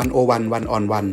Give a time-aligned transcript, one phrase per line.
[0.00, 1.06] วันโอวันวันออนวัน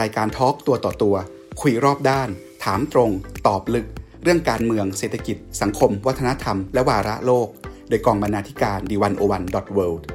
[0.00, 1.16] รายการทอล์กตัวต่อตัว
[1.60, 2.28] คุยรอบด้าน
[2.64, 3.10] ถามตรง
[3.46, 3.86] ตอบลึก
[4.22, 7.48] เรื่องการเมืองเศรษฐกิจ สังคม วัฒนธรรม และวาระโลก
[7.88, 10.06] โดยกองบรรณาธิการดีวันโอวันดอทเวิลด์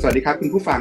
[0.00, 0.80] สวัสดีครับคุณผู้ฟัง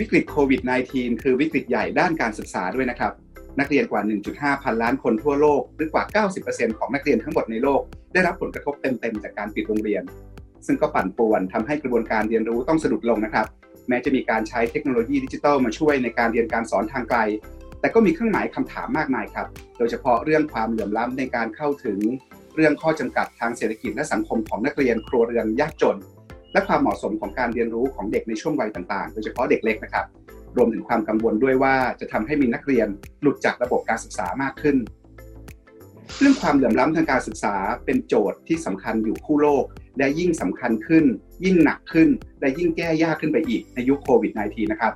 [0.00, 0.60] วิกฤตโควิด
[0.92, 3.12] -19 คือวิกฤตใหญ่ด้านการศึกษาด้วยนะครับ
[3.58, 4.00] นักเรียนกว่า
[4.32, 7.80] 1.5 พันล้านคนทั่วโลก หรือกว่า 90%ของนักเรียนทั้งหมดในโลก
[8.12, 10.02] ได้รับผลกระทบเต็มๆจากการปิดโรงเรียน
[10.66, 13.46] ซึ่งก็ปั่นป่วนทำให้กระบวนการเรียนรู้ต้องสะดุดลงนะครับ
[13.88, 17.18] แม้จะมีการใช้เทคโนโลยีดิจิทัลมาช่วยในการเรียนการสอนทางไกล
[17.80, 19.46] แต่ก็มีเครื่องหมายคำถามมากมายครับ
[19.78, 21.98] โดยเฉพาะเรื่องความเหลื่อมล้ำในการเข้าถึง
[22.56, 25.96] เรื่องข้อจำกัดทางเศรษฐกิจและสังคมของนักเรียนครัวเรือนยากจน
[26.52, 30.04] และความเหมาะสมของการเรียนรู้ของเด็กในช่วงวัยต่างๆ โดยเฉพาะเด็กเล็กนะครับ
[30.56, 32.88] รวมถึงความกังวลด้วยว่าจะทำให้มีนักเรียน
[33.22, 34.76] หลุดจากระบบการศึกษามากขึ้น
[36.20, 39.64] เรื่องความเหลื่อมล้ำทางการศึกษาเป็นโจทย์ที่สำคัญอยู่คู่โลก
[39.98, 41.04] และยิ่งสำคัญขึ้น
[41.44, 42.08] ยิ่งหนักขึ้น
[42.40, 44.92] และยิ่งแก้ยากขึ้นไปอีกในยุคโควิด -19 นะครับ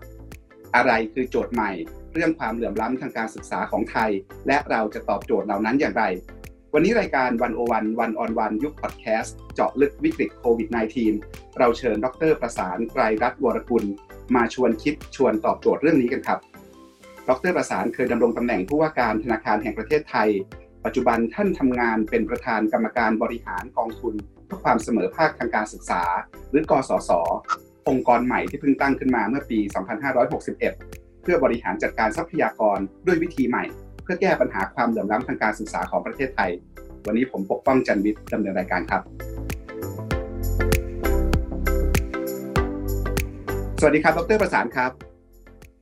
[0.75, 1.71] อะไรคือโจทย์ใหม่
[2.13, 4.11] เรื่องความเหลื่อมล้ำทางการศึกษาของไทย
[4.47, 6.05] และเราจะตอบโจทย์เหล่านั้นอย่างไร
[6.75, 10.69] วันนี้รายการวันโอวันวันออนวันยุคพอดแคสต์เจาะลึกวิกฤตโควิด
[11.13, 13.85] -19 เราเชิญดรประสานไกรรัตน์วรกุล
[14.35, 16.39] มาชวนคิดชวนตอบโจทย์เรื่องนี้กันครับ
[17.29, 20.29] ดรประสานเคยดำรงตำแหน่งผู้ว่าการธนาคารแห่งประเทศไทย
[20.85, 26.03] ปัจจุบันท่านทำงานเป็นประธานกรรมการบริหารกองทุนเพื่อความเสมอภาคทางการศึกษา
[26.51, 27.11] หรือกสศ
[27.89, 29.59] องค์กรใหม่ที่เพิ่งตั้งขึ้นมาเมื่อปี
[30.41, 33.65] 2561 เพื่อบริหารจัดการทรัพยากรด้วยวิธีใหม่
[34.03, 36.51] เพื่อแก้ปัญหาความเหลื่อมล้ำทางการศึกษาของประเทศไทย
[37.07, 39.03] วันนี้ผมปกป้องจันวิทย์ดำเนินรายการครับ
[43.81, 44.91] สวัสดีครับ ดรประสานครับ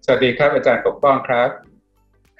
[0.04, 1.50] สวัสดีครับ อาจารย์ปกป้องครับ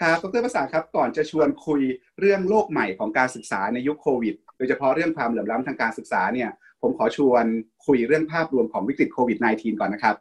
[0.00, 1.80] ครับ ดรประสานครับ ก่อนจะชวนคุย
[2.20, 6.50] เรื่องโลกใหม่ของการศึกษาในยุคโควิด โดยเฉพาะเรื่องความเหลื่อมล้ำทางการศึกษาเนี่ย
[6.82, 7.44] ผมขอชวน
[7.86, 10.16] คุยเรื่องภาพรวมของวิกฤตโควิด -19 ก่อนนะครับ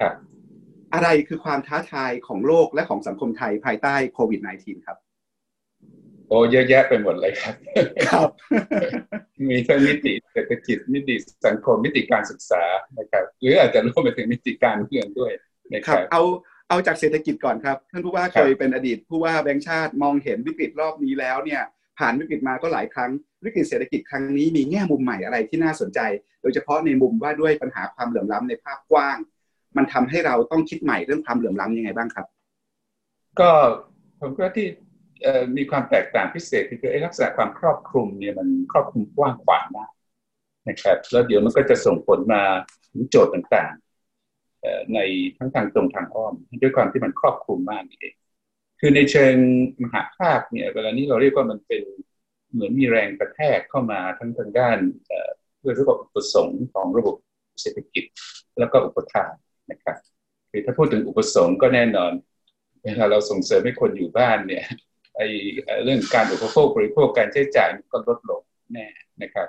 [0.00, 0.14] ครับ
[0.94, 4.98] อะไรคือความท้าทายของโลกและของสังคมไทยภายใต้โควิด -19 ครับ
[6.30, 7.54] โอ้เยอะแยะไปหมดเลยครับ
[8.06, 8.28] ครับ
[9.48, 11.14] มีทั้งมิติเศรษฐกิจมิติ
[11.46, 12.62] สังคมมิติการศึกษา
[12.98, 15.32] นะครับ หรืออาจจะรวมไปถึงมิติการเมืองด้วย
[15.74, 16.22] นะคครัรับบเอา
[16.68, 21.62] เอาจากเศรษฐกิจก่อนครับ ท่านผู้ว่าคเครับยเป็นอดีต ผู้ว่าแบงค์ชาติมองเห็นวิกฤตรอบนี้แล้วเนี่ย
[21.98, 23.10] ผ่านวิกฤตมาก็หลายครั้ง
[23.44, 26.00] วิกฤตเศรษฐกิจครั้งนี้มีแง่มุมใหม่อะไรที่น่าสนใจ
[26.42, 29.18] โดยเฉพาะในมุมว่าด้วยปัญหาความเหลื่อมล้ำในภาพกว้าง
[29.76, 32.26] มันทำให้เราต้องคิดใหม่เรื่องความเหลื่อมล้ำยังไงบ้างครับ
[33.40, 33.50] ก็
[34.20, 34.89] ผมก็ที่เอ่อ
[35.56, 39.90] มีความแตกต่างพิเศษคือไอ้ลักษณะความครอบคลุมเนี่ยมันครอบคลุมกว้างขวางมาก
[40.68, 42.42] นะครับ แล้วเดี๋ยวมันก็จะส่งผลมา
[42.92, 44.98] ถึงโจทย์ต่างๆใน
[45.36, 48.14] ทั้งทางตรงทางอ้อม ด้วยความที่มันครอบคลุมมากนี่เอง
[48.80, 49.34] คือในเชิง
[49.82, 51.82] มหาภาคเนี่ยเวลานี้เราเรียกว่ามันเป็น
[52.52, 57.16] เหมือนมีแรงกระแทกเข้ามาทั้งทางด้านเอ่อเรื่องระบบอุปสงค์ของระบบ
[57.62, 58.04] เศรษฐกิจ
[58.58, 59.32] แล้วก็อุปทาน
[59.70, 59.96] นะครับ
[60.50, 62.12] คือถ้าพูดถึงอุปสงค์ก็แน่นอน
[62.82, 64.64] เวลาเราส่งเสริมให้คนอยู่บ้านเนี่ย
[65.20, 65.24] ไอ
[65.84, 68.42] เรื่องการอุปโภคบริโภคการใช้จ่ายก็ลดลง
[68.72, 68.86] แน่
[69.22, 69.48] นะครับ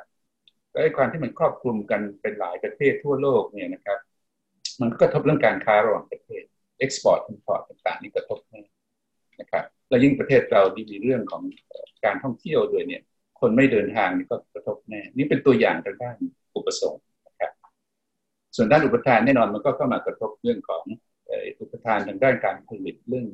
[0.72, 4.00] แล้วไอ้ความที่มันครอบคลุมกันเป็นหลายประเทศทั่วโลกเนี่ยนะครับ
[4.82, 6.44] มันก็กระทบเรื่องการค้าระหว่างประเทศ
[6.86, 8.64] export import ต่างๆนี่กระทบแน่
[9.40, 11.42] นะครับแล้วยิ่งประเทศเราที่มีเรื่องของ
[12.06, 13.02] การท่องเที่ยวด้วยเนี่ย
[13.40, 16.18] คนไม่เดินทางนี่ก็กระทบแน่นี่เป็นตัวอย่างทางด้าน
[16.56, 17.52] อุปสงค์นะครับ
[18.56, 20.84] ส่วนด้านอุปทานแน่นอนมันก็เข้ามากระทบเรื่องของ
[21.59, 23.28] อุปทานทางด้านการผลิตเรื่อง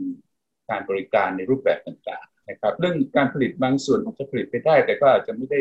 [0.70, 5.60] การบริการในรูปแบบต่างๆนะครับเรื่องการผลิตบางส่วนอาจจะผลิตไปได้ แต่ก็อาจจะไม่ได้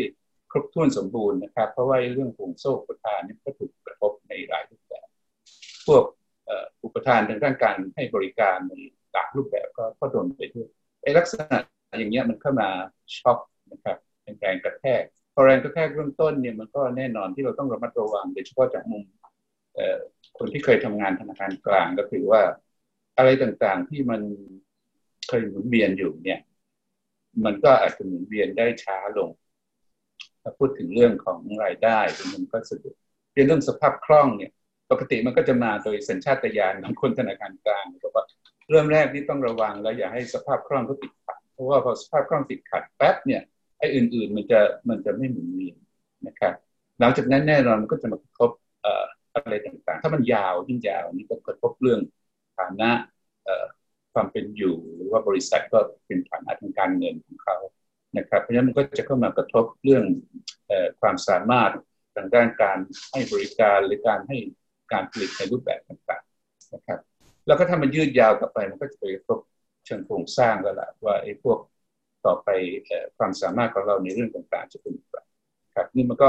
[0.51, 5.07] ครบถ้วนสมบูรณ์นะครับ เพราะว่าเรื่องห่วงโซ่อุปทานนี่ก็ถูกกระทบในหลายรูปแบบ
[5.87, 6.05] พวก
[6.85, 8.75] อุปทานทางด้านการให้บริการใน
[9.13, 10.69] หลายรูปแบบก็ก็โดนไปด้วย
[11.03, 11.59] ไอ้ลักษณะ
[11.99, 12.69] อย่างเงี้ยมันเข้ามา
[13.19, 13.39] ช็อค
[13.73, 15.03] นะครับเป็นแรงกระแทก
[15.35, 19.05] พอแรงกระแทกเริ่มต้นเนี่ยมันก็แน่นอนที่เราต้องระมัดระวังโดยเฉพาะจากมุม
[20.39, 22.43] คนที่เคยทำงานธนาคารกลางก็คือว่า
[23.17, 24.21] อะไรต่างๆที่มัน
[25.29, 26.41] เคยหมุนเวียนอยู่เนี่ย
[27.45, 29.31] มันก็อาจจะหมุนเวียนได้ช้าลง
[30.43, 31.99] ถ้าพูดถึงเรื่องของรายได้
[32.35, 32.95] มันก็สะดุด
[33.47, 34.53] เรื่องสภาพคล่องเนี่ย
[34.91, 38.25] ปกติมันก็จะมาโดยสัญชาตญาณของคนธนาคารกลางบอกว่า
[38.71, 43.43] เริ่มแรกที่ต้องระวังแล้วอย่าให้สภาพคล่องเขาติดขัด เพราะว่าพอสภาพคล่องติดขัดแป๊บเนี่ย
[43.79, 45.77] ไอ้อื่น ๆ มันจะมันจะไม่หมุนเวียน
[46.27, 46.55] นะครับ
[47.01, 48.51] หลังจากนั้นแน่นอนมันก็จะมากระทบ
[49.35, 52.01] อะไรต่างๆ ถ้ามันยาวยิ่งยาวนี่ก็กระทบเรื่อง
[52.59, 52.91] ฐานะ
[54.17, 57.57] ความเป็นอยู่ หรือว่าบริษัทก็เป็นฐานะทางการเงินของเขา
[58.19, 60.05] นะครับ เพราะฉะนั้นมันก็จะเข้ามากระทบเรื่อง
[60.71, 61.73] อความสามารถ
[62.17, 62.79] ทางด้านการ
[63.13, 64.39] ให้บริการหรือการให้
[64.93, 66.99] การผลิตในรูปแบบต่างๆนะครับ
[67.47, 69.39] แล้วก็ถ้ามันยืดยาวต่อไปมันก็จะไปกระทบ
[69.87, 71.59] เชิงโครงสร้างแล้วล่ะว่าไอ้พวก
[72.27, 72.49] ต่อไป
[72.89, 75.19] อความสามารถของเราในเรื่องต่างๆ จะเป็นอย่างไร
[75.75, 76.29] ครับนี่มันก็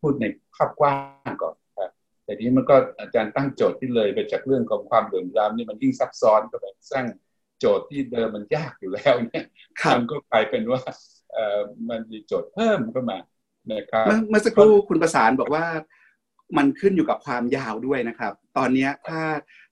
[0.00, 0.24] พูดใน
[0.54, 0.94] ภาพกว้า
[1.28, 1.90] งก่อนครับ
[2.24, 7.06] แต่นี้มันก็อาจารย์ตั้งโจทย์ที่เลยไปจากเรื่องของความเหลื่อมล้ำนี่มันยิ่งซับซ้อนก็แบบ สร้าง
[7.58, 9.44] โจทย์ที่เดิมมันยากอยู่แล้วเนี่ย
[9.94, 10.80] มันก็กลายเป็นว่า
[11.32, 11.60] เอ่อ
[11.90, 13.18] มันมีโจทย์เพิ่มเข้ามา
[13.72, 15.64] นะครับเมื่อสักครู่คุณประสานบอกว่า
[16.56, 19.20] มันขึ้นอยู่กับความยาวด้วยนะครับ ตอนนี้ถ้า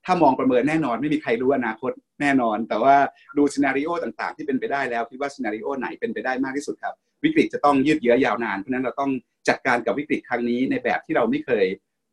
[0.04, 2.96] ถ้ามองประเมินแน่นอนไม่มีใครรู้อนาคตแน่นอน แต่ว่า
[3.36, 6.94] ดู scenario ต่างๆ ที่เป็นไปได้แล้วคิดว่า scenario ไหนเป็นไปได้มากที่สุดครับ
[7.24, 9.10] วิกฤตจะต้องยืดเยื้อยาวนานเพราะนั้นเราต้อง
[9.48, 11.64] จัดการกับวิกฤตครั้งนี้ในแบบที่เราไม่เคย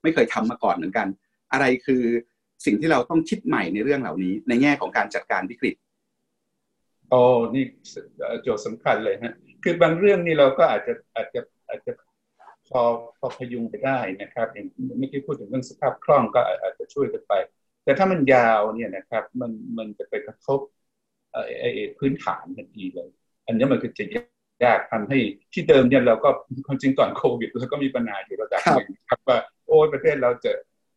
[0.04, 1.08] ไม่เคยทำมาก่อนเหมือนกัน
[1.52, 2.04] อะไรคือ
[2.66, 5.76] สิ่งที่เราต้องคิดใหม่ในเรื่องเหล่านี้ ในแง่ของการจัดการวิกฤต
[7.10, 7.22] โอ้
[7.56, 7.64] นี่
[8.42, 9.34] โจทย์สำคัญเลยฮะ
[9.64, 11.92] คือบางเรื่องนี่เราก็อาจจะอาจจะอาจจะ
[12.70, 12.82] พอ
[13.20, 14.68] พอพยุงไปได้นะครับอย่าง
[14.98, 17.34] เมื่อกี้พูดถึงเรื่องสภาพคล่องก็อาจจะช่วยกันไป
[17.84, 20.60] แต่ถ้ามันยาวเนี่ยนะครับมันมันจะไปกระทบ
[22.00, 23.10] พื้นฐานทันทีเลย
[23.46, 24.06] อันนี้มันก็จะ
[24.66, 25.20] ยากทำให้
[25.54, 26.30] ที่เดิมเนี่ยเราก็
[26.68, 30.52] ความจริงก่อนโควิดเราก็มีปัญหาอยู่ระดับหนึ่งครับว่าโอ้ประเทศเราจะ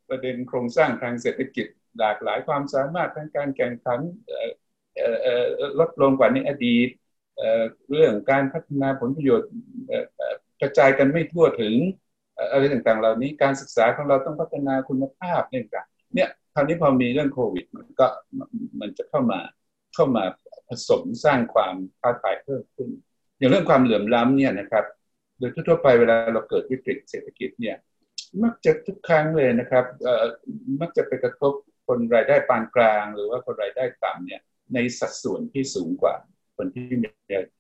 [0.09, 1.67] ประเด็นโครงสร้างทางเศรษฐกิจ
[1.99, 4.01] หลากหลายความสามารถทางการแข่งขัน
[5.79, 6.89] ลดลงกว่าในอดีต
[7.91, 9.51] เรื่องการพัฒนาผลประโยชน์
[10.61, 11.75] กระจายกันไม่ทั่วถึง
[12.53, 18.07] อะไรต่างๆ เหล่านี้การศึกษาของเราต้องพัฒนาคุณภาพเนี่ยต่างเนี่ยคราวนี้พอมีเรื่องโควิด มันก็
[18.81, 19.41] มันจะเข้ามา
[19.95, 20.25] เข้ามา
[20.69, 22.89] ผสมสร้างความท้าทายเพิ่มขึ้น
[23.39, 24.85] อย่างเรื่องความเหลื่อมล้ำเนี่ยนะครับ
[25.39, 27.77] โดยทั่วไปเวลาเราเกิดวิกฤตเศรษฐกิจเนี่ย
[28.43, 29.85] มักจะทุกครั้งเลยนะครับ
[30.81, 31.53] มักจะไปกระทบ
[31.87, 34.41] คนรายได้ปานกลาง หรือว่าคนรายได้ต่ำเนี่ย
[34.75, 36.15] ในสัดส่วนที่สูงกว่า
[36.57, 37.07] คนที่มี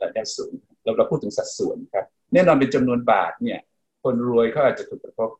[0.02, 0.52] รายได้สูง
[0.82, 3.60] เราเราพูดถึงสัดส่วนครับ แน่นอนเป็นจำนวนบาทเนี่ย
[4.04, 5.30] คนรวยเขาอาจจะถูกกระทบ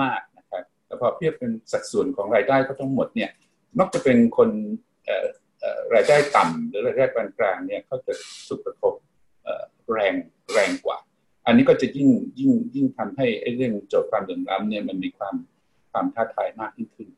[0.00, 3.30] มากนะครับแต่พอเทียบเป็นสัดส่วนของรายได้เขาทั้งหมดเนี่ย
[3.78, 4.50] มักจะเป็นคน
[5.94, 8.12] รายได้ต่ำหรือรายได้ปานกลางเนี่ยเขาจะ
[8.48, 8.94] ถูกกระทบ
[9.92, 10.14] แรง
[10.52, 10.98] แรงกว่า
[11.50, 12.08] อันนี้ก็จะยิ่ง
[12.38, 13.26] ยิ่งยิ่งทำให้
[13.56, 15.34] เรื่องโจทย์ความเหลื่อมล้ำเนี่ยมันมีความ
[15.92, 17.08] ความท้าทายมากยิ่งขึ้น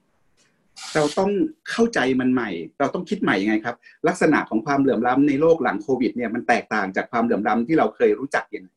[0.94, 1.31] เราต้อง
[1.70, 3.76] เข้าใจมันใหม่ เราต้องคิดใหม่ยังไงครับ
[4.08, 8.69] ลักษณะของความเหลื่อมล้ำในโลกหลังโควิด เนี่ยมันแตกต่างจากความเหลื่อมล้ำที่เราเคยรู้จักยังไง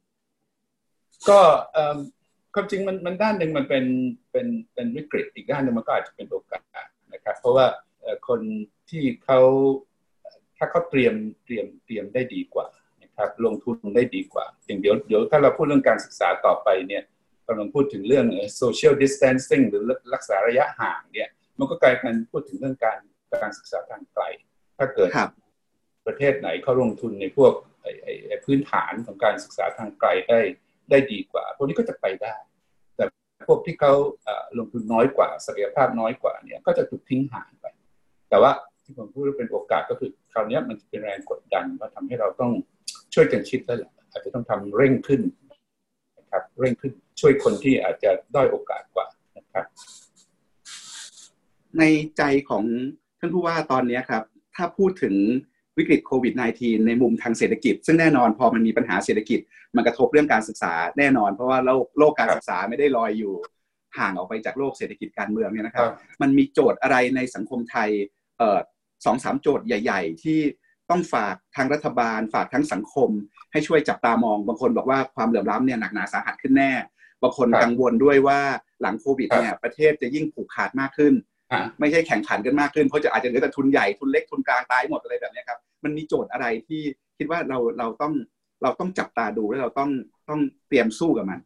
[1.30, 1.40] ก็
[2.54, 3.86] ความจริงมันมันด้านหนึ่งมันเป็น
[4.32, 7.66] เป็นเป็นวิกฤตอีกด้านหนึ่งมันก็อาจจะเป็นโอกาสนะครับ เพราะว่า
[8.28, 8.42] คน
[8.90, 9.40] ที่เขา
[10.58, 11.14] ถ้าเขาเตรียม
[11.46, 12.85] เตรียมเตรียมได้ดีกว่านะ
[13.18, 17.04] ครับลงทุนได้ดีกว่า อย่างเดี๋ยวเดี๋ยวถ้าเราพูดเรื่องการศึกษาต่อไปเนี่ย
[17.48, 18.26] กำลังพูดถึงเรื่อง
[18.62, 19.84] social distancing หรือ
[20.14, 21.30] รักษาระยะห่างเนี่ย
[21.60, 23.00] มันก็กลายเป็นพูดถึงเรื่องการ
[23.44, 24.24] การศึกษาทางไกล
[24.78, 25.10] ถ้าเกิด
[26.08, 27.54] ประเทศไหนเขาลงทุนในพวก
[28.46, 30.40] พื้นฐานของการศึกษาทางไกลได้
[30.90, 32.36] ได้ดีกว่า พวกนี้ก็จะไปได้
[32.96, 33.06] แต่
[33.48, 33.94] พวกที่เขา
[34.60, 37.66] ลงทุนน้อยกว่าศักยภาพน้อยกว่าเนี่ยก็จะถูกทิ้งห่างไป
[38.30, 38.52] แต่ว่า
[38.84, 42.52] ที่ผมพูดเป็นโอกาสก็คือคราวนี้มันจะเป็นแรงกดดันว่าทำให้เราต้อง
[43.14, 45.22] ช่วยกันคิดแล้วแหละอาจจะต้องทำเร่งขึ้น
[46.18, 49.08] นะครับ เร่งขึ้นช่วยคนที่อาจจะด้อยโอกาสกว่า
[49.38, 49.66] นะครับ
[51.80, 51.84] ใน
[52.18, 52.64] ใจของ
[53.20, 54.24] ท่านผู้ว่าตอนนี้ครับ
[54.56, 55.16] ถ้าพูดถึง
[55.78, 59.40] วิกฤตโควิด -19 ในมุมทางเศรษฐกิจ ซึ่งแน่นอนพอมันมีปัญหาเศรษฐกิจ
[59.76, 63.34] มันกระทบเรื่องการศึกษาแน่นอน เพราะว่าโลกโลกการศึกษาไม่ได้ลอยอยู่
[63.98, 65.88] ห่างออกไปจากโลกเศรษฐกิจการเมืองเนี่ยนะครับ
[66.22, 67.90] มันมีโจทย์อะไรในสังคมไทย
[68.38, 68.60] เอ่อ
[69.06, 70.40] สองสามโจทย์ใหญ่ ๆ ที่
[70.90, 73.10] ต้องฝากทางรัฐบาล ฝากทั้งสังคม
[73.52, 76.72] ให้ช่วยจับตามอง บางคนบอกว่าความเหลื่อมล้ำเนี่ยหนักหนาสาหัสขึ้นแน่
[77.22, 78.40] บางคนกังวลด้วยว่า
[78.82, 81.14] หลังโควิดเนี่ยประเทศจะยิ่งผูกขาดมากขึ้น
[81.80, 86.82] ไม่ใช่แข่งขันกันมากขึ้นเพราะจะอาจจะเหลือแต่ทุนใหญ่ทุนเล็กทุนกลางตายหมดอะไรแบบนี้ครับมันมีโจทย์อะไรที่
[87.18, 88.14] คิดว่าเราเราต้อง
[88.64, 89.90] เราต้องจับตาดูและเราต้อง
[90.30, 91.40] ต้องเตรียมสู้กับมัน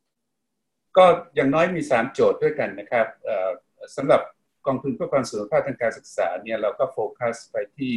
[0.97, 1.05] ก็
[1.35, 3.07] อย่างน้อยมีสามโจทย์ด้วยกันนะครับ
[3.95, 4.21] สำหรับ
[4.67, 7.93] กองทุนเพื่อความสุขภาพทางการศึกษาเนี่ยเราก็โฟกัสไปที่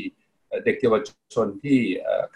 [0.64, 0.96] เด็กเยาว
[1.34, 1.78] ชนที่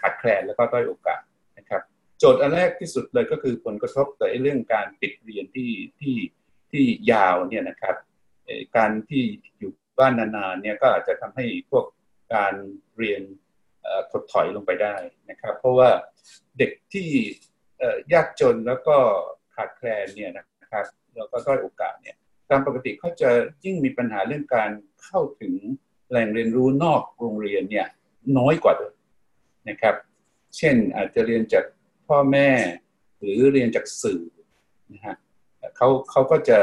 [0.01, 1.23] ขาดแคลนแล้วก็ด้อยโอกาส
[1.59, 1.83] นะครับ
[2.19, 5.71] โจทย์อันแรกที่สุดเลยก็คือผลกระทบต่อเรื่องการปิดเรียนที่
[6.01, 6.17] ที่
[6.71, 7.97] ที่ยาวเนี่ยนะครับ
[8.77, 9.23] การที่
[9.59, 11.85] อยู่บ้านนานๆเนี่ยก็อาจจะทำให้พวก
[12.35, 12.55] การ
[12.97, 13.23] เรียน
[14.11, 14.97] ถดถอยลงไปได้
[15.31, 15.91] นะครับ เพราะว่า
[16.59, 17.11] เด็กที่
[18.13, 18.97] ยากจนแล้วก็
[19.55, 22.17] ขาดแคลนเนี่ยนะครับแล้วก็ด้อยโอกาสเนี่ย
[22.51, 23.31] ตามปกติเขาจะ
[23.65, 24.71] ยิ่งมีปัญหาเรื่องการ
[25.05, 25.55] เข้าถึง
[26.11, 27.87] แหล่งเรียนรู้นอกโรงเรียนเนี่ย
[28.39, 28.95] น้อยกว่าเดิม
[29.69, 29.95] นะครับ
[30.57, 31.65] เช่นอาจจะเรียนจาก
[32.09, 32.49] พ่อแม่
[33.19, 34.23] หรือเรียนจากสื่อ
[34.93, 35.17] นะฮะ
[35.77, 36.59] เขาเขาก็จะ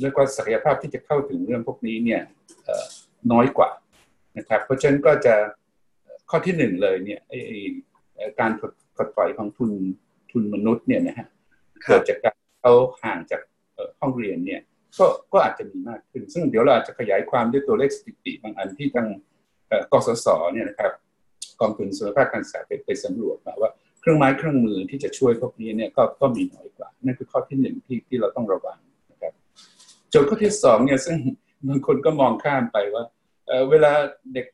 [0.00, 2.22] เรียกว่าศักยภาพที่จะเข้าถึงเรื่องพวกนี้เนี่ย
[3.32, 3.70] น้อยกว่า
[4.38, 5.34] นะครับ เพราะฉะนั้นก็จะ
[6.30, 7.20] ข้อที่หนึ่งเลยเนี่ย
[8.40, 9.70] การถดถอยของทุน
[10.30, 11.26] ทุนมนุษย์เนี่ยนะฮะ
[11.84, 12.72] เกิดจากการเขา
[13.02, 13.40] ห่างจาก
[14.00, 14.60] ห้องเรียนเนี่ย
[14.98, 19.06] ก็ก็อาจจะมีมากขึ้น ซึ่งเดี๋ยวเราอาจจะขยายความด้วยตัวเลขสถิติบางอันที่ทาง
[19.92, 20.92] กสศเนี่ยนะครับ
[21.60, 28.78] กองทุนสุขภาพการศึกษาไปไปสำรวจมาว่าเครื่องไม้เครื่องมือที่จะช่วยพวกนี้เนี่ยก็ก็มีน้อยกว่า นั่นคือข้อที่หนึ่งที่ที่เราต้องระวัง
[29.12, 29.32] นะครับ
[30.10, 31.16] โจทย์ข้อที่สองเนี่ยซึ่ง
[31.68, 33.04] บางคนก็มองข้ามไปว่า
[33.70, 33.92] เวลา
[34.34, 34.46] เด็ก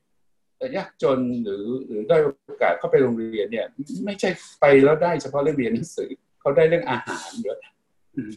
[0.77, 3.67] ยากจนหรือหรือได้โอกาสเข้าไปโรงเรียนเนี่ย
[4.05, 7.59] ไม่ใช่ไปแล้วได้เฉพาะเรื่องเรียนหนังสือเขาได้เรื่องอาหารด้วย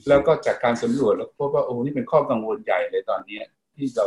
[0.09, 3.39] แล้วก็จากการสำรวจแล้วพบว่าโอ้นี่เป็นข้อกังวลใหญ่เลยตอนนี้
[3.75, 4.05] ที่เรา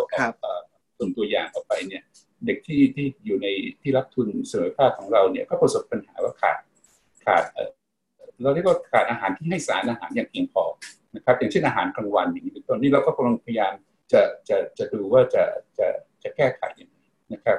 [0.99, 2.03] ส่งตัวอย่างออกไปเนี่ย
[2.45, 3.47] เด็กที่ที่อยู่ใน
[3.83, 6.59] ที่รับทุนเสมอภาคของเราเนี่ยก็ประสบปัญหาว่าขาด
[7.25, 7.43] ขาด
[8.43, 10.65] เราเรียกว่าขาดอาหารที่ให้สารอาหารอย่างเพียงพอ
[11.15, 13.73] นะครับอย่างเช่นอาหารกลางวันอย่างนี้เป็นต้นนี่เราก็กำลังพยายาม
[14.13, 15.45] จะจะจะดูว่าจะ
[15.79, 15.87] จะ
[16.23, 16.99] จะแก้ไขยังไง
[17.33, 17.59] นะครับ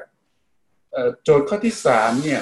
[1.24, 2.42] โจทย์ข้อที่สามเนี่ย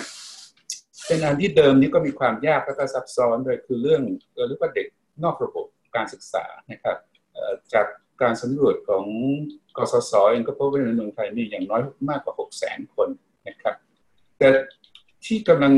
[1.07, 4.01] เป็นอันที่เดิมนี้ก็มีความยากและก็ซับซ้อนโดยคือเรื่อง
[4.47, 4.87] เรียกว่าเด็ก
[5.23, 5.65] นอกระบบ
[5.95, 6.97] การศึกษานะครับ
[7.73, 7.85] จาก
[8.21, 9.05] การสำรวจของ
[9.77, 13.09] กสศเองก็พบว่าในเมืองไทยนี่อย่างน้อยมากกว่า6 0 0 0 0 0คน
[13.47, 13.75] นะครับ
[14.37, 14.47] แต่
[15.25, 15.73] ที่กำลัง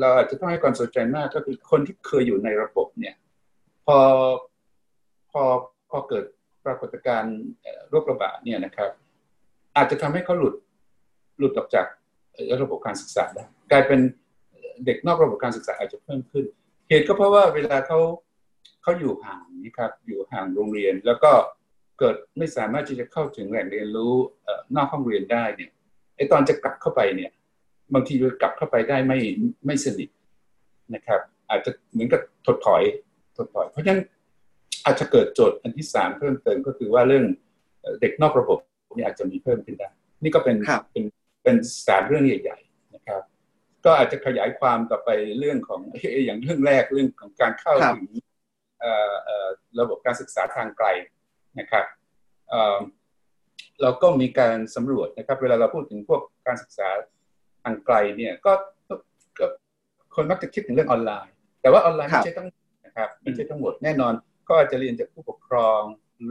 [0.00, 3.14] เราอาจจะต้องให้ความสนใจมากก็คือคนที่เคยอยู่ในระบบเนี่ย
[3.86, 3.98] พอ
[5.30, 5.42] พอ
[5.90, 6.24] พอเกิด
[6.64, 7.36] ปรากฏการณ์
[7.90, 8.90] โรคระบาดเนี่ยนะครับ
[9.76, 10.54] อาจจะทำให้เขาหลุด
[11.38, 11.86] หลุดออกจาก
[12.62, 14.00] ระบบการศึกษาได้กลายเป็น
[14.84, 16.44] เด็กนอกระบบการศึกษาอาจจะเพิ่มขึ้น
[16.88, 17.98] เหตุก็เพราะว่าเวลาเขา
[18.82, 21.32] เขาอยู่ห่างนี่ครับอยู่ห่างโรงเรียน แล้วก็
[21.98, 24.14] เกิดไม่สามารถที่จะเข้าถึงแหล่งเรียนรู้
[24.74, 25.70] นอกห้องเรียนได้เนี่ย
[26.16, 27.30] ไอตอนจะกลับเข้าไปเนี่ย
[27.94, 29.18] บางทีจะกลับเข้าไปได้ไม่
[29.66, 30.08] ไม่สนิท
[30.94, 31.20] นะครับ
[31.50, 32.82] อาจจะเหมือนกับถดถอย
[33.36, 34.02] ถดถอย เพราะฉะนั้น
[34.84, 37.24] อาจจะเกิดโจทย์อันที่สามเพิ่มเติมก็คือว่าเรื่อง
[38.00, 38.58] เด็กนอกระบบ
[38.94, 39.88] นี่อาจจะมีเพิ่มขึ้นได้
[40.22, 40.56] นี่ก็เป็น
[40.92, 41.04] เป็น
[41.42, 41.56] เป็น
[41.86, 43.22] สารเรื่องใหญ่ๆนะครับ
[43.84, 45.80] ก็อาจจะขยายความต่อไปเรื่องของ
[46.24, 48.06] อย่างเรื่องแรกเรื่องของการเข้าถึง
[49.80, 50.86] ระบบการศึกษาทางไกล
[51.58, 51.84] นะครับ
[53.82, 56.88] เราก็มีการสำรวจนะครับ เวลาเราพูดถึงพวกการศึกษา
[57.62, 58.52] ทางไกลเนี่ยก็
[60.14, 62.48] คนมักจะคิดถึงเรื่องออนไลน์ แต่ว่าออนไลน์ไม่ใช่ทั้ง
[62.86, 64.12] นะครับไม่ใช่ทั้งหมดแน่นอน
[64.48, 65.80] ก็อาจจะเรียนจากผู้ปกครอง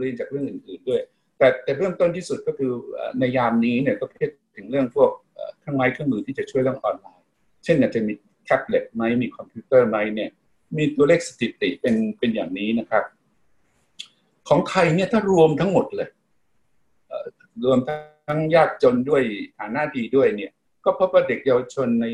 [0.00, 1.00] เรียนจากเรื่องอื่น ๆด้วย
[1.38, 2.72] แต่แต่เรื่องต้นที่สุดก็คือ
[3.18, 5.10] ในยามนี้เนี่ยก็คิดถึงเรื่องพวก
[5.58, 7.26] เครื่องไม้เครื่องมือที่จะช่วยเรื่องออนไลน์
[7.64, 8.12] เช่นอาจจะมี
[8.44, 10.30] แท็บเล็ตไหมมีคอมพิวเตอร์ไหมเนี่ย
[10.76, 13.04] มีตัวเลขสถิติเป็นเป็นอย่างนี้นะครับ
[14.48, 16.08] ของไทยเนี่ยถ้ารวมทั้งหมดเลย
[17.64, 19.22] รวมทั้งยากจนด้วย
[19.58, 20.52] ฐานะดีด้วยเนี่ย
[20.84, 22.06] ก็พบว่าเด็กเยาวชนใน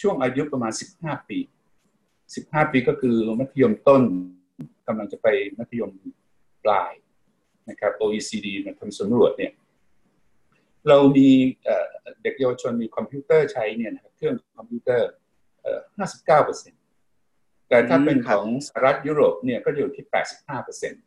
[0.00, 1.38] ช่วงอายุประมาณ 15 ปี
[2.06, 4.02] 15 ปีก็คือมัธยมต้น
[4.86, 5.26] กำลังจะไป
[5.58, 5.90] มัธยม
[6.64, 6.92] ปลาย
[7.68, 9.52] นะครับ OECD มาทำสำรวจเนี่ย
[10.88, 11.28] เรามี
[12.22, 15.10] เด็กเยาวชนมีคอมพิวเตอร์ใช้เนี่ยเครื่องคอมพิวเตอร์
[15.74, 16.80] 59เปอร์เซ็นต์
[17.68, 20.04] แต่ถ้าเป็นของสหรัฐยุโรปเนี่ยก็อยู่ที่
[20.34, 21.02] 85เปอร์เซ็นต์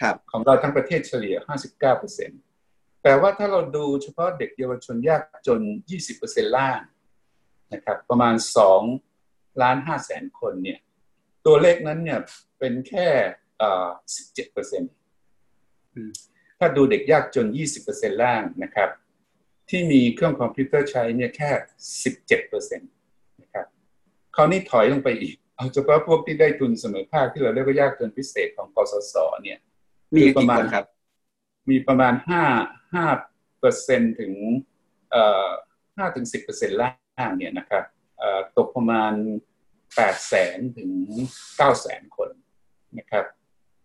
[0.00, 2.40] ครับของเราทั้งประเทศเฉลี่ย 59เปอร์เซ็นต์
[3.02, 6.80] แต่ว่าถ้าเราดูเฉพาะเด็กเยาวชนยากจน 20เปอร์เซ็นต์ล่าง
[7.72, 8.34] นะครับ ประมาณ
[8.98, 10.78] 2ล้าน5แสนคนเนี่ย
[11.46, 12.20] ตัวเลขนั้นเนี่ย
[12.58, 13.08] เป็นแค่
[13.98, 14.92] 17เปอร์เซ็นต์
[16.58, 18.90] ถ้าดูเด็กยากจน 20เปอร์เซ็นต์ล่างนะครับ
[19.70, 21.50] ที่มีเครื่องคอมพิวเตอร์ใช้เนี่ยแค่
[22.04, 22.90] 17เปอร์เซ็นต์
[23.42, 23.66] นะครับ
[24.36, 29.58] คราวนี้ถอยลงไปอีก เอาเฉพาะพวกที่ได้ทุนเสมอภาคที่เราเรียกว่ายากจนพิเศษของกสศเนี่ย
[30.16, 30.84] มีประมาณครับ
[31.70, 32.42] มีประมาณห้า
[32.94, 33.06] ห้า
[33.60, 34.32] เปอร์เซ็นถึง
[35.10, 35.48] เอ่อ
[35.96, 37.84] ห้าถึงสิบเปอร์เซ็นต์ล่างเนี่ยนะครับ
[38.18, 39.12] เอ่อตกประมาณ
[39.96, 40.90] แปดแสนถึง
[41.56, 42.30] เก้าแสนคน
[42.98, 43.24] นะครับ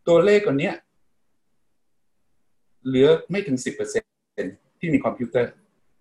[0.07, 0.71] ตัวเลขคนนี้
[2.85, 4.03] เหลือไม่ถึงสิบเปอร์เซ็น
[4.79, 5.49] ที่มีคอมพิวเตอร์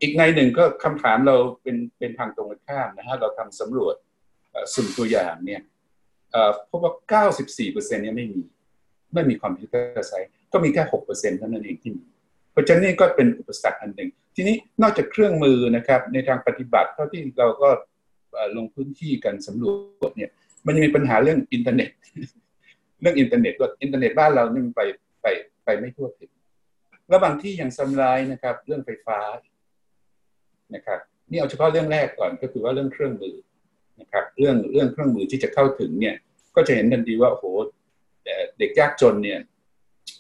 [0.01, 3.95] อีกในหนึ่งก็คำถามเราเป็นเป็นทางตรงกันข้ามนะฮะเราทำสำรวจ
[4.75, 5.61] สุ่มตัวอย่างเนี่ย
[6.71, 8.41] พบว่า 94%เนี่ยไม่มี
[9.15, 10.19] ไม่มีคอมพิวเตอร์ใช้
[10.53, 12.05] ก็มีแค่ 6%เท่านั้นเองที่มี
[12.53, 17.69] เพราะฉะนั้นนี่ก็เป็นอุปสรรคอันหนึ่ง ทีนี้นอกจากเครื่องมือนะครับในทางปฏิบัติเท่าที่เราก็
[18.57, 20.31] ลงพื้นที่กันสำรวจเนี่ย
[20.67, 21.91] มันยังมีปัญหาเรื่องอินเทอร์เน็ต
[23.01, 24.83] เรื่องอินเทอร์เน็ตว่าอินเทอร์เน็ตบ้านเรานี่ไป
[25.23, 25.27] ไป
[25.65, 26.31] ไปไม่ทั่วถึง
[27.09, 29.19] แล้วบางที่อย่างซัมไลน์นะครับ เรื่องไฟฟ้า
[30.75, 33.37] นะครับนี่เอาเฉพาะเรื่องแรกก่อนก็คือว่าเรื่องเครื่องมือ
[34.01, 36.17] นะครับเรื่องเรื่องเครื่องมือที่จะเข้าถึงเนี่ย
[36.57, 37.45] ก็จะเห็นทันทีว่าโอ้โห
[38.59, 39.39] เด็กยากจนเนี่ย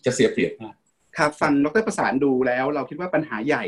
[0.04, 0.75] จะเสียเปรียบมาก
[1.16, 3.64] ครับฟังดรประสานดูแล้ว เราคิดว่าปัญหาใหญ่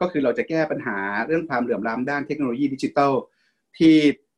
[0.00, 0.96] ก็คือเราจะแก้ปัญหา
[1.26, 3.12] เรื่องความเหลื่อมล้ำด้านเทคโนโลยีดิจิทัล
[3.78, 3.94] ที่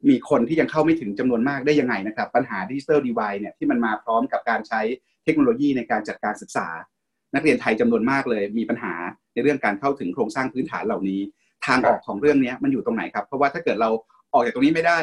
[0.09, 4.81] มีคนที่ยังเข้าไม่ถึงจำนวนมากได้ยังไงนะครับ ปัญหาดิจิทัลดีไวเนี่ยที่มันมาพร้อมกับการใช้
[5.25, 6.69] เทคโนโลยีในการจัดการศึกษา
[7.35, 8.95] นักเรียนไทยจำนวนมากเลย มีปัญหา
[9.35, 11.21] ในเรื่องการเข้าถึงโครงสร้างพื้นฐานเหล่านี้
[11.67, 13.91] ทางออกของเรื่องนี้มันอยู่ตรงไหนครับ เพราะว่าถ้าเกิดเรา
[14.33, 15.01] ออกจากตรงนี้ไม่ได้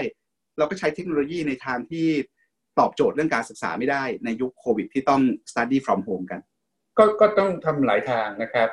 [0.57, 2.07] เราก็ใช้เทคโนโลยีในทางที่
[2.79, 6.39] ตอบโจทย์เรื่องการศึกษาไม่ได้ในยุคโควิดที่ต้อง study from home กัน
[6.97, 8.69] ก็ก็ต้องทำหลายทางนะครับ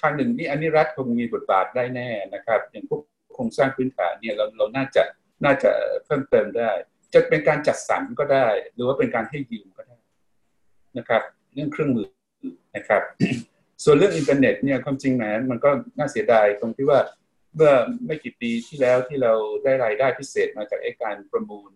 [0.00, 3.00] ทางหนึ่งที่อันนี้รัฐคงมีบทบาทได้แน่นะครับ อย่างพวก
[3.34, 5.02] โครงสร้างพื้นฐานเนี่ยเราเราน่าจะ
[5.44, 5.70] น่าจะ
[6.04, 6.70] เพิ่มเติมได้
[7.14, 9.98] จะเป็นการจัดสรรก็ได้ หรือว่าเป็นการให้ยืมก็ได้
[10.98, 11.22] นะครับ
[11.54, 12.08] เรื่องเครื่องมือ
[12.76, 13.02] นะครับ
[13.84, 16.98] ส่วนเรื่องอินเทอร์เน็ตเนี่ยความจริงแหมมันก็น่าเสียดายตรงที่ว่า
[17.54, 17.72] เมื่อ
[18.06, 19.32] ไม่กี่ปีที่แล้วที่เรา
[19.64, 21.70] ได้รายได้พิเศษมาจากไอ้การประมูล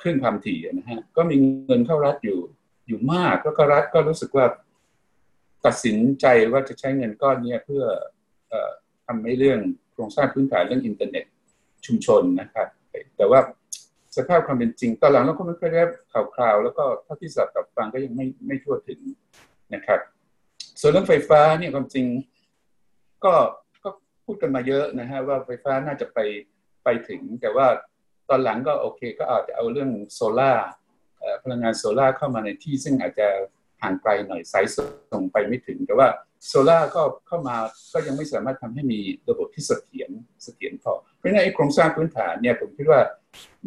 [0.00, 1.36] คลื่นความถี่นะฮะก็มี
[1.66, 2.40] เงินเข้ารัฐอยู่
[2.86, 4.46] อยู่มากแล้วก็รัฐก็รู้สึกว่า
[5.66, 7.84] ตัดสินใจว่าจะใช้เงินก้อนนี้เพื่อ
[9.06, 9.60] ทำให้เรื่อง
[9.92, 11.24] โครงสร้างพื้นฐานเรื่องอินเทอร์เน็ต
[11.86, 12.66] ชุมชนนะครับ
[13.16, 13.40] แต่ว่า
[14.16, 19.00] สภาพความเป็นจริงตอนหลังเราก็ไม่เคยได้ข่าวคราว แล้วก็เท่าที่สับกับฟังก็ยังไม่ไม่ทั่วถึง
[19.74, 20.00] นะครับ
[20.80, 22.06] ส่วนเรื่องไฟฟ้าเนี่ยความจริง
[23.24, 23.34] ก็
[24.26, 26.18] พูดกันมาเยอะนะฮะว่าไฟฟ้าน่าจะไป
[26.84, 27.66] ไปถึง แต่ว่า
[28.28, 30.52] ตอนหลังก็โอเค ก็อาจจะเอาเรื่องโซล่า
[31.42, 33.28] พลังงานโซล่าเข้ามาในที่ซึ่งอาจจะ
[33.82, 36.08] ห่างไกลหน่อยสายส่งไปไม่ถึง แต่ว่า
[36.46, 37.56] โซล่าก็เข้ามา
[37.92, 40.10] ก็ยังไม่สามารถทำให้มีระบบที่เสถียร
[40.44, 43.00] เสถียรพอ เพราะฉะนั้นไอ้โครงสร้างพื้นฐานเนี่ยผมคิดว่า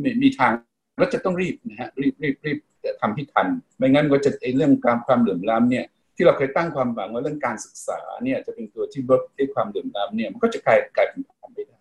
[0.03, 0.51] มีมีทาง
[0.97, 2.59] แล้วจะต้องรีบนะฮะรีบรีบรีบ
[3.01, 3.47] ทำให้ทัน
[3.77, 5.85] ไม่งั้นก็จะไอ้เรื่องการความเหลื่อมล้ำเนี่ย
[6.19, 11.79] ที่เราเคยตั้งความหวังว่าเรื่องการศึกษาเนี่ยจะเป็นตัวที่ลดไอ้ความเหลื่อมล้ำเนี่ยมันก็จะกลายกลายเป็นทำไม่ได้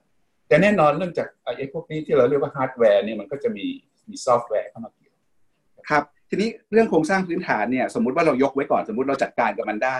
[0.48, 1.28] แต่แน่นอนเรื่องจาก
[1.58, 3.66] ไอ้พวกนี้ที่เราเรียกว่าฮาร์ดแวร์เนี่ยมันก็จะมี
[4.08, 5.14] มีซอฟต์แวร์เข้ามาเกี่ยว
[5.90, 9.98] ครับทีนี้เรื่องโครงสร้างพื้นฐานเนี่ยสมมุติว่าเรายกไว้ก่อนสมมุติเราจัดการกับมันได้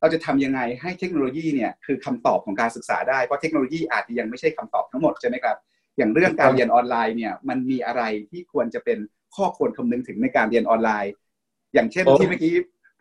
[0.00, 5.56] เราจะทำยังไงให้เทคโนโลยีเนี่ยคือคำตอบของการศึกษาได้เพราะเทคโนโลยีอาจจะยังไม่ใช่คำตอบทั้งหมดใช่ไหมครับ
[5.96, 8.98] อย่างเรื่องการเรียนออนไลน์เนี่ยมันมีอะไรที่ควรจะเป็น
[9.36, 11.12] ข้อควรคำนึงถึงในการเรียนออนไลน์
[11.74, 12.52] อย่างเช่นที่เมื่อกี้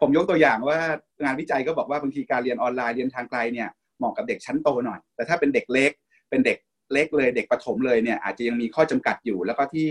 [0.03, 0.79] ผมยกตัวอย่างว่า
[1.23, 5.91] งานวิจัยก็บอกว่าบางทีการเรียนออนไลน์เรียนทางไกลเนี่ยเหมาะกับเด็กชั้นโตหน่อย แต่ถ้าเป็นเด็กเล็ก
[6.29, 6.57] เป็นเด็ก
[6.93, 9.87] เล็กเลยเด็กประถมเลยเนี่ยอาจจะยังมีข้อจำกัดอยู่ แล้วก็ที่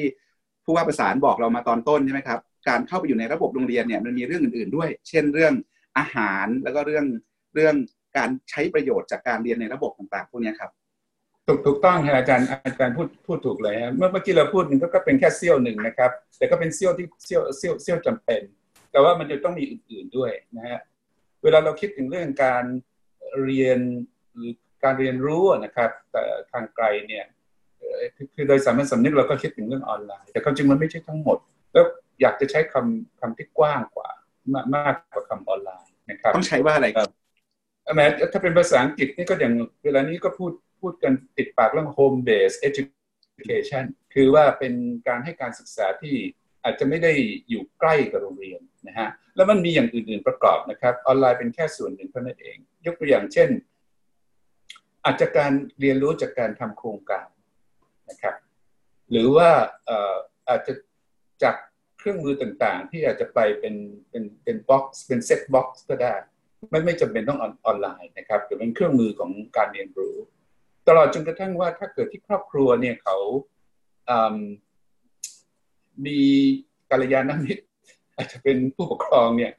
[0.64, 5.54] ผู้ว่าประสานบอกเรามาตอนต้นใช่ไหมครับการเข้าไปอยู่ในระบบโรงเรียนเนี่ยมันมีเรื่องอื่นๆด้วย เช่นเรื่อง
[5.98, 7.06] อาหารแล้วก็เรื่อง
[7.54, 7.74] เรื่อง
[8.16, 10.70] การใช้ประโยชน์จากการเรียนในระบบต่างๆพวกนี้ครับ
[11.46, 18.40] ถูกถูกต้องครับอาจารย์อาจารย์พูดพูดถูกเลยเมื่อเมื่อกี้เราพูดนึงก็เป็นแค่เซี่ยวหนึ่งนะครับ แต่ก็เป็นเซี่ยวที่เซี่ยวเซี่ยวเซี่ยวจำเป็น
[18.92, 20.80] แต่ว่ามันจะต้องมีอื่นๆด้วยนะฮะ
[21.42, 22.64] เวลาเราคิดถึงเรื่องการ
[23.42, 23.78] เรียน
[24.34, 24.52] หรือ
[24.84, 27.24] การเรียนรู้นะครับแต่ทางไกลเนี่ย
[28.34, 31.38] คือโดยสามัญสำนึกเราก็คิดถึงเรื่องออนไลน์ แต่ความจริงมันไม่ใช่ทั้งหมด
[31.72, 31.84] แล้ว
[32.20, 34.08] อยากจะใช้คำคำที่กว้างกว่า
[34.76, 37.08] มากกว่าคำออนไลน์นะครับต้องใช้ว่าอะไรครับ
[37.96, 44.74] แม้ถ้าเป็นภาษาอังกฤษนี่ก็อย่างเวลานี้ก็พูดพูดกันติดปากเรื่อง home based education คือว่าเป็น
[45.08, 46.14] การให้การศึกษาที่
[46.64, 47.12] อาจจะไม่ได้
[47.48, 53.48] อยู่ใกล้กับโรงเรียนนะฮะแล้วมันมีอย่างอื่น ๆประกอบนะครับออนไลน์เป็นแค่ส่วนหนึ่งเท่านั้นเอง ยกตัวอย่างเช่น
[55.04, 57.26] อาจจะการเรียนรู้จากการทำโครงการ
[58.10, 58.34] นะครับ
[59.10, 59.50] หรือว่า
[60.48, 60.72] อาจจะ
[61.42, 61.56] จาก
[61.98, 63.74] เครื่องมือต่างๆ ที่อาจจะไปเป็น
[64.10, 66.14] เป็นเป็น box เป็น set box ก็ได้
[66.70, 70.16] ไม่ไม่จำเป็นต้องออนไลน์นะครับหรือเป็นเครื่องมือของการเรียนรู้
[70.88, 73.16] ตลอดจนกระทั่งว่าถ้าเกิดที่ครอบครัวเนี่ยเขา
[76.06, 76.18] มี
[76.90, 77.64] กัลยาณมิตร
[78.16, 79.52] อาจจะเป็นผู้ปกครองเนี่ย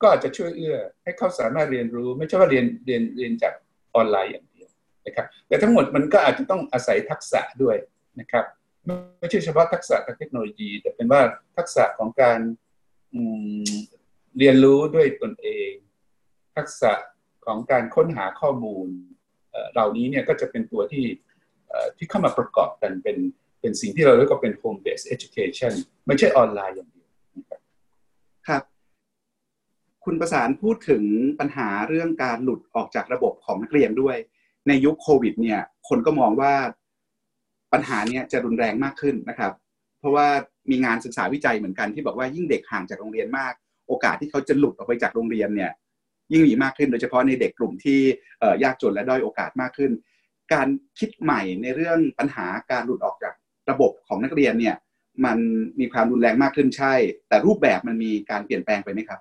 [0.00, 3.54] ก็อาจจะช่วยเอื้อให้เขาสามารถเรียนรู้ ไม่ใช่ว่าเรียนเรียนเรียนจาก
[3.94, 4.68] ออนไลน์อย่างเดียว
[5.06, 7.76] นะครับแต่ทั้งหมดมันก็อาจจะต้องอาศัยทักษะด้วย
[8.20, 8.44] นะครับ
[9.18, 11.22] ไม่ใช่เฉพาะทักษะทางเทคโนโลยี แต่เป็นว่า
[11.56, 12.40] ทักษะของการ
[14.38, 15.70] เรียนรู้ด้วยตนเอง
[16.56, 16.92] ทักษะ
[17.46, 18.86] ของการค้นหาข้อมูล
[19.72, 21.06] เหล่านี้เนี่ยก็จะเป็นตัวที่
[21.96, 23.16] ที่เข้ามาประกอบกันเป็น
[23.60, 25.72] เป็นสิ่งที่เราเรียกว่าเป็น home based education
[26.06, 27.08] ไม่ใช่ออนไลน์อย่างเดียว
[28.48, 28.62] ครับ
[30.04, 31.04] คุณประสานพูดถึง
[31.40, 34.16] ปัญหาเรื่องการหลุดออกจากระบบของนักเรียนด้วย
[34.68, 36.52] ในยุคโควิด เนี่ย คนก็มองว่า
[37.72, 39.52] ปัญหาเนี้ยจะรุนแรงมากขึ้นนะครับ
[39.98, 40.26] เพราะว่า
[40.70, 43.52] มีงานศึกษาวิจัยเหมือนกันที่บอกว่ายิ่งเด็กห่างจากโรงเรียนมาก
[43.88, 45.70] โอกาสที่เขาจะหลุดออกไปจากโรงเรียนเนี่ย
[46.32, 48.00] ยิ่งมีมากขึ้นโดยเฉพาะในเด็กกลุ่มที่
[48.62, 49.92] ยากจนและด้อยโอกาสมากขึ้น
[50.52, 50.68] การ
[50.98, 53.34] คิดใหม่ในเรื่องปัญหาการหลุดออกจาก
[53.70, 54.76] ระบบของนักเรียนเนี่ย
[55.24, 55.38] มัน
[55.80, 56.94] มีความรุนแรงมากขึ้นใช่
[57.28, 59.20] แต่รูปแบบมันมีการเปลี่ยนแปลงไปไหมครับ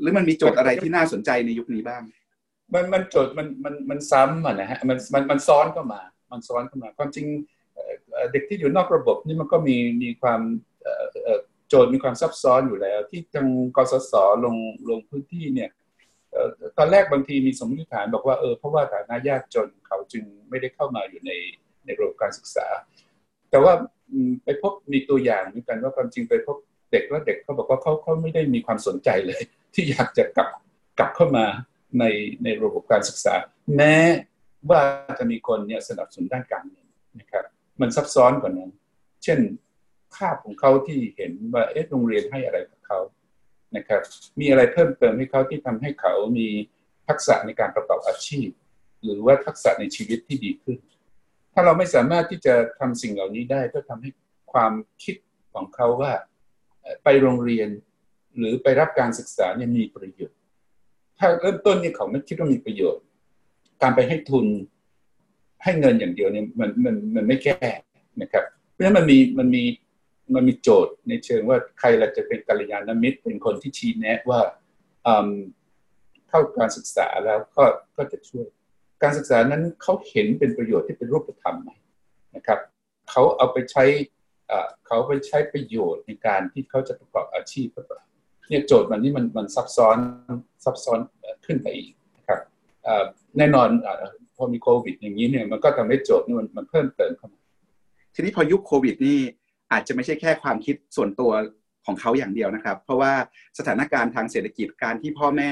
[0.00, 2.02] หรือมันมีโจทย์อะไรที่น่าสนใจในยุคนี้บ้าง
[2.74, 6.00] มันมันโจทย์มันมันมันซ้ำอะนะฮะมันมันมันซ้อนเข้ามา
[6.32, 7.26] มันซ้อนเข้ามาความจริง
[8.32, 10.40] เด็กที่อยู่นอกระบบนี่มันก็มีมีความ
[11.68, 14.12] โจทย์มีความซับซ้อนอยู่แล้ว ที่ทางกสศ
[14.44, 14.56] ลง
[14.88, 15.70] ลงพื้นที่เนี่ย
[16.78, 21.30] ตอนแรกบางทีมีสมมติฐานบอกว่าเออเพราะว่าฐานะยากจนเขาจึงไม่ได้เข้ามาอยู่ใน
[21.84, 22.66] ในระบบการศึกษา
[23.50, 23.72] แต่ว่า
[24.44, 26.56] ไปพบมีตัวอย่างเหมือนกันว่าความจริงไปพบ
[26.90, 29.42] เด็กว่าเด็กเขาบอกว่าเขาเขาไม่ได้มีความสนใจเลย
[29.74, 30.48] ที่อยากจะกลับ
[30.98, 31.46] กลับเข้ามา
[31.98, 32.04] ใน
[32.44, 33.34] ในระบบการศึกษา
[33.76, 33.96] แม้
[34.70, 34.80] ว่า
[35.18, 36.86] จะมีคนเนี่ยสนับสนุนด้านการเงิน
[37.20, 37.44] นะครับ
[37.80, 38.70] มันซับซ้อนกว่านั้น
[39.24, 39.38] เช่น
[40.14, 42.58] ภาพของเขาที่เห็นว่าเอ๊ะโรงเรียนให้อะไร
[43.76, 44.02] นะครับ
[44.40, 46.48] มีอะไรเพิ่มเติมให้เขาที่ทำให้เขามี
[47.08, 48.48] ทักษะในการประกอบอาชีพ
[49.04, 50.78] หรือว่าทักษะในชีวิตที่ดีขึ้น
[51.52, 54.10] ถ้าเราไม่สามารถที่จะทำสิ่งเหล่านี้ได้ก็ทำให้
[54.52, 54.72] ความ
[55.04, 55.16] คิด
[55.52, 56.12] ของเขาว่า
[57.04, 57.68] ไปโรงเรียน
[58.38, 60.38] หรือไปรับการศึกษาเนี่ยมีประโยชน์
[61.18, 63.04] ถ้าเริ่มต้นเนี่ยเขาไม่คิดว่ามีประโยชน์
[63.82, 64.46] การไปให้ทุน
[65.62, 67.68] ให้เงินอย่างเดียวเนี่ยมันมันมันไม่แก้
[68.22, 69.62] นะครับ เพราะฉะนั้นมันมีมันมี
[70.34, 74.40] มันมีโจทย์ในเชิงว่าใครเราจะเป็นกัลยาณมิตร เป็นคนที่ชี้แนะว่า
[76.28, 77.64] เข้าการศึกษาแล้วก็
[77.96, 78.46] ก็จะช่วย
[79.02, 81.70] การศึกษานั้นเขาเห็นเป็นประโยชน์ที่เป็นรูปธรรมไหม
[82.36, 82.58] นะครับ
[83.10, 83.84] เขาเอาไปใช้
[84.86, 88.02] เขาไปใช้ประโยชน์ในการที่เขาจะประกอบอาชีพหรือเปล่า
[88.48, 89.96] เนี่ยโจทย์มันนี่มันมันซับซ้อน
[90.64, 90.98] ซับซ้อน
[91.46, 92.40] ขึ้นไปอีกนะครับ
[93.38, 93.68] แน่นอน
[94.36, 97.40] พอมีโควิดอย่างนี้เนี่ยมันก็ทำให้โจทย์นี่มันมันเพิ่มเติมเข้ามา
[98.14, 99.18] ทีนี้พอยุคโควิดนี่
[99.72, 101.32] อาจจะไม่ใช่แค่ความคิดส่วนตัว
[101.86, 103.12] ของเขาอย่างเดียวนะครับ เพราะว่า
[103.58, 105.50] สถานการณ์ทางเศรษฐกิจการที่พ่อแม่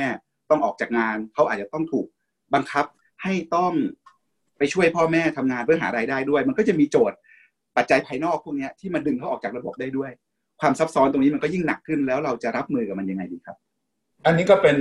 [0.50, 2.07] ต้องออกจากงาน เขาอาจจะต้องถูก
[2.55, 2.85] บังคับ
[3.22, 3.72] ให้ต้อง
[4.59, 7.16] ไปช่วยพ่อแม่ทำงานเพื่อหารายได้ด้วย มันก็จะมีโจทย์
[7.77, 10.11] ปัจจัยภายนอกพวกนี้ที่มันดึงเขาออกจากระบบได้ด้วย
[10.61, 13.57] ความซับซ้อนตรงนี้มันก็ยิ่งหนักขึ้นแล้วเราจะรับมือกับมันยังไงดีครับ
[14.27, 14.77] อันนี้ก็เป็น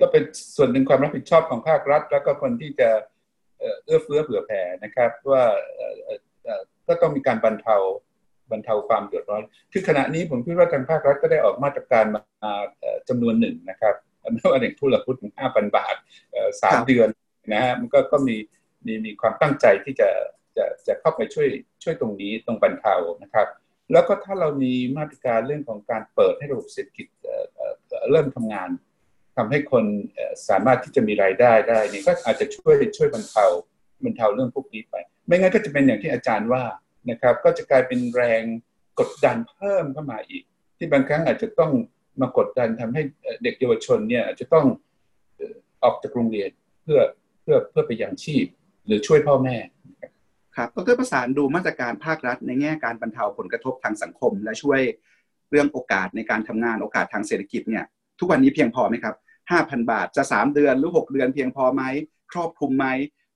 [0.00, 0.22] ก็เป็น
[0.56, 2.90] ส่วนหนึ่งความรับผิดชอบของภาครัฐ แล้วก็คนที่จะ
[3.84, 5.42] เอื้อเฟื้อเผื่อแผ่นะครับ ว่า
[6.88, 7.76] ก็ต้องมีการบรรเทา
[8.50, 12.22] บรรเทาความเดือดร้อน คือขณะนี้ผมคิดว่าทางภาครัฐก็ได้ออกมาตรการมา
[13.08, 13.94] จำนวนหนึ่งนะครับ
[14.32, 15.94] ไม่ว่าเด็กทุนละพุทธถึงห้าพันบาท
[16.62, 17.08] สามเดือน
[17.52, 18.36] นะฮะมันก็ก็มี
[18.86, 20.08] มีมีความตั้งใจที่จะ
[20.56, 21.48] จะจะเข้าไปช่วย
[21.82, 23.48] ช่วยตรงนี้ตรงบรรเทานะครับ
[23.92, 27.06] แล้วก็ถ้าเรามีมาตรการเรื่องของการเปิดให้ระบบเศรษฐกิจ
[28.10, 28.70] เริ่มทำงาน
[29.36, 29.84] ทำให้คน
[30.48, 33.44] สามารถที่จะมีรายได้ได้นี่ก็อาจจะช่วยช่วยบรรเทา
[34.04, 34.94] บรรเทาเรื่องพวกนี้ไป
[35.26, 36.64] ไม่งั้นก็จะเป็นอย่างที่อาจารย์ว่า
[37.10, 38.42] นะครับ ก็จะกลายเป็นแรง
[39.00, 40.42] กดดันเพิ่มเข้ามาอีก
[40.76, 41.72] ที่บางครั้งอาจจะต้อง
[42.20, 43.02] มากดดันทำให้
[43.42, 44.66] เด็กเยาวชนเนี่ยจะต้อง
[45.82, 46.50] ออกจากโรงเรียน
[46.82, 47.00] เพื่อ
[47.42, 48.46] เพื่อเพื่อไปยังชีพ
[48.86, 49.56] หรือช่วยพ่อแม่
[50.56, 54.80] ครับดรประสานดูมาตรการภาครัฐ ในแง่การบรรเทาผลกระทบทางสังคม และช่วย
[55.50, 57.84] เรื่องโอกาสในการทำงานโอกาสทางเศรษฐกิจเนี่ย
[58.18, 59.14] ทุกวันนี้เพียงพอไหมครับ
[59.50, 61.82] ห้าพันบาทจะสามเดือนหรือหกเดือนเพียงพอไหม
[62.32, 62.86] ครอบคลุมไหม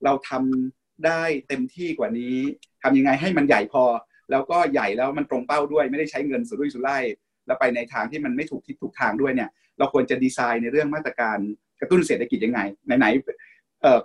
[0.05, 2.35] เราทำได้เต็มที่กว่านี้
[2.83, 3.83] ทำยังไงให้มันใหญ่พอ
[4.31, 7.03] แล้วก็ใหญ่แล้วมันตรงเป้าด้วย ไม่ได้ใช้เงินสุรุ่ยสุร่าย
[7.47, 11.37] แล้วไปในทางที่มันไม่ถูกทิศถูกทางด้วยเนี่ย เราควรจะดีไซน์ในเรื่องมาตรการ
[11.81, 13.99] กระตุ้นเศรษฐกิจยังไงไหนๆเออ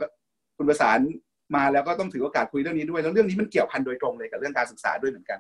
[0.57, 0.99] คุณประสาน
[1.57, 5.39] มาแล้วก็ต้องถือโอกาสคุยเรื่องนี้ด้วยแล้วเรื่องนี้มันเกี่ยวพันโดยตรงเลยกับเรื่องการศึกษาด้วยเหมือนกัน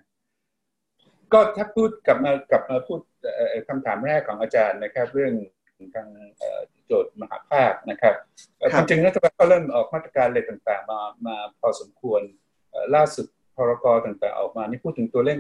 [1.32, 3.00] ก็ถ้าพูดกลับมากลับมาพูด
[3.68, 5.32] คำถามแรกของอาจารย์นะครับ เรื่อง
[5.94, 6.08] ทาง
[6.86, 8.14] โจทย์มหาภาคนะครับ
[8.72, 12.20] ความจริงรัฐบาลก็เริ่มออกมาตรการอะไรต่างๆ มามาพอสมควร
[12.94, 15.36] ล่าสุดพรกต่างๆออกมานี่พูดถึงตัวเลข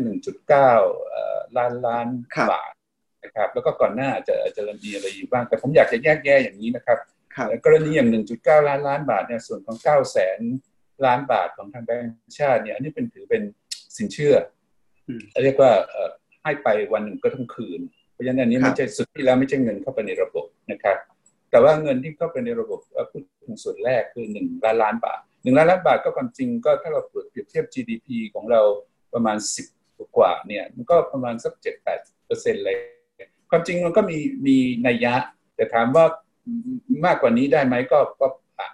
[0.78, 2.08] 1.9 ล้านล้าน
[2.50, 2.72] บาท
[3.24, 6.98] นะครับแล้วก็ก่อนหน้าจะจะมีอะไรอยู่บ้างแต่ผมอยากจะแยกแยะอย่างนี้นะครับ
[7.64, 10.40] กรณีอย่าง 1.9 ล้านล้านบาทเนี่ยส่วนของ 9 แสน
[11.06, 13.42] ล้านบาทของทางแบงก์ชาติเนี่ยอันนี้เป็นถือเป็น
[13.96, 14.34] สินเชื่อ
[15.44, 15.72] เรียกว่า
[16.42, 20.96] ให้ไปวันหนึ่งก็ต้องคืนเพ ราะฉะนั้นอันนี้ไม่ใช่สุดที่แล้วไม่ใช่เงินเข้าไปในระบบนะครับ
[21.50, 28.60] แต่ว่าเงินที่เข้าไปในระบบพูดถึงส่วนแรกคือ1ล้านล้านบาทหนึ่งล้านล้านบาทก็ความจริงก็ถ้าเราเปรียบเทียบ GDP ของเรา
[29.14, 29.36] ประมาณ
[29.76, 31.52] 10กว่าเนี่ยมันก็ประมาณสัก
[31.90, 32.76] 7-8เปอร์เซ็นต์เลย
[33.50, 35.14] ความจริงมันก็มีมีนัยยะ
[35.56, 36.04] แต่ถามว่า
[37.04, 38.26] มากกว่านี้ได้ไหมก็ก็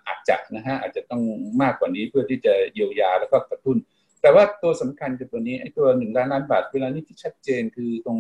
[0.07, 1.23] อาจจะนะฮะอาจจะต้อง
[1.63, 3.77] มากกว่านี้เพื่อที่จะเยียวยาแล้วก็กระตุ้น
[4.23, 8.19] แต่ว่าตัวสำคัญคือตัวนี้ไอ้ตัวหนึ่งล้านล้านบาทเวลานี้ที่ชัดเจนคือตรง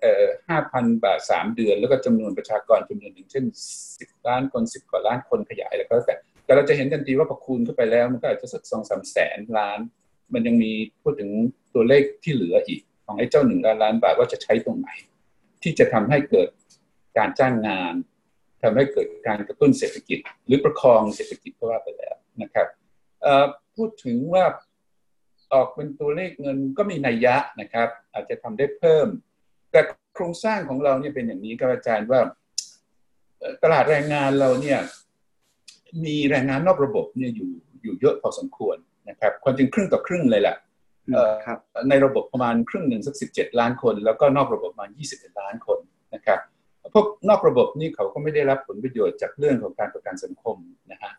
[0.00, 3.44] เอ่อห้าพันบาทสามเดือน แล้วก็จำนวนประชากรจำนวนหนึ่งเช่น
[3.98, 9.78] สิบล้านคนสิบกว่าล้านคนขยายแล้วก็แต่แต่เราจะเห็นทันทีว่าพอคูณเข้าไปแล้ว มันก็อาจจะสักสองสามแสนล้าน
[10.34, 11.30] มันยังมีพูดถึง
[11.74, 14.88] ตัวเลขที่เหลืออีก ของไอ้เจ้าหนึ่งล้านล้านบาทว่าจะใช้ตรงไหน
[15.62, 16.48] ที่จะทำให้เกิด
[17.18, 17.94] การจ้างงาน
[18.62, 22.66] ทำให้เกิดการกระตุ้นเศรษฐกิจ หรือประคองเศรษฐกิจก็ว่าไปแล้วนะครับ
[23.76, 24.44] พูดถึงว่า
[25.52, 29.08] ออกเป็นตัวเลขเงินก็มีนัยยะนะครับ อาจจะทำได้เพิ่ม
[29.78, 32.20] แต่โครงสร้างของเราเนี่ยเป็นอย่างนี้ครับอาจารย์ว่า
[33.62, 34.78] ตลาดแรงงานเราเนี่ย
[36.04, 37.50] มีแรงงานนอกระบบเนี่ยอยู่
[37.82, 38.76] อยู่เยอะพอสมควร
[39.08, 40.56] นะครับความจริงครึ่งต่อครึ่งเลยแหละ
[41.88, 45.78] ในระบบประมาณครึ่งหนึ่งสักสิบเจ็ดล้านคน แล้วก็นอกระบบประมาณยี่สิบล้านคน
[46.14, 46.38] นะครับ
[46.94, 50.56] พวกนอกระบบนี่เขาก็ไม่ได้รับผลประโยชน์จากเรื่องของการประกันสังคม
[50.92, 51.12] นะฮะ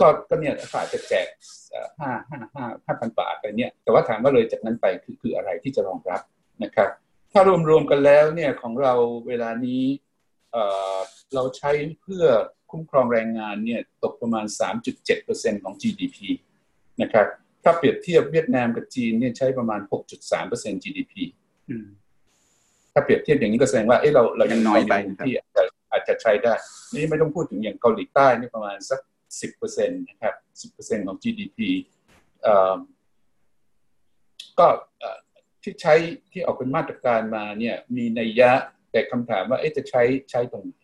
[0.00, 1.26] ก็ก็เนี่ยฝ่ายจะแจก
[2.00, 6.20] ห้าห้าห้าห้าพันบาทอะไรเนี่ย แต่ว่าถามว่าเลยจากนั้นไปคือคืออะไรที่จะรองรับ
[6.62, 6.88] นะครับ
[7.32, 8.94] ถ้ารวมๆกันแล้วเนี่ยของเรา
[9.26, 9.82] เวลานี้
[11.34, 11.70] เราใช้
[12.02, 12.24] เพื่อ
[12.70, 14.46] คุ้มครองแรงงานเนี่ยตกประมาณ
[15.04, 16.16] 3.7%ของ GDP
[17.02, 17.26] นะครับ
[17.64, 19.80] ถ้าเปรียบเทียบเวียดนามกับจีนเนี่ยใช้ประมาณ
[20.32, 21.12] 6.3% GDP
[22.92, 24.94] ถ้าเปรียบเทียบอย่างนี้ก็แสดงว่าเอ้เราเรายังน้อยไป
[25.26, 26.54] ที่อาจจะอาจจะใช้ได้
[26.94, 29.00] นี่ไม่ต้องพูดถึงอย่างเกาหลีใต้นี่ประมาณสัก
[29.40, 30.34] 10%นะครับ
[30.76, 31.58] 10%ของ GDP
[34.58, 34.66] ก็
[35.62, 35.94] ที่ใช้
[36.32, 38.52] ที่ออกเป็นมาตรการมาเนี่ยมีนัยยะ
[38.90, 40.78] แต่คำถามว่าจะใช้ใช้ตรงไหน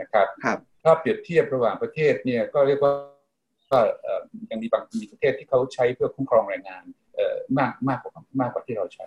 [0.00, 2.92] นะครับครับถ้าเปรียบเทียบระหว่างประเทศเนี่ยก็เรียกว่า
[3.72, 3.78] ก็
[4.50, 6.84] ยังมีบางมีประเทศที่เขาใช้เพื่อคุ้มครองแรงงาน
[7.58, 9.06] มากมากกว่ามากกว่าที่เราใช้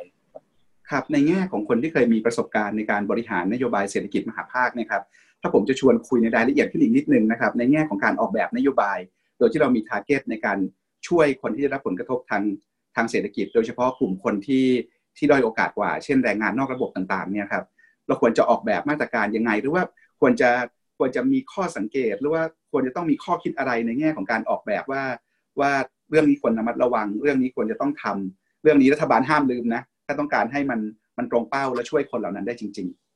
[0.89, 5.03] ครับ ในแง่ของคนที่เคยมีประสบการณ์ในการบริหารนโยบายเศรษฐกิจมหาภาคนะครับ
[5.41, 8.97] ถ้าผมจะชวนคุยในรายละเอียดขึ้นอีกนิดนึงนะครับในแง่ของการออกแบบนโยบาย
[9.37, 10.57] โดยที่เรามีทาร์เก็ตในการ
[11.07, 12.43] ช่วยคนที่ได้รับผลกระทบทาง
[12.95, 14.65] ทางเศรษฐกิจ โดยเฉพาะกลุ่มคนที่
[15.17, 17.65] ที่ด้อยโอกาสกว่า เช่นแรงงานนอกระบบต่างๆเนี่ยครับ
[18.07, 19.83] เราควรจะออกแบบมาตรการยังไง หรือว่า
[20.19, 20.49] ควรจะ
[20.97, 25.03] ควรจะมีข้อสังเกต หรือว่าควรจะต้องมีข้อคิดอะไรในแง่ของการออกแบบว่า
[25.59, 25.71] ว่า
[26.09, 30.79] เรื่องนี้ควรระมัดระวัง เรื่องนี้ควรจะต้องทำเรื่องนี้รัฐบาลห้ามลืมนะถ้าต้องการให้มัน
[31.17, 33.08] มันตรงเป้าและช่วยคนเหล่านั้นได้จริง ๆ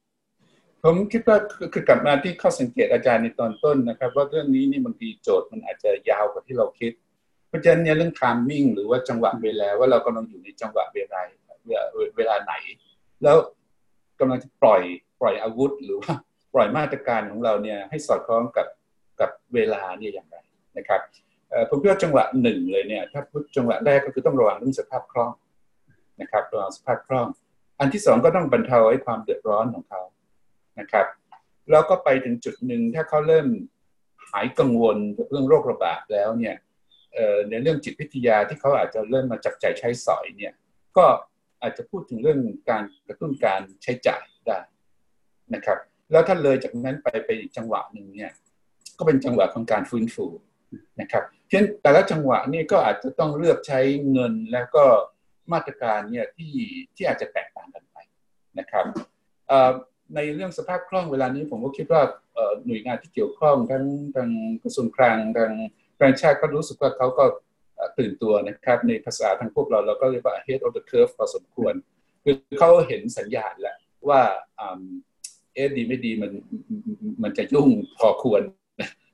[0.84, 1.38] ผมคิดว่า
[1.74, 6.92] คือกลับมาที่ข้อสังเกตอาจารย์ในตอนต้นนะครับ ว่าเรื่องนี้นี่บางทีโจทย์มันอาจจะยาวกว่าที่เราคิด
[7.48, 11.20] เพราะฉะนั้นเนี่ยเรื่องทามมิ่งหรือว่าจังหวะเวลาว่าเรากำลังอยู่ในจังหวะเวลา
[12.18, 12.54] เวลาไหน
[13.24, 13.38] แล้ว
[14.20, 14.82] กำลังจะปล่อย
[15.22, 16.14] ปล่อยอาวุธ หรือว่า
[16.54, 18.68] ปล่อยมาตรการของเราเนี่ยให้สอดคล้องกับ
[19.20, 20.38] กับเวลาเนี่ยอย่างไร
[20.78, 21.02] นะครับ
[21.70, 25.32] ผมคิดว่าจังหวะหนึ่งเลยเนี่ยถ้าพูดจังหวะแรกก็คือต้องระวังเรื่องสภาพคล่อง
[26.22, 27.28] นะครับระวังสภาพคล่อง
[27.80, 30.02] อันที่สองก็ต้องบรรเทาให้ความเดือดร้อนของเขา
[30.80, 31.08] นะครับ
[31.72, 33.48] แล้วก็ไปถึงจุดหนึ่งถ้าเขาเริ่ม
[34.32, 34.98] หายกังวล
[35.32, 36.56] เรื่องโรคระบาดแล้วเนี่ย
[37.50, 40.54] ในเรื่องจิตวิทยาที่เขาอาจจะเริ่มมาจับใจใช้สอยเนี่ย
[40.98, 41.06] ก็
[41.62, 44.60] อาจจะพูดถึงเรื่องการกระตุ้นการใช้จ่ายได้
[45.54, 45.78] นะครับ
[46.12, 48.32] แล้วถ้าเลยจากนั้นไปไปอีกจังหวะหนึ่งเนี่ย
[48.98, 50.26] ก็เป็นจังหวะของการฟื้นฟู
[51.02, 53.80] นะครับเช่นแต่ละจังหวะนี่ก็อาจจะต้องเลือกใช้
[54.12, 54.86] เงินแล้วก็
[55.54, 56.54] มาตรการเนี่ยที่
[56.96, 57.98] ที่อาจจะแตกต่างกันไป
[58.60, 58.86] นะครับ
[60.16, 62.02] ในเรื่องสภาพคล่องเวลานี้ผมก็คิดว่า
[62.66, 64.30] หน่วยงานที่เกี่ยวข้องทั้งทาง
[64.64, 65.52] กระทรวงคลังทาง
[65.98, 67.26] แบงชาติก็รู้สึกว่าเขาก็
[68.00, 71.74] ตื่นตัวนะครับ ในภาษาทางพวกเราเราก็เรียกว่า head of the curve พอสมควร
[72.24, 73.78] คือเขาเห็นสัญญาณแล้ว
[74.10, 74.22] ว่า
[75.54, 76.32] เอ๊ดีไม่ดีมัน
[77.24, 78.42] มันจะยุ่งพอควร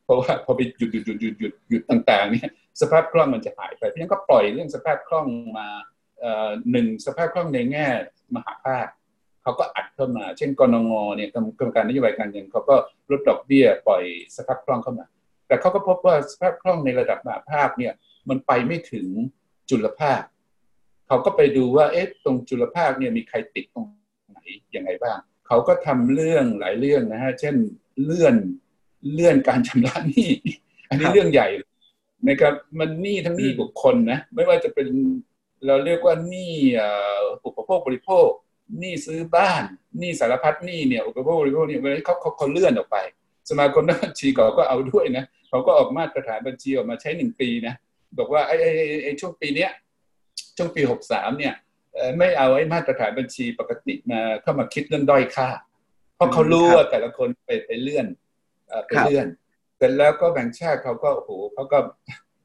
[0.05, 2.49] เพราะว่าพอไปหยุดหยุดหยุดหยุดหยุดหยุดต่าง ๆ เนี่ย
[2.81, 5.67] สภาพคล่องมันจะหายไปเพราะฉะนั้นก็ปล่อยเรื่องสภาพคล่องมา
[6.71, 7.88] หนึ่งสภาพคล่องในแง่
[8.35, 8.88] มหาภาค
[9.41, 12.75] เขาก็อัดเข้ามา เช่นกรงเนี่ยกรรมการนโยบายการเงินเขาก็
[13.12, 14.04] ลดดอกเบี้ยปล่อย
[14.36, 15.06] สภาพคล่องเข้ามา
[15.47, 17.93] แต่เขาก็พบว่าสภาพคล่องในระดับมหาภาคเนี่ย
[18.30, 19.08] มันไปไม่ถึง
[19.69, 20.21] จุลภาค
[21.08, 23.86] เขาก็ไปดูว่าเอ๊ะตรงจุลภาคเนี่ยมีใครติดตรง
[24.32, 24.39] ไหน
[24.75, 27.56] ยังไงบ้าง เขาก็ทำเรื่องหลายเรื่องนะฮะเช่น
[28.04, 28.36] เลื่อน
[29.13, 30.30] เลื่อนการชำระหนี้
[30.89, 31.47] อันนี้เรื่องใหญ่
[32.28, 34.88] นะครับมันหนี้ทั้งหนี้บุคคลนะไม่ว่าจะเป็น
[35.65, 36.54] เราเรียกว่าหนี้
[37.45, 38.30] อุปโภคบริโภค
[38.77, 39.63] หนี้ซื้อบ้าน
[39.99, 42.97] หนี้สารพัดหนี้เนี่ยอุปโภคบริโภคเนี่ยเวลาเขาเขาเขาเลื่อนออกไป
[43.49, 47.73] สมาคมนักบัญชีเขาก็เอาด้วยนะเขาก็ออกมาตรฐานบัญชีออกมาใช้หนึ่งปีนะ
[48.17, 48.71] บอกว่าไอ้ไอ้
[49.03, 49.71] ไอ้ช่วงปีเนี้ย
[50.58, 51.53] ช่วงปีหกสามเนี่ย
[52.17, 55.49] ไม่เอาไอ้มาตรฐานบัญชีปกติมาเข้ามาคิดเรื่องด้อยค่า
[56.15, 58.08] เพราะเขารู้ว่าแต่ละคนไปไปเลื่อน
[58.88, 59.27] ไปเลื่อน
[59.77, 61.77] เสร็จแล้วก็แบ่งชาติเขาก็โอ้โหเขาก็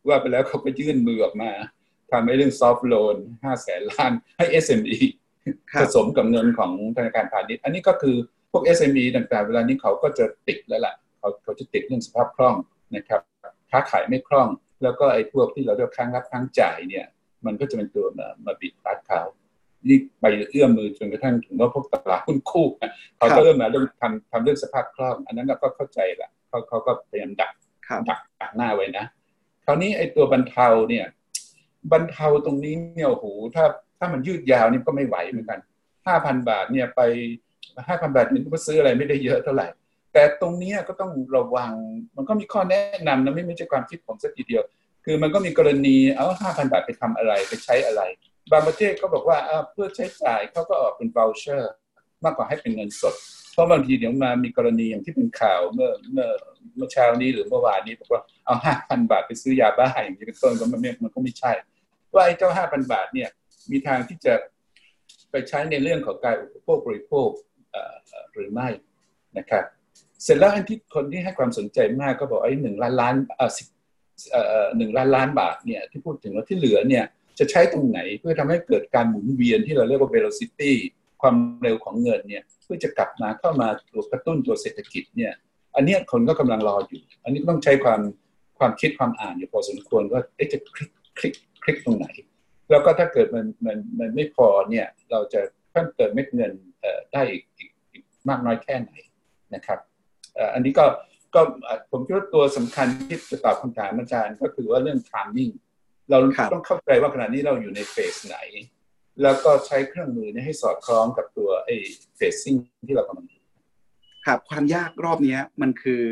[0.09, 1.51] ว่าไปแล้วเขาก็ยื่นมือออกมา
[2.13, 4.99] ทำให้เรื่องซอฟท์โลนห้าแสนล้านให้ SME
[5.81, 8.17] ผสมกับเงินของธนาคารพาณิชย์ อันนี้ก็คือ
[8.51, 12.57] พวก SME ต่างๆ เวลานี้เขาก็จะติดแล้วล่ะเขาเขาจะติดเรื่องสภาพคล่อง
[12.97, 13.21] นะครับ
[13.71, 14.49] ค้าขายไม่คล่อง
[14.83, 17.07] แล้วก็ไอ้พวกที่เราเรียกค้างรับค้างจ่ายเนี่ย
[17.47, 19.23] มันก็จะเป็นตัวมามาบิดรัดเขา
[19.89, 22.67] นี่ไปเอื้อมมือจนกระทั่งถึงว่าพวกตลาดหุ้นคู่
[23.17, 27.53] เขาก็เริ่มมาเรื่องทำทำเรื่องสภาพคล่อง อันนั้นเราก็เข้าใจละเขาเขาก็พยายามดัก
[28.09, 29.07] ดักดักหน้าไว้นะ
[29.65, 31.07] คราวนี้ไอ้ตัวบรรเทาเนี่ย
[31.93, 33.65] บรรเทาตรงนี้เนี่ยโอ้โหถ้า
[33.99, 35.59] ถ้ามันยืดยาวนี่ก็ไม่ไหวเหมือนกัน
[36.07, 37.01] ห้าพันบาทเนี่ยไป
[37.89, 39.69] ห้าพันบาทนี่ก็ซื้ออะไรไม่ได้เยอะเท่าไหร่
[40.13, 41.73] แต่ตรงนี้ก็ต้องระวัง
[42.17, 44.63] มันก็มีข้อแนะนำนะไม่ไม่ใช่ความคิดผมสักทีเดียว
[45.05, 48.03] คือมันก็มีกรณีเอาห้าพันบาทไปทำอะไรไปใช้อะไร
[48.53, 49.39] บางประเทศก็บอกว่า
[49.73, 51.63] เพื่อใช้จ่ายเขาก็ออกเป็น voucher
[52.25, 53.15] มากกว่าให้เป็นเงินสด
[53.53, 56.29] เพราะบางทีเดี๋ยวมามีกรณีอย่างที่เป็นข่าวเมื่อเมื่อ
[56.77, 61.53] เมื่อเช้านี้หรือเมื่อวานนี้บอกว่าเอาห้าพันบาทไปซื้อยาบ้าอย่างนี้เป็นต้นก็มันมันก็ไม่ใช่
[62.15, 63.29] ว่าไอ้เจ้าห้าพันบาทเนี่ย
[63.71, 64.35] มีทางที่จะ
[65.31, 67.29] ไปใช้ในเรื่องของการอุปโภคบริโภค
[68.33, 68.69] หรือไม่
[69.39, 69.65] นะครับ
[70.23, 73.67] เสร็จแล้วอันที่คนที่ให้ความสนใจมากก็บอกไอ้หนึ่งล้านล้านเอ่อสิบ
[74.77, 77.05] หนึ่งล้านล้านบาทเนี่ยที่พูดถึงว่าที่เหลือเนี่ย
[77.39, 80.73] จะใช้ตรงไหนเพื่อทำให้เกิดการหมุนเวียนที่เราเรียกว่า velocity
[81.23, 85.33] ความเร็วของเงินเนี่ยเพื่อจะกลับมาเข้ามาตัวกระตุ้นตัวเศรษฐกิจเนี่ย
[85.77, 88.01] อันนี้คนก็กำลังรออยู่ อันนี้ก็ต้องใช้ความ
[88.59, 90.21] ความคิดความอ่านอยู่พอสมควรว่า
[90.53, 92.07] จะคลิกคลิกคลิกตรงไหน
[92.71, 96.53] แล้วก็ถ้าเกิดมันมันมันไม่พอเนี่ยเราจะเพิ่มเติมเม็ดเงิน
[97.13, 98.91] ได้อีกอีกมากน้อยแค่ไหน
[99.55, 99.79] นะครับ
[100.55, 100.85] อันนี้ก็
[101.35, 101.41] ก็
[101.91, 105.53] ผมคิดว่าตัวสำคัญที่จะตอบคำถามอาจารย์ก็คือว่าเรื่อง timing
[106.11, 106.19] เรา
[106.55, 108.37] ต้องเข้าใจว่าขณะนี้เราอยู่ในเฟสไหน
[109.23, 111.77] แล้วก็ใช้เครื่องมือนี้ให้สอดคล้องกับตัวไอ้
[112.17, 112.55] เฟสซิ่ง
[112.89, 113.27] ที่เรากำลัง
[114.27, 116.05] ครับความยากรอบนี้มันคือ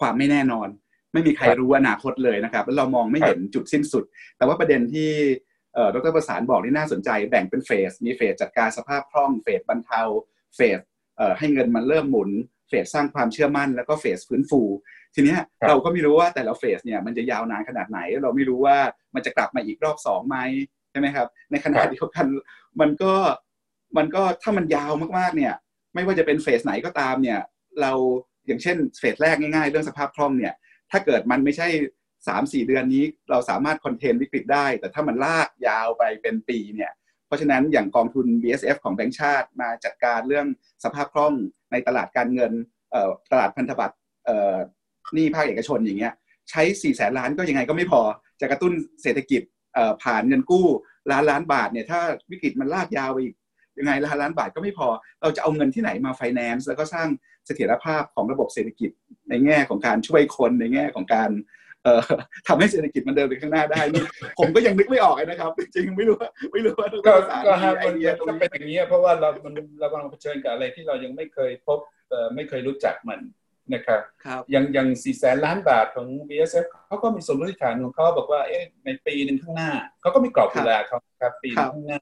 [0.00, 0.68] ความไม่แน่นอน
[1.12, 4.04] ไม่มีใครรู้อนาคตเลยนะครับแล้วเรามองไม่เห็นจุดสิ้นสุด
[4.36, 5.10] แต่ว่าประเด็นที่
[5.94, 10.02] ดรประสานบอกนี่น่าสนใจแบ่งเป็นเฟส มีเฟสจัดการสภาพคล่อง เฟสบรรเทา
[10.56, 10.80] เฟส
[11.38, 12.30] ให้เงินมันเริ่มหมุน
[12.68, 14.60] เฟสสร้างความเชื่อมั่น แล้วก็เฟสฟื้นฟู
[15.14, 15.36] ทีนี้
[15.68, 18.76] เราก็ไม่รู้ว่าแต่ละเฟสเนี่ยมันจะยาวนานขนาดไหน เราไม่รู้ว่า
[19.14, 20.36] มันจะกลับมาอีกรอบสองไหม
[20.90, 22.26] ใช่ไหมครับ ในขณะเดียวกัน
[22.80, 23.14] มันก็
[23.96, 25.54] มันก็ถ้ามันยาวมากๆเนี่ย
[25.94, 27.40] ไม่ว่าจะเป็นเฟสไหนก็ตามเนี่ย
[27.80, 27.92] เรา
[28.46, 30.54] อย่างเช่นเฟสแรกง่ายๆ เรื่องสภาพคล่องเนี่ย
[30.90, 31.68] ถ้าเกิดมันไม่ใช่
[32.28, 36.92] สามสี่เดือนนี้เราสามารถคอนเทนวิกฤตได้ แต่ถ้ามันลากยาวไปเป็นปีเนี่ย
[37.26, 40.46] เพราะฉะนั้นอย่างกองทุน BSF ของแบงก์ชาติมาจัดการเรื่อง
[40.84, 41.34] สภาพคล่อง
[41.72, 42.52] ในตลาดการเงิน
[43.32, 43.96] ตลาดพันธบัตร
[45.16, 46.14] นี้ภาคเอกชนอย่างเงี้ย
[46.50, 48.02] ใช้4ี่แสนล้านก็ยังไงก็ไม่พอ
[48.40, 49.42] จะกระตุ้นเศรษฐกิจ
[50.02, 50.66] ผ่านเงินกู้
[51.10, 53.34] ล้านล้านบาทเนี่ยถ้าวิกฤตมันลากยาวไปอีก
[53.78, 54.88] ยังไงล้านล้านบาทก็ไม่พอ
[55.22, 57.08] เราจะเอาเงินที่ไหนมาไฟแนนซ์แล้วก็สร้าง
[57.46, 58.90] เสถียรภาพของระบบเศรษฐกิจ
[59.28, 61.30] ในแง่ของการช่วยคนในแง่ของการ
[62.48, 64.04] ทำให้เศรษฐกิจมันเดินไปข้างหน้าได้นี่
[64.38, 67.14] ผมก็ยังนึกไม่ออกนะครับ จริงไม่รู้ว่าไม่รู้ว่าก็
[67.46, 71.78] ก็ฮะมันต้องเป็นอย่างนี้เพราะว่าเรามันเรากำลังเผชิญกับอะไรที่เรายังไม่เคยพบ
[72.10, 73.20] เอ่อไม่เคยรู้จักมัน
[73.74, 74.00] นะครับ
[74.50, 82.00] อย่างอย่างสี่แสนล้านบาทของ BSF เขาก็มีสมมติฐานของเขาบอกว่าเอ๊ะในปีหนึ่งข้างหน้าเขาก็มีกรอบเวลาเขาครับปีข้างหน้า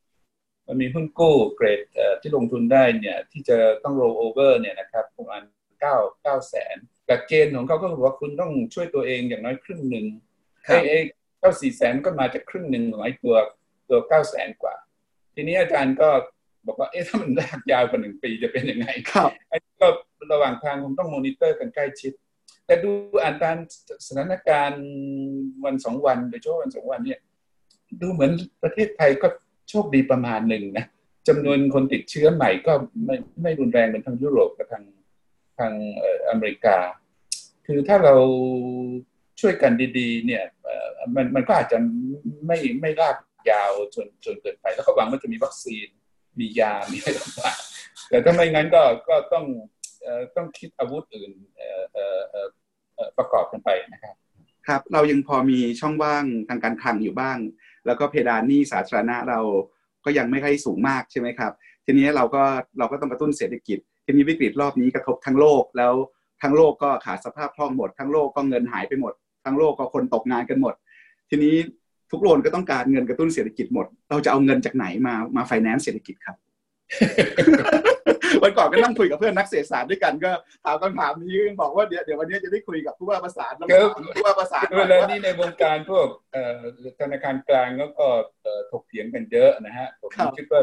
[0.66, 1.80] มันมีหุ้นกู้เกรด
[2.20, 5.42] ที่ลงทุนได้เนี่ยที่จะต้อง roll over เนี่ยนะครับประมาณ
[5.80, 6.76] เก้าเก้าแสน
[7.10, 10.06] แต่เกณฑ์ของเขาก็คือว่าคุณต้องช่วยตัวเองอย่างน้อยครึ่งหนึ่ง
[10.64, 11.00] ไอ้ไอ้
[11.38, 13.36] เก้าสี่แสนก็มาจากครึ่งหนึ่งของไอ้ตัว
[13.88, 14.74] ตัวเก้าแสนกว่า
[15.34, 16.08] ทีนี้อาจารย์ก็
[16.66, 19.88] บอกว่าเอ๊ะถ้ามันลากยาวกว่าหนึ่งปีจะเป็นยังไงครับไอ้ก็
[20.32, 22.12] ระหว่างทางคงต้องมอนิเตอร์กันใกล้ชิด
[22.66, 22.90] แต่ดู
[23.22, 23.56] อ่านตาม
[24.06, 24.86] สถานการณ์
[25.64, 27.20] วันสองวันโดยเฉพาะวันสองวันเนี่ย
[28.00, 29.28] ดูเหมือนประเทศไทยก็
[29.68, 30.86] โชคดีประมาณหนึ่งนะ
[31.28, 32.72] จำนวนคนติดเชื้อใหม่ก็
[33.06, 34.84] ไม่ไม่รุนแรงเหมือนทางยุโรปกับทาง
[35.60, 35.74] ทาง
[36.30, 36.76] อเมริกา
[37.66, 38.14] คือถ้าเรา
[39.40, 40.44] ช่วยกันดีๆ เนี่ย
[41.14, 41.78] มันมันก็อาจจะ
[42.46, 43.16] ไม่ไม่ลาก
[43.50, 45.86] ยาวจนจนเกินไป แล้วก็หวังว่าจะมีวัคซีน
[46.38, 49.44] มียา มีอะไรต่างๆแต่ถ้าไม่งั้นก็ก็ต้อง
[50.36, 51.32] ต้องคิดอาวุธอื่น
[53.18, 54.14] ประกอบกันไปนะครับ
[54.68, 57.38] ครับ เรายังพอมีช่องว่างทางการคลังอยู่บ้าง
[57.86, 59.40] แล้วก็เพดานหนี้สาธารณะเรา
[60.04, 61.52] ก็ยังไม่ค่อยสูงมากใช่ไหมครับ
[61.84, 62.42] ทีนี้เราก็
[62.78, 63.78] เราก็ต้องกระตุ้นเศรษฐกิจ
[64.10, 65.94] ทีนี้วิกฤตรอบนี้กระทบทั้งโลกแล้ว
[66.42, 69.12] ทั้งโลกก็ขาดสภาพคล่องหมด ทั้งโลกก็เงินหายไปหมด
[69.44, 70.74] ทั้งโลกก็คนตกงานกันหมด
[71.30, 71.54] ทีนี้
[72.10, 76.36] ทุกโลนก็ต้องการเงินกระตุ้นเศรษฐกิจหมด เราจะเอาเงินจากไหนมามาไฟแนนซ์เศรษฐกิจครับ
[78.42, 80.30] วันก่อนก็นั่งคุยกับเพื่อนนักเศรษฐศาสตร์ด้วยกันก็
[80.64, 83.68] ถามคำถามนี้บอกว่าเดี๋ยวเดี๋ยววันนี้จะได้คุยกับผู้ว่าประสานแล้ว
[84.14, 86.06] ผู้ว่าประสานเวลานี้ในวงการพวก
[87.00, 87.68] ธนาคารกลาง
[88.00, 88.08] ก็
[88.70, 90.60] ถกเถียงกันเยอะนะฮะผมคิดว่า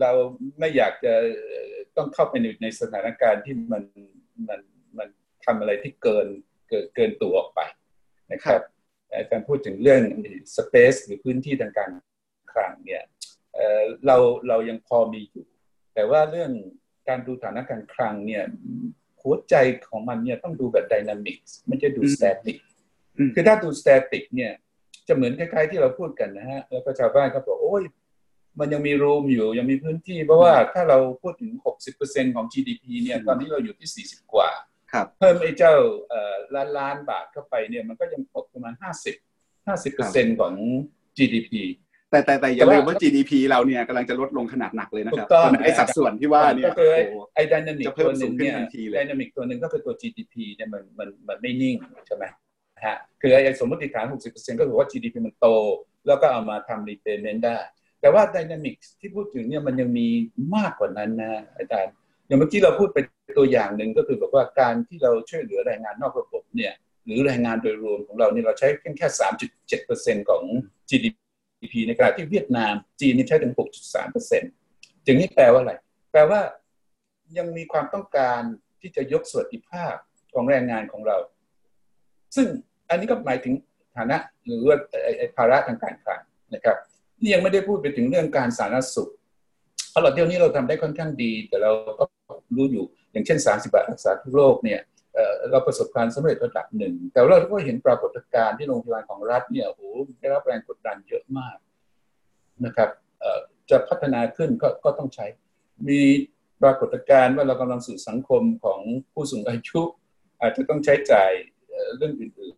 [0.00, 0.10] เรา
[0.58, 1.12] ไม่อยากจะ
[1.96, 3.84] ต้องเข้าไปในสถานการณ์ที่มัน
[4.48, 4.60] มัน
[4.98, 5.08] มัน
[5.44, 6.26] ทำอะไรที่เกิน
[6.68, 7.60] เกินเกินตัวออกไป
[8.32, 8.60] นะครับ
[9.12, 10.02] อาจารย์พูดถึงเรื่อง
[10.56, 11.90] สเปซหรือพื้นที่ทางการ
[12.52, 13.02] คลังเนี่ย
[14.06, 14.16] เรา
[14.48, 15.46] เรายังพอมีอยู่
[15.94, 16.52] แต่ว่าเรื่อง
[17.08, 18.44] การดูฐานะการคลังเนี่ย
[19.22, 19.54] หัวใจ
[19.88, 22.56] ของมันเนี่ยต้องดูแบบ dynamic ไม่ใช่ดู static
[23.34, 24.52] คือถ้าดู static เนี่ย
[25.08, 27.82] จะเหมือนคล้ายๆที่เราพูดกันนะฮะ แล้วก็ชาวบ้านก็บอกโอ้ย
[28.58, 31.52] มันยังมี room อยู่ยังมีพื้นที่ เพราะว่าถ้าเราพูดถึง
[31.94, 34.50] 60%ของ GDP เนี่ยตอนนี้เราอยู่ที่ 40 กว่า
[35.18, 35.74] เพิ่มไอ้เจ้า
[36.54, 40.54] ล้านล้านบาทเข้าไปเนี่ยมันก็ยังตกประมาณ 50 50%ของ
[41.16, 41.52] GDP
[42.10, 45.28] แต่แต่แต่อย่าลืมว่า GDP เราเนี่ยกำลังจะลดลงขนาดหนักเลยนะครับ
[45.62, 46.72] ไอ้สัดส่วนที่ว่าเนี่ย
[47.34, 48.54] ไอ้ dynamic ตัวหนึ่งเนี่ย
[48.94, 52.24] dynamic ตัวหนึ่งก็คือตัว GDP เนี่ยมันมันมันไม่นิ่งใช่ไหม
[52.86, 55.46] ฮะคือไอ้สมมติฐาน 60%ก็คือว่า GDP มันโต
[56.06, 57.58] แล้วก็เอามาทำรีเ a น m ได้
[58.00, 60.06] แต่ว่า dynamic ที่พูดถึงเนี่ยมันยังมี
[60.56, 61.92] มากกว่านั้นนะอาจารย์
[62.26, 62.98] อย่างเมื่อกี้เราพูดไป
[63.38, 66.72] ตัวอย่างหนึ่งก็คือบอกว่าการที่เราช่วยเหลือแรงงานนอกระบบเนี่ย
[67.06, 70.42] หรือแรงงานโดยรวมของเราเนี่ยเราใช้แค่แค่สามจุดเจ็ดเปอร์เซ็นต์ของ
[70.90, 74.50] GDP ในขณะที่เวียดนามจีนนี่ใช้ถึง 6.3เปอร์เซ็นต์
[75.04, 75.72] จึงนี่แปลว่าอะไร
[76.12, 76.40] แปลว่า
[77.38, 78.40] ยังมีความต้องการ
[78.80, 79.94] ที่จะยกสวัสดิภาพ
[80.34, 81.16] ของแรงงานของเรา
[82.36, 82.46] ซึ่ง
[82.90, 83.54] อันนี้ก็หมายถึง
[83.96, 84.76] ฐานะหรือว่า
[85.36, 86.20] ภาระทางการคลัง
[86.54, 86.76] นะครับ
[87.20, 89.10] นี่ยังไม่ได้พูดไปถึงเรื่องการสาธารณสุข
[89.90, 92.04] เพราะเราเดี๋ยวนี้เราทำได้ค่อนข้างดี แต่เราก็
[92.56, 94.80] รู้อยู่อย่างเช่น 30 บาทรักษาทุกโรคเนี่ย
[95.50, 99.82] เราประสบความสำเร็จระดับหนึ่ง แต่เราก็เห็นปรากฏการณ์ที่โรงพยาบาลของรัฐเนี่ยโอ้โห
[100.20, 101.56] ได้รับแรงกดดันเยอะมาก
[102.64, 102.90] นะครับ
[103.70, 105.26] จะพัฒนาขึ้นก็ก็ต้องใช้
[105.88, 106.00] มี
[106.62, 108.80] ปรากฏการณ์ว่าเรากำลังสู่สังคมของ
[109.12, 109.80] ผู้สูงอายุ
[110.40, 111.30] อาจจะต้องใช้จ่าย
[111.96, 112.54] เรื่องอื่น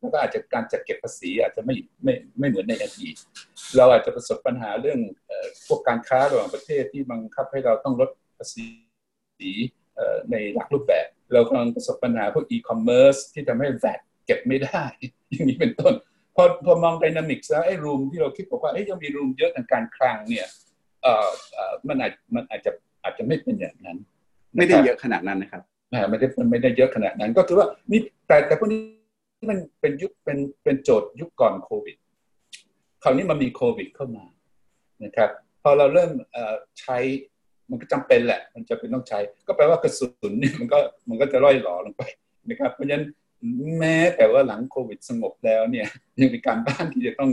[0.00, 1.74] แล้วก็อาจจะการจัดเก็บภาษีอาจจะไม่
[2.04, 3.14] ไม่ไม่เหมือนในอดีต
[3.76, 5.00] เราอาจจะประสบปัญหาเรื่อง
[5.66, 8.66] พวกการค้าระหว่างประเทศที่บังคับให้เราต้องลดภาษี
[10.30, 14.82] ในหลักรูปแบบ เรากำลังประสบปัญหาพวกอีคอมเมิร์ซที่ทำให้แวดเก็บไม่ได้
[15.30, 15.94] อย่างนี้เป็นต้น
[16.36, 20.46] พอพอมองไดนามิกแล้วไอ้รูมที่เราคิดบอกว่าเอ้ยยังมีรูมเยอะทางการคลังเนี่ย
[21.02, 21.28] เอ่อ
[21.88, 22.70] มันอาจมันอาจจะ
[23.02, 23.98] อาจจะไม่เป็นอย่างนั้น
[24.56, 25.62] ไม่ได้เยอะขนาดนั้นนะครับ
[26.10, 28.80] ไม่ได้มันไม่ได้เยอะขนาดนั้น ก็คือว่านี่แต่แต่พวกนี้
[29.48, 31.96] มันเป็นยุคเป็นเป็นโจทย์ยุคก่อนโควิด
[33.02, 34.24] คราวนี้มันมีโควิดเข้ามา
[35.04, 35.30] นะครับ
[35.62, 36.10] พอเราเริ่ม
[36.80, 36.96] ใช้
[37.70, 40.78] มันก็จำเป็นแหละ มันจะเป็นต้องใช้ ก็แปลว่ากระสุนเนี่ยมันก็
[41.08, 42.02] มันก็จะร่อยหลอลงไป
[42.48, 43.04] นะครับ เพราะฉะนั้น
[43.78, 45.86] แม้แต่ว่าหลังโควิดสงบแล้วเนี่ย
[46.20, 47.30] ยังมีการบ้านที่จะต้อง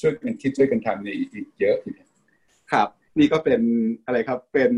[0.00, 1.76] ช่วยกันคิดช่วยกันทำเนี่ยอีกเยอะ
[2.72, 2.88] ครับ
[3.18, 3.60] นี่ก็เป็น
[4.06, 4.72] อะไรครับเป็น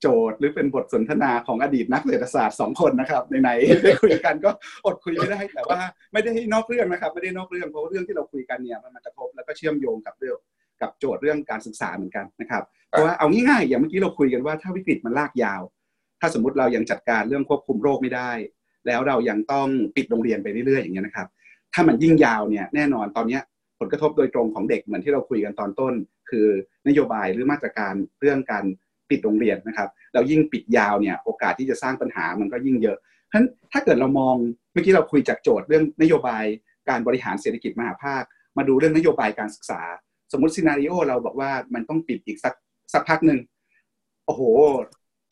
[0.00, 4.50] โจทย์หรือเป็นบทสนทนาของอดีตนักเศรษฐศาสตร์สองคนนะครับในๆได้คุยกันก็
[4.86, 5.80] อดคุยไม่ได้แต่ว่า
[6.12, 10.38] ไม่ได้นอกเรื่องนะครับ ไม่ได้นอกเรื่องเพราะว่าเรื่องที่เราคุยกันเนี่ยมันมากระทบแล้วก็เชื่อมโยงกับเรื่อง
[10.80, 15.62] กับโจทย์เรื่องการศึกษาเหมือนกันนะครับเพราะว่าเอาง่ายๆอย่างเมื่อกี้เราคุยกันว่าถ้าวิกฤตมันลากยาว
[16.20, 18.30] ถ้าสมมติเรายังจัดการเรื่องควบคุมโรคไม่ได้
[18.86, 21.28] แล้วเรายังต้องปิดโรงเรียนไปเรื่อยๆอย่างเงี้ยนะครับ
[21.74, 23.38] ถ้ามันยิ่งยาวเนี่ยแน่นอนตอนนี้
[23.78, 25.94] ผลกระทบโดยตรงของเด็กเหมือนที่เราคุยกันตอนต้น
[26.30, 26.46] คือ
[26.88, 28.64] นโยบายหรือมาตรการเรื่องการ
[29.10, 34.36] ปิดโรงเรียนนะครับแล้วยิ่งปิดยาวเนี่ยโอกาสที่จะสร้างปัญหามันก็ยิ่งเยอะเพราะฉะนั้นถ้าเกิดเรามอง
[34.72, 36.44] เมื่อกี้เราคุยจากโจทย์เรื่องนโยบาย
[36.88, 38.22] การบริหารเศรษฐกิจมหาภาค
[38.56, 39.80] มาดูเรื่องนโยบายการศึกษา
[40.32, 42.54] สมมติซีนารีโอเราบอกว่ามันต้องปิดอีกสัก
[42.92, 43.38] สักพักหนึ่ง
[44.26, 44.42] โอ้โห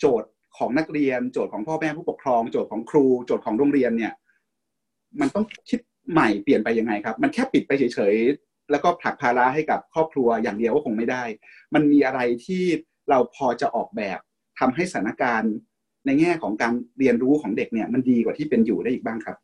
[0.01, 4.13] โจทย์ของนักเรียน โจทย์ของพ่อแม่ผู้ปกครอง โจทย์ของครู โจทย์ของโรงเรียนเนี่ย
[5.21, 5.81] มันต้องคิด
[6.13, 11.25] ใหม่เปลี่ยนไปยังไงครับ มันแค่ปิดไปเฉยๆ แล้วก็ผลักภาระให้กับครอบครัวอย่างเดียวก็คงไม่ได้
[11.75, 12.65] มันมีอะไรที่
[13.11, 14.19] เราพอจะออกแบบ
[14.59, 15.55] ทำให้สถานการณ์
[16.07, 19.37] ในแง่ของการเรียนรู้ของเด็กเนี่ยมันดีกว่าที่เป็นอยู่ได้อีกบ้างครับ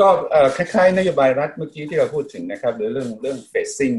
[0.00, 0.08] ก็
[0.56, 3.94] คล้ายๆ นโยบายรัฐเมื่อกี้ที่เราพูดถึงนะครับหรือเรื่องเรื่องเฟซซิ่ง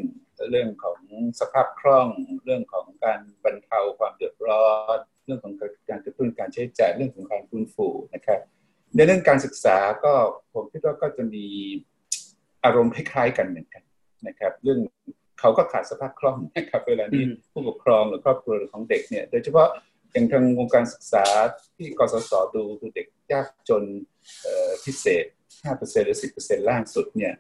[0.52, 1.00] เรื่องของ
[1.40, 2.08] สภาพคล่อง
[2.46, 5.54] เรื่องของการบรรเทาความเดือดร้อน เรื่องของ
[5.90, 8.40] การกระตุ้นการใช้จ่ายเรื่องของการฟื้นฟูนะครับ
[8.96, 10.14] ในเรื่องการศึกษาก็
[10.54, 11.46] ผมคิดว่าก็จะมี
[12.64, 13.84] อารมณ์คล้ายๆกันเหมือนกัน
[14.28, 14.80] นะครับ เรื่อง
[15.40, 19.70] เขาก็ขาดสภาพคล่องนะครับเวลานี้ผู้ปกครองหรือครอบครัวของเด็กเนี่ยโดยเฉพาะ
[20.12, 21.26] อย่างทางวงการศึกษา
[21.76, 23.84] ที่กสศดูคือเด็กยากจน
[24.86, 25.26] พิเศษ
[25.66, 27.34] 5%หรือ 10%ล่างสุดเนี่ย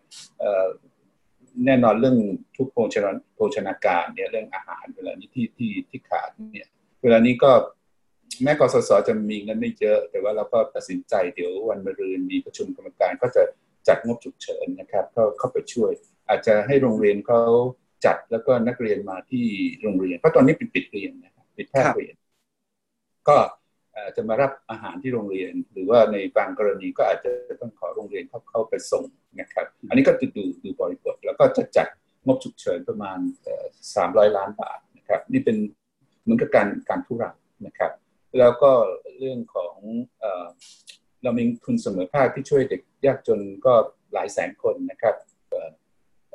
[1.66, 2.18] แน่นอนเรื่อง
[2.58, 6.68] ทุกโภชนาโภชนาการเนี่ยเรื่องอาหารเวลานี้ที่ที่ที่ขาดเนี่ย
[7.02, 7.52] เวลานี้ก็
[8.44, 13.44] แม้กสศจะมีเงินไม่เยอะ แต่ว่าเราก็ตัดสินใจเดี๋ยววันมะรืนมีประชุมกรรมการก็จะ
[13.88, 15.92] จัดงบฉุกเฉินนะครับก็เข้าไปช่วย
[16.30, 17.44] อาจจะให้โรงเรียนเขา
[18.06, 19.46] จัดแล้วก็นักเรียนมาที่
[19.82, 22.16] โรงเรียน เพราะตอนนี้ปิดปิดเรียนนะครับปิดแพทย์เรียน
[23.30, 23.38] ก็
[24.16, 27.32] จะมารับอาหารที่โรงเรียน หรือว่าในบางกรณีก็อาจจะ
[27.62, 29.04] ต้องขอโรงเรียนเข้าเข้าไปส่ง
[29.40, 31.88] นะครับ อันนี้ก็ดูดูบริบทแล้วก็จะจัด
[32.26, 33.20] งบฉุกเฉินประมาณ
[33.96, 35.58] สามร้อยล้านบาทนะครับ นี่เป็น
[36.22, 37.36] เหมือนกับการการทุรัง
[37.66, 37.92] นะครับ
[38.40, 38.72] แล้วก็
[39.18, 39.76] เรื่องของ
[41.24, 43.74] เรามีทุนเสมอภาคที่ช่วยเด็กยากจนก็
[44.14, 45.16] หลายแสนคนนะครับ
[46.30, 46.34] เ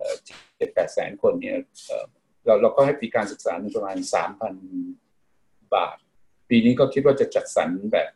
[0.61, 1.57] จ็ดแปดแสนคนเนี่ย
[2.47, 4.55] เราเราก็ให้ปีการศึกษาประมาณสามพัน
[5.75, 5.97] บาท
[6.49, 8.11] ปีนี้ก็คิดว่าจะจัดสรรแบบ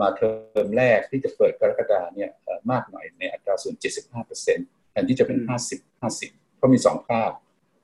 [0.00, 0.30] มาเทอ
[0.66, 2.30] มแรกที่จะเปิดกรกฎาเนี่ย
[2.70, 5.38] มากหน่อยในอัตราส่วน 75เปอร์เซ็นต์แทนที่จะเป็น
[5.70, 7.30] 50 50 เพราะมีสองภาค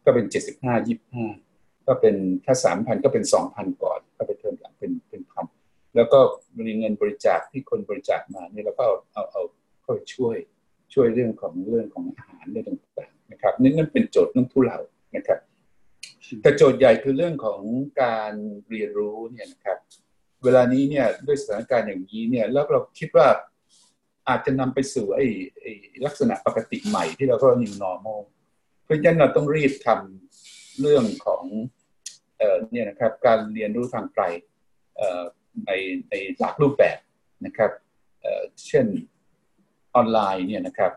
[0.05, 0.91] ก็เป็น 75
[1.27, 5.47] 25 ก็เป็นถ้า 3,000 ก็เป็น 2,000 ก่อนก็ไปเทอมหลังเป็นเป็นพัน
[5.97, 6.21] แล้วก็
[6.57, 9.43] มีเงินบริจาคที่คนบริจาคมาเนี่ยเราก็เอาเอาเอา
[9.83, 10.37] เข้าไปช่วย
[10.95, 12.67] ช่วยเรื่องของเรื่องของอาหารเรื่อง
[12.99, 14.79] ต่างๆ นะครับนี่นั่นเป็นโจทย์เรื่องทุเลา
[15.17, 15.39] นะครับ
[16.43, 17.61] แต่โจทย์ใหญ่คือเรื่องของ
[18.03, 18.33] การ
[18.69, 19.79] เรียนรู้เนี่ยนะครับ
[20.45, 23.27] เวลานี้เนี่ยด้วยสถานการณ์อย่างนี้เนี่ยแล้วเราคิดว่า
[24.29, 25.25] อาจจะนำไปสู่ไอ้
[26.07, 28.21] ลักษณะปกติใหม่ที่เราก็ new normal
[28.85, 31.45] เพราะฉะนั้นเราต้องรีบทำเรื่องของ
[32.39, 34.25] เอ่อเนี่ยนะครับการเรียนรู้ทางไกล
[34.97, 35.23] เอ่อ
[35.67, 35.71] ใน
[36.09, 36.99] ในหลากรูปแบบ
[37.47, 37.71] นะครับ
[38.21, 38.87] เอ่อเช่น
[39.95, 40.93] ออนไลน์เนี่ยนะครับ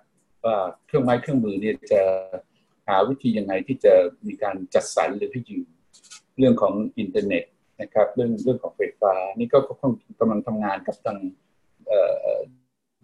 [0.46, 2.02] ว่าเครื่องไม้เครื่องมือเนี่ยจะ
[2.88, 3.94] หาวิธียังไงที่จะ
[4.28, 5.68] มีการจัดสรรหรือให้ยืม
[6.38, 7.44] เรื่องของอินเทอร์เน็ต
[7.82, 9.58] นะครับเรื่องเรื่องของไฟฟ้านี่ก็
[10.20, 11.18] กำลังทำงานกับทาง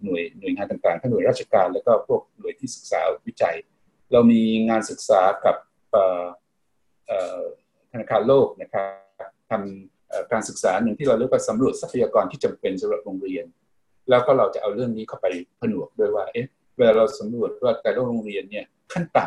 [0.04, 3.56] หน่วยหน่วยงานต่างๆทั้งหน่วยราชการ แล้วก็พวกหน่วยที่ศึกษาวิจัย
[4.12, 5.56] เรามีงานศึกษากับ
[7.92, 8.84] ธนาคารโลกนะครั
[9.28, 13.46] บทำการศึกษาหนึ่งที่เราเรียกว่าสำรวจทรัพยากรที่จำเป็นสำหรับโรงเรียน
[14.10, 15.28] แล้วก็เราจะเอาเรื่องนี้เข้าไป
[15.60, 16.48] ผนวกด้วยว่าเอ๊ะ
[16.78, 19.26] เวลาเราสำรวจว่าแต่ละโรงเรียนเนี่ยขั้นต่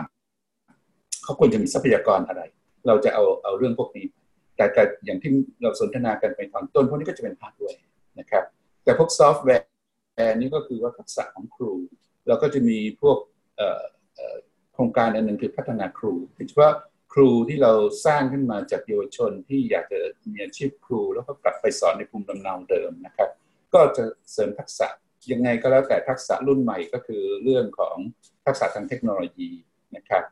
[0.62, 2.42] ำเขาควรจะมีทรัพยากรอะไร
[2.86, 4.07] เราจะเอาเอาเรื่องพวกนี้
[4.57, 5.30] แต่แต่อย่างที่
[5.62, 7.74] เราสนทนากันไปตอนต้นพวกนี้ก็จะเป็นภาคด้วย
[8.18, 8.45] นะครับ
[8.84, 11.72] แต่พวกซอฟต์แวร์นี่ก็คือว่าทักษะของครู
[12.26, 13.18] เราก็จะมีพวก
[14.72, 16.74] โครงการอันหนึ่งคือพัฒนาครูโดยเฉพาะ
[17.12, 17.72] ครูที่เรา
[18.07, 20.01] สร้างขึ้นมาจากเยาวชนที่อยากจะ
[20.32, 23.30] มีอาชีพครู แล้วก็กลับไปสอนในภูมิลำเนาเดิมนะครับ
[23.74, 24.88] ก็จะเสริมทักษะ
[25.32, 27.96] ยังไงก็แล้วแต่ทักษะรุ่นใหม่ก็คือเรื่องของ
[28.46, 29.50] ทักษะทางเทคโนโลยี
[29.96, 30.24] นะครับ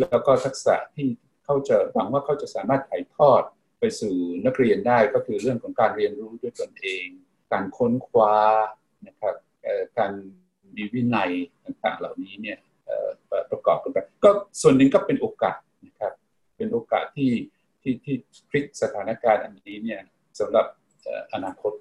[0.00, 1.08] แล้วก็ทักษะที่
[1.44, 3.42] เขาจะหวังว่าเขาจะสามารถถ่ายทอด
[3.78, 4.14] ไปสู่
[4.46, 7.06] นักเรียนได้ก็คือเรื่องของการเรียนรู้ด้วยตนเอง
[7.52, 8.36] การค้นคว้า
[9.06, 9.34] นะครับ
[9.98, 10.12] การ
[10.76, 11.30] มีวินัย
[11.64, 12.58] ต่างๆ เหล่านี้เนี่ย
[13.50, 14.30] ประกอบกันไปก็
[14.60, 16.12] ส่วนหนึ่งก็เป็นโอกาสนะครับ
[16.56, 17.32] เป็นโอกาสที่
[17.82, 18.16] ที่ที่
[18.50, 20.00] พลิกสถานการณ์อันนี้เนี่ย
[20.38, 20.66] สำหรับ
[21.32, 21.72] อนาคต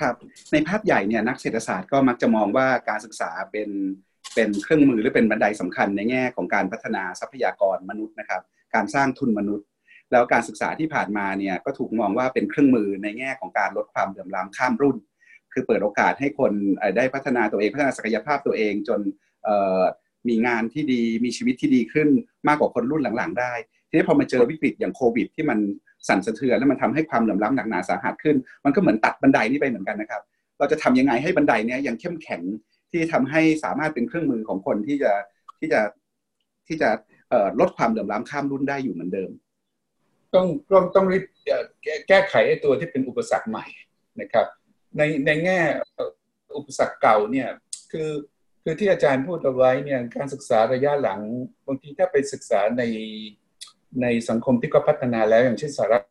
[0.00, 0.14] ครับ
[0.52, 3.70] ในภาพใหญ่เนี่ยนักเศรษฐศาสตร์ก็มักจะมองว่าการศึกษาเป็น
[4.34, 8.42] เป็นเครื่องมือหรือเป็นบันไดสำคัญในแง่ของการพัฒนาทรัพยากรมนุษย์นะครับ
[8.74, 9.66] การสร้างทุนมนุษย์
[10.12, 14.96] แล้วการศึกษาที่ผ่านมาเนี่ยก็ถูกมองว่าเป็นเครื่องมือในแง่ของการลดความเหลื่อมล้ำข้ามรุ่น
[15.52, 16.52] คือเปิดโอกาสให้คน
[16.96, 19.00] ได้พัฒนาตัวเองพัฒนาศักยภาพตัวเองจน
[20.28, 22.08] มีงานที่ดีมีชีวิตที่ดีขึ้น
[22.48, 23.52] มากกว่าคนรุ่นหลังๆ ได้
[23.88, 25.58] ทีนี้พอมาเจอวิกฤตอย่างโควิด ที่มัน
[26.08, 30.22] สั่นสะเทือนแล้วมันทำให้ความเหลื่อมล้ำหนักหนาสาหัสขึ้น มันก็เหมือนตัดบันไดนี้ไปเหมือนกันนะครับ
[30.58, 32.42] เราจะทำยังไงให้บันไดเนี้ยยังเข้มแข็ง
[32.90, 35.12] ที่ทำให้สามารถเป็นเครื่องมือของคนที่จะ
[35.58, 35.80] ที่จะ
[36.66, 36.90] ที่จะ
[37.60, 39.30] ลดความเหลื่อมล้ำข้ามรุ่นได้อยู่เหมือนเดิม
[40.34, 41.24] ต้องต้องต้องรีบ
[42.08, 43.66] แก้ไขไอ้ตัวที่เป็นอุปสรรคใหม่
[44.20, 44.46] นะครับ
[44.96, 45.60] ในในแง่
[46.56, 47.48] อุปสรรคเก่าเนี่ย
[47.92, 48.10] คือ
[48.62, 51.20] คือที่อาจารย์พูดเอาไว้เนี่ยการศึกษาระยะหลัง
[51.66, 52.82] บางทีถ้าไปศึกษาใน
[54.02, 56.02] ในสังคมที่ก็พัฒนาแล้วอย่างเช่นสหรัฐ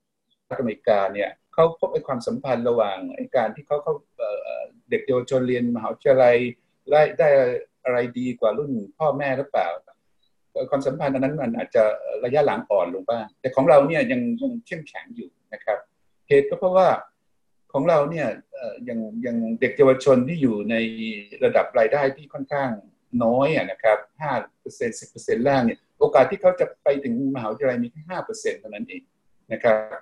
[0.60, 3.94] อเมริกาเนี่ยเขาพบไอ้ความสัมพันธ์ระหว่างไอ้การที่เขาเขา
[4.90, 6.36] เด็กเยาวชนเรียนมหาวิทยาลัย
[6.92, 7.28] ได้ได้
[7.84, 9.68] อะไรดีกว่ารุ่นพ่อแม่หรือเปล่า
[10.70, 11.84] ความสัมพันธ์อันนั้นมันอาจจะ
[12.26, 15.78] ระยะหลังอ่อนลงบ้าง แต่ของเราเนี่ยยังยังเข้มแข็งอยู่นะครับ
[16.28, 16.88] เหตุก็เพราะว่า
[17.74, 18.28] ของเราเนี่ย
[18.90, 20.76] ยังยังเด็กเยาวชนที่อยู่ใน
[21.44, 22.70] ระดับรายได้ที่ค่อนข้าง
[23.24, 24.32] น้อยนะครับห้า
[24.62, 29.04] เปอร์เซ็นต์สิบเปอร์เซ็นต์ล่างเนี่ยโอกาสที่เขาจะไปถึงมหาวิทยาลัยมีแค่ห้าเปอร์เซ็นต์เท่านั้นเอง
[29.52, 30.00] นะครับ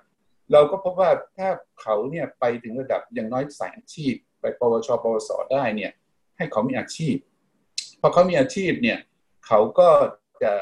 [0.52, 1.48] เราก็พบว่าถ้า
[1.80, 5.92] เขาเนี่ยไปถึงระดับอย่างน้อยสายอาชีพ ไปปวชปวสได้เนี่ย
[6.36, 7.16] ให้เขามีอาชีพ
[8.00, 8.98] พอเขามีอาชีพเนี่ย
[9.46, 9.88] เขาก็
[10.42, 10.52] จะ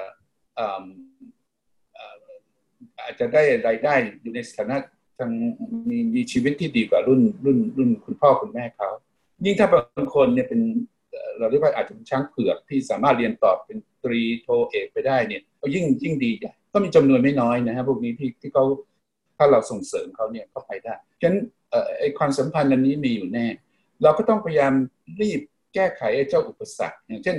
[3.01, 4.77] อาจจะได้รายได้อยู่ในสถานะ
[5.19, 5.31] ทาง
[5.89, 8.91] มีมีชีวิตที่ดีกว่ารุ่นรุ่นรุ่นคุณพ่อคุณแม่เขา
[9.45, 10.61] ยิ่งถ้าบางคนเนี่ยเป็น
[11.39, 18.65] เราเรียกว่าอาจจะเป็นช้างเผือกที่สามารถเรียนต่อเป็นตรีโทเอกไปได้เนี่ยก็ยิ่งยิ่งดีใหญ่ก็มีจำนวนไม่น้อยนะครับพวกนี้ที่ที่เขา
[19.37, 21.37] ถ้าเราส่งเสริมเขาเนี่ยเขาไปได้ฉะนั้น
[21.99, 23.47] ไอ้ความสัมพันธ์อันนี้มีอยู่แน่
[24.03, 24.73] เราก็ต้องพยายาม
[25.21, 25.41] รีบ
[25.75, 27.37] แก้ไขไอ้เจ้าอุปสรรค อย่างเช่น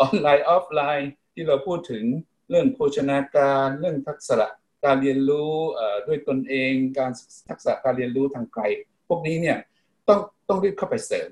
[0.00, 2.04] ออนไลน์ออฟไลน์ที่เราพูดถึง
[2.50, 4.48] เรื่องโภชนาการเรื่องทักษะ
[4.84, 5.52] การเรียนรู้
[6.06, 7.10] ด้วยตนเองการ
[7.48, 8.62] ทักษะการเรียนรู้ทางไกล
[9.08, 9.58] พวกนี้เนี่ย
[10.08, 11.30] ต้องต้องรีบเข้าไปเสริม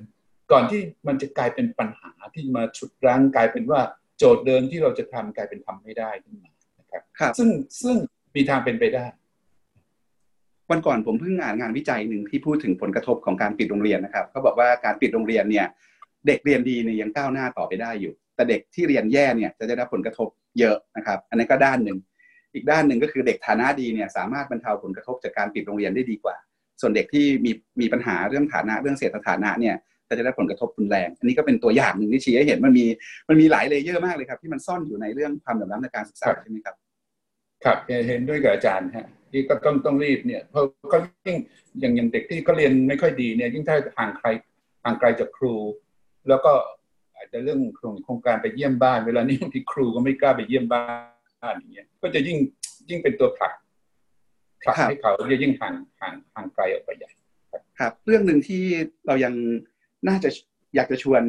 [0.52, 3.80] ก่อนที่มันจะกลายเป็นปัญหาที่มาฉุดรั้งกลายเป็นว่า
[4.18, 7.48] โจทย์เดิมที่เราจะทำกลายเป็นทำไม่ได้ขึ้นมานะครับซึ่ง
[7.82, 7.96] ซึ่ง
[8.36, 9.06] มีทางเป็นไปได้
[10.70, 15.66] วันก่อนผมเพิ่งอ่านงานวิจัยหนึ่งที่พูดถึงผลกระทบของการปิดโรงเรียนนะครับเขาบอกว่าการปิดโรงเรียนเนี่ย
[16.26, 20.28] เด็กเรียนดีเนี่ยยังก้าวหน้าต่อไปได้อยู่ แต่เด็กที่เรียนแย่เนี่ยจะได้รับผลกระทบ
[20.58, 21.98] เยอะนะครับ อันนี้ก็ด้านหนึ่ง
[22.54, 26.36] อีกด้านหนึ่งก็คือเด็กฐานะดีเนี่ยสามารถบรรเทาผลกระทบจากการปิดโรงเรียนได้ดีกว่า
[26.80, 29.74] ส่วนเด็กที่มีมีปัญหาเรื่องฐานะเรื่องเศรษฐฐานะเนี่ย
[30.08, 32.86] ก็จะได้ผลกระทบรุนแรง อันนี้ก็เป็นตัวอย่างหนึ่งที่ชี้ให้เห็นมันมี
[33.28, 36.74] มันมีหลายเลเยอร์มากเลยครับ ที่มันซ่อนอยู่ในเรื่องความเหลื่อมล้ำในการศึกษาใช่ไหมครับ
[37.64, 41.36] ครับเห็นด้วยกับอาจารย์ฮะที่ก็ต้องต้องรีบเนี่ยเพราะก็ยิ่ง
[41.80, 44.28] อย่างอย่างเด็กที่เขาเรียนไม่ค่อยดีเนี่ยยิ่งถ้าห่างใคร
[44.84, 45.54] ห่างไกลจากครู
[46.28, 46.52] แล้วก็
[47.16, 47.60] อาจจะเรื่อง
[48.04, 50.84] โครงการไปเยี่ยมบ้าน เวลานี้บางทีครูก็ไม่กล้าไปเยี่ยมบ้า
[51.50, 52.38] นอย่างเงี้ยก็จะยิ่ง
[52.88, 53.54] ยิ่งเป็นตัวผลัก
[54.66, 57.10] ผลักให้เขาจะยิ่งห่างห่างห่างไกลออกไปใหญ่
[57.78, 58.62] ครับ เรื่องหนึ่งที่
[59.06, 59.34] เรายัง
[60.08, 60.30] น่าจะ
[60.74, 61.22] อยากจะชวน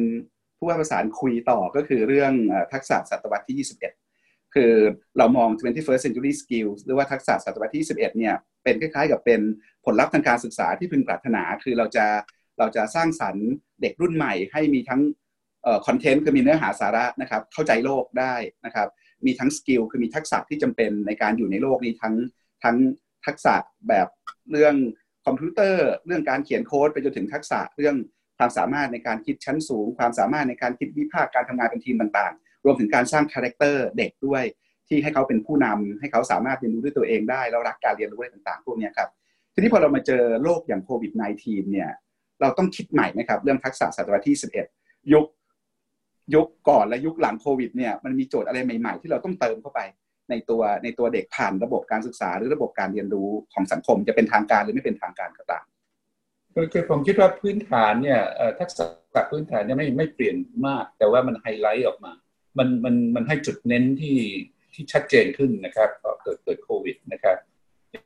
[0.58, 2.32] ผู้ว่าประสานคุยต่อก็คือเรื่อง
[2.72, 3.66] ทักษะศตวรรษที่
[4.06, 4.72] 21 คือ
[5.18, 9.40] เรามอง 21st century skills หรือว่าทักษะศตวรรษที่11เนี่ย เป็นคล้ายๆ กับเป็น
[9.84, 12.06] ผลลัพธ์ทางการศึกษาที่พึงปรารถนา คือเราจะ
[12.58, 13.48] เราจะสร้างสรรค์
[13.80, 15.00] เด็กรุ่นใหม่ให้มีทั้ง
[15.86, 18.88] คอนเทนต์คือมีเนื้อหาสาระนะครับ เข้าใจโลกได้นะครับ
[19.26, 22.14] มีทั้งสกิลคือมีทักษะที่จำเป็นในการอยู่ในโลกนี้ทั้ง
[22.64, 22.76] ทั้ง
[23.26, 23.54] ทักษะ
[23.88, 24.08] แบบ
[24.50, 24.74] เรื่อง
[25.26, 27.96] คอมพิวเตอร์ เรื่องการเขียนโค้ดไปจนถึงทักษะเรื่อง
[28.38, 34.44] ความสามารถในการคิดชั้นสูง ความสามารถในการคิดวิพากษ์การทำงานเป็นทีมต่างๆ รวมถึงการสร้าง character เด็กด้วย
[34.88, 39.08] ที่ให้เขาเป็นผู้นำให้เขาสามารถเรียนรู้ด้วยตัวเองได้แล้วรักการเรียนรู้อะไรต่างๆ พวกนี้ครับ
[39.54, 41.12] ทีนี้พอเรามาเจอโรคอย่างโควิด
[41.42, 41.90] -19 เนี่ย
[42.40, 44.36] เราต้องคิดใหม่ไหมครับเรื่องทักษะศตวรรษที่
[44.72, 45.26] 11 ยุค
[46.34, 49.80] ยุคก่อนและยุคหลังโควิดเนี่ยมันมีโจทย์อะไรใหม่ ๆ ที่เราต้องเติมเข้าไป
[50.30, 55.64] ในตัวในตัวเด็กผ่านระบบการศึกษาหรือระบบการเรียนรู้ของสังคมจะเป็นทางการหรือไม่เป็นทางการก็ตาม
[56.72, 58.20] คือผมคิดว่าพื้นฐานเนี่ย
[58.60, 58.84] ทักษะ
[59.30, 60.36] พื้นฐานเนี่ยไม่ไม่เปลี่ยน
[60.66, 62.12] มาก แต่ว่ามันไฮไลท์ออกมา
[62.58, 64.16] มันมันมันให้จุดเน้นที่
[64.74, 65.90] ที่ชัดเจนขึ้นนะครับ
[66.22, 67.36] เกิดเกิดโควิดนะครับ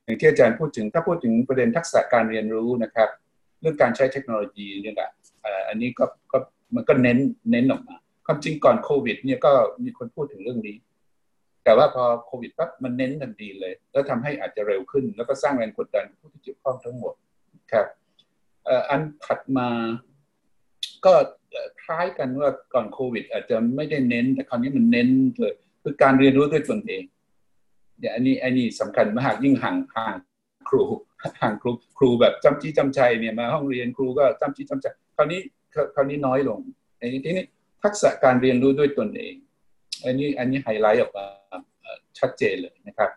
[0.04, 3.08] อย่างที่อาจารย์พูดถึงถ้าพูดถึงประเด็นทักษะการเรียนรู้นะครับ
[3.60, 5.10] เรื่องการใช้เทคโนโลยีเนี่ยแหละ
[5.68, 6.38] อันนี้ก็ก็
[6.74, 7.18] มันก็เน้น
[7.50, 7.96] เน้นออกมา
[8.26, 9.52] ความจริงก่อนโควิด เนี่ยก็
[9.84, 10.76] มีคนพูดถึงเรื่องนี้
[11.64, 17.14] แต่ว่าพอโควิดปั๊บมันเน้นทันทีเลย แล้วทำให้อาจจะเร็วขึ้น แล้วก็สร้างแรงกดดันผู้ที่เกี่ยวข้องทั้งหมด
[17.72, 17.86] ครับ
[18.90, 19.68] อันถัดมา
[21.04, 21.12] ก็
[21.82, 25.08] คล้ายกันว่าก่อนโควิด อาจจะไม่ได้เน้น แต่คราวนี้มันเน้น
[25.40, 27.02] เลยคือการเรียนรู้ด้วยตนเอง
[27.98, 30.16] เนี่ยอันนี้อันนี้สำคัญมากยิ่งห่างห่าง
[30.68, 30.82] ครู
[31.40, 34.86] ห่างครูครูแบบจำจี้จำใจเนี่ยมาห้องเรียนครูก็จำจี้จำใจ
[35.16, 35.40] คราวนี้
[35.94, 36.60] คราวนี้น้อยลง
[37.00, 37.44] อันนี้ทีนี้
[37.82, 39.34] ทักษะการเรียนรู้ด้วยตนเอง
[40.04, 41.26] อันนี้อันนี้ไฮไลท์ออกมา
[42.18, 43.10] ชัดเจนเลยนะครับ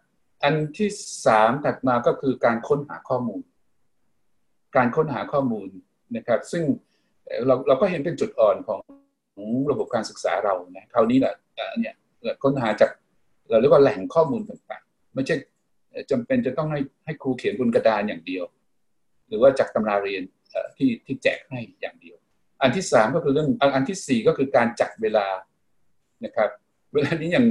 [0.44, 0.90] อันที่
[1.26, 3.42] สามถัดมาก็คือการค้นหาข้อมูล
[4.76, 5.68] การค้นหาข้อมูล
[6.16, 6.64] นะครับ ซึ่ง
[7.48, 8.80] เราเราก็เห็นเป็นจุดอ่อนของ
[9.72, 11.34] ระบบการศึกษาเรานะคราวนี้แหละ
[11.80, 11.94] เนี่ย
[12.44, 12.92] ค้นหาจาก
[13.50, 15.36] เราเรียกว่าแหล่งข้อมูลต่างๆ ไม่ใช่
[16.12, 18.44] จำเป็นจะต้องให้ให้ครูเขียนบนกระดานอย่างเดียว
[19.28, 20.24] หรือว่าจากตำราเรียน
[20.78, 22.18] ที่ที่แจกให้อย่างเดียว
[22.62, 25.28] อันที่สามก็คือเรื่องอันที่สี่ก็คือการจัดเวลา
[26.26, 26.50] นะครับ
[26.94, 27.46] เวลานี้อย่าง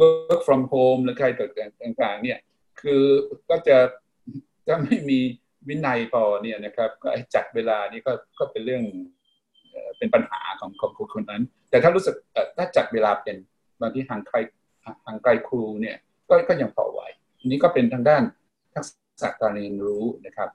[0.00, 2.38] work from home หรือใครต่างๆเนี่ย
[2.80, 3.02] คือ
[3.50, 3.78] ก็จะ
[4.66, 5.20] จะไม่มี
[5.68, 8.82] วินัยพอเนี่ยนะครับก็จัดเวลานี่ก็ก็เป็นเรื่อง
[9.98, 12.14] เป็นปัญหาของของคนนั้น แต่ถ้ารู้สึก
[12.56, 13.36] ถ้าจัดเวลาเป็น
[13.80, 14.36] บางที่ห่างไกล
[15.06, 15.96] ห่างไกลครูเนี่ย
[16.28, 17.00] ก็ก็ยังพอไหว
[17.38, 18.22] อันนี้ก็เป็นทางด้าน
[18.74, 18.84] ทัก
[19.20, 20.48] ษะการเรียนรู้นะครับ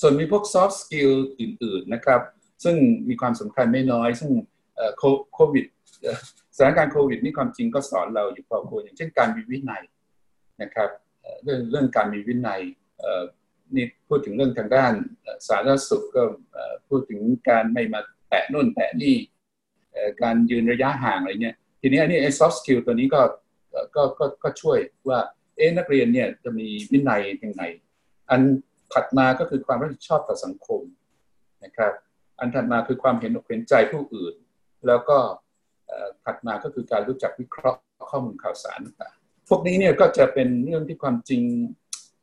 [0.00, 2.20] ส่วนมีพวก soft skill อื่น ๆนะครับ
[2.64, 2.76] ซึ่ง
[3.08, 4.30] มีความสำคัญไม่น้อย ซึ่ง
[5.34, 5.64] โควิด
[6.56, 9.82] สถานการณ์โควิดนี่ความจริงก็สอนเราอยู่พอควรอย่างเช่นการมีวินัย
[10.62, 10.90] นะครับ
[11.42, 12.60] เรื่องเรื่องการมีวินัย
[13.74, 14.92] นี่พูดถึงเรื่องทางด้าน
[15.48, 16.22] สาธารณสุขก็
[16.88, 19.16] พูดถึงการไม่มาแตะนู่นแตะนี่
[20.22, 23.22] การยืนระยะห่างอะไรเงี้ยทีนี้อันนี้ไอ้ soft skill ตัวนี้ก็
[23.94, 25.18] ก็ก็ก็ช่วยว่า
[25.56, 27.62] เอ๊นักเรียนเนี่ยจะมีวินัยยังไง
[28.30, 28.40] อัน
[28.92, 30.80] ถัดมาก็คือความรับผิดชอบต่อสังคม
[31.64, 31.92] นะครับ
[32.38, 34.34] อันถัดมาคือความเห็นอกเห็นใจผู้อื่น
[34.86, 35.18] แล้วก็
[36.24, 39.14] ถัดมาก็คือการรู้จักวิเคราะห์ข้อมูลข่าวสารต่าง
[39.48, 41.42] พวกนี้เนี่ยก็จะเป็นเรื่องที่ความจริง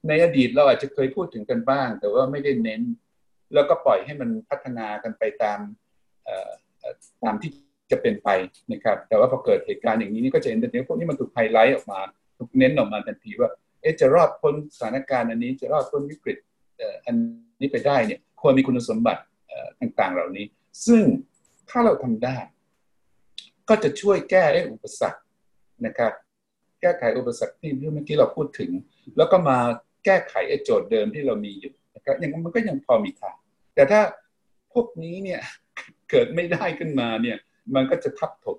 [0.07, 2.81] ในอดีตเราอาจจะเคยพูดถึงกันบ้าง แต่ว่าไม่ได้เน้น
[3.53, 5.59] แล้วก็ปล่อยให้มันพัฒนากันไปตาม
[7.23, 7.51] ตามที่
[7.91, 8.29] จะเป็นไป
[8.71, 11.99] นะครับ แต่ว่าพอเกิดเหตุการณ์อย่างนี้นี่ก็จะเห็นแต่เนี้ยพวกนี้มันถูกไฮไลท์ออกมา
[12.37, 13.49] ถูกเน้นออกมาทันทีว่า
[13.81, 16.37] เอ๊ะจะรอดพ้นสถานการณ์อันนี้จะรอดพ้นวิกฤต
[17.05, 17.15] อัน
[17.61, 19.21] นี้ไปได้เนี่ยควรมีคุณสมบัติ
[19.81, 20.45] ต่างๆ เหล่านี้
[20.85, 21.03] ซึ่ง
[21.69, 22.37] ถ้าเราทำได้
[23.69, 24.43] ก็จะช่วยแก้
[24.73, 25.21] อุปสรรค
[25.85, 26.13] นะครับ
[26.81, 28.71] แก้ไขอุปสรรคที่เมื่อกี้เราพูดถึง
[29.17, 29.57] แล้วก็มา
[30.05, 33.35] แก้ไขไอ้โจทย์เดิมที่เรามีอยู่นะครับยังมันก็ยังพอมีทาง
[33.75, 34.01] แต่ถ้า
[34.73, 35.41] พวกนี้เนี่ย
[36.09, 37.37] เกิดไม่ได้ขึ้นมาเนี่ย
[37.75, 38.57] มันก็จะทับถม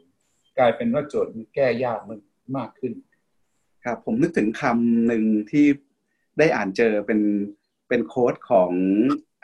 [0.58, 2.18] กลายเป็นว่าโจทย์มันแก้ยากมัน
[2.56, 2.92] มากขึ้น
[3.84, 5.66] ครับ ผมนึกถึงคำหนึ่งที่
[6.38, 7.20] ได้อ่านเจอเป็น
[7.88, 8.70] เป็นโค้ดของ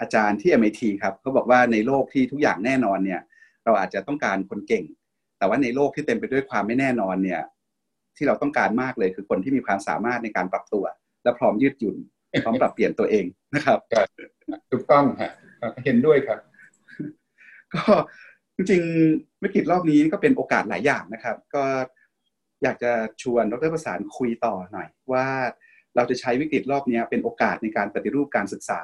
[0.00, 3.20] อาจารย์ที่ MIT ครับเขาบอกว่าในโลกที่ทุกอย่างแน่นอนเนี่ย
[3.64, 4.84] เราอาจจะต้องการคนเก่ง
[5.38, 7.42] แต่ว่าในโลกที่เต็มไปด้วยความไม่แน่นอนเนี่ย
[8.16, 10.84] ที่เราต้องการมากเลยคือคนที่มีความสามารถในการปรับตัว
[11.22, 11.96] และพร้อมยืดหยุ่น
[12.44, 13.78] พร้อมปรับเปลี่ยนตัวเองนะครับ
[14.70, 15.32] ถูกต้องฮะ
[15.84, 16.38] เห็นด้วยครับ
[17.74, 17.82] ก็
[18.56, 21.64] จริงๆวิกฤตรอบนี้ก็เป็นโอกาสหลายอย่างนะครับ ก็
[22.62, 22.92] อยากจะ
[23.22, 25.26] ชวนดรประสานคุยต่อหน่อย ว่า
[25.96, 28.80] เราจะใช้วิกฤตรอบนี้เป็นโอกาสในการปฏิรูปการศึกษา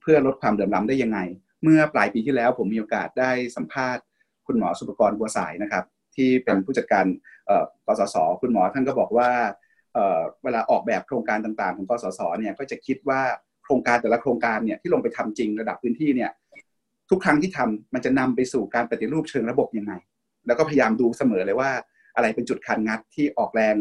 [0.00, 1.18] เพื่อลดความเดือดร้อนได้ยังไง
[1.62, 4.04] เมื่อปลายปีที่แล้วผมมีโอกาสได้สัมภาษณ์
[4.46, 5.84] คุณหมอสุปกรณ์บัวสายนะครับ
[6.16, 7.06] ที่เป็นผู้จัดการ
[7.86, 9.30] กสศคุณหมอท่านก็บอกว่า
[10.44, 13.20] เวลาออกแบบโครงการต่างๆ ของกสศเนี่ยก็จะคิดว่า
[13.64, 16.30] โครงการแต่ละโครงการเนี่ยที่ลงไปทำจริงระดับพื้นที่เนี่ย
[17.10, 19.92] ทุกครั้งที่ทำมันจะนำไปสู่การปฏิรูปเชิงระบบยังไง
[20.46, 21.70] แล้วก็พยายามดูเสมอเลยว่า
[22.16, 23.74] อะไรเป็นจุดคันงัดที่ออกแรง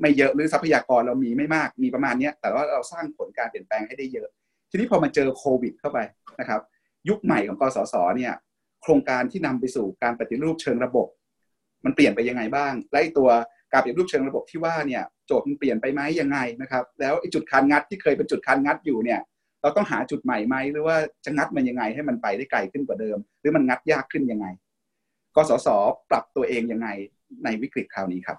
[0.00, 4.28] ไม่เยอะหรือทรัพยากรเรามีไม่มากมีประมาณนี้แต่ว่าเราสร้างผลการเปลี่ยนแปลงให้ได้เยอะ
[4.70, 5.98] ทีนี้พอมาเจอโควิด เข้าไป
[6.40, 6.60] นะครับ
[7.08, 8.32] ยุคใหม่ของกสศเนี่ย
[8.82, 11.06] โครงการที่นำไปสู่การปฏิรูปเชิงระบบ
[11.84, 13.28] มันเปลี่ยนไปยังไงบ้าง และตัว
[13.72, 19.20] การปฏิรูปเชิงระบบที่ว่าเนี่ย โจทย์มันเปลี่ยนไปไหมยังไงนะครับ แล้วจุดคันงัดที่เคยเป็นจุดคันงัดอยู่เนี่ย
[19.62, 24.46] เราต้องหาจุดใหม่ไหมหรือว่าจะงัดมันยังไงให้มันไปได้ไกลขึ้นกว่าเดิม หรือมันงัดยากขึ้นยังไง
[25.36, 25.68] กสศ
[26.10, 26.88] ปรับตัวเองยังไง
[27.44, 28.38] ในวิกฤตคราวนี้ครับ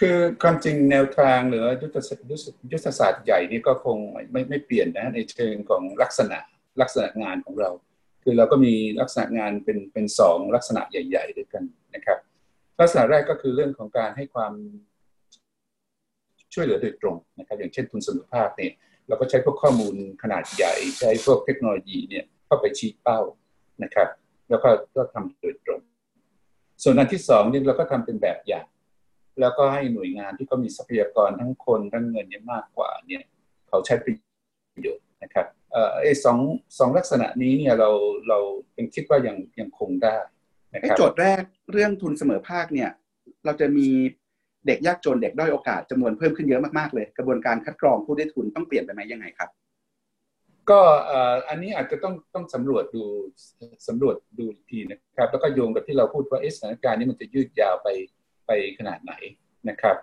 [0.00, 2.28] คือความจริงแนวทางหรือยุทธศาสตร์
[2.72, 3.98] ยุทธศาสตร์ใหญ่นี่ก็คง
[4.32, 6.38] ไม่ไม่เปลี่ยนนะในเชิงของลักษณะ
[6.80, 7.70] ลักษณะงานของเรา
[8.22, 11.64] คือเราก็มีลักษณะงานเป็นเป็นสองลักษณะใหญ่ ๆ ด้วยกัน
[11.94, 12.18] นะครับ
[12.80, 14.52] ลักษณะแรกก็คือเรื่องของการให้ความ
[16.54, 18.72] ช่วยเหลือโดยตรงนะครับอย่างเช่นทุนสมุภาพเนี่ย
[19.08, 23.20] เราก็ใช้พวกข้อมูลขนาดใหญ่ ใช้พวกเทคโนโลยีเนี่ยเข้าไปชี้เป้า
[23.82, 24.08] นะครับ
[24.50, 25.80] แล้วก็ก็ทำโดยตรง
[26.82, 28.66] ส่วนอันที่สองนี่เราก็ทำเป็นแบบอย่าง
[29.40, 33.22] แล้วก็ให้หน่วยงานที่เขามีทรัพยากรทั้งคนทั้งเงินเนี่ยมากกว่าเนี่ย
[33.68, 34.14] เขาใช้ประ
[34.82, 36.38] โยชน์นะครับเออสอง
[36.78, 37.90] สองลักษณะนี้เนี่ยเรา
[38.28, 38.38] เรา
[38.78, 40.16] ยังคิดว่ายังยังคงได้
[40.72, 41.42] นะครับโจทย์แรก
[41.72, 42.90] เรื่องทุนเสมอภาคเนี่ย
[43.44, 43.88] เราจะมี
[44.66, 49.50] เด็กยากจนเด็กด้อยโอกาสจำนวนเพิ่มขึ้นเยอะมากๆเลย กระบวนการคัดกรองผู้ได้ทุนต้องเปลี่ยนไปไหมยังไงครับ
[50.70, 50.80] ก็
[51.48, 53.02] อันนี้อาจจะต้องต้องสำรวจดู
[53.88, 57.88] สำรวจดูอีกทีนะครับ แล้วก็โยงกับที่เราพูดว่าสถานการณ์นี้มันจะยืดยาวไป
[58.46, 59.12] ไปขนาดไหน
[59.68, 59.96] นะครับ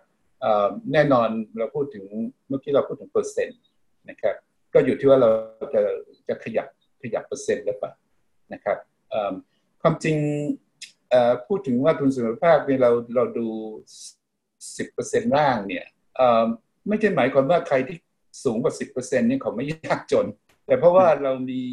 [0.93, 2.05] แน่นอนเราพูดถึง
[2.47, 3.61] เมื่อกี้เราพูดถึงเปอร์เซ็นต์
[4.09, 4.35] นะครับ
[4.73, 5.29] ก็อยู่ที่ว่าเรา
[5.73, 5.81] จะ
[6.29, 6.67] จะขยับ
[7.01, 7.93] ขยับเปอร์เซ็นต์หรือเปล่า
[8.53, 8.77] นะครับ
[9.81, 10.17] ความจริง
[11.47, 13.47] พูดถึงว่าทุนเสมอภาคเนี่ยเราเราดู
[14.77, 16.45] สิบเปอร์เซ็นต์ล่างเนี่ยเอ่อ
[16.87, 17.97] ไม่ใช่หมายความว่าใครที่
[18.43, 20.25] สูงกว่าสิบเปอร์เซ็นต์นี่เขาไม่ยากจน
[20.65, 21.63] แต่เพราะว่าเรามี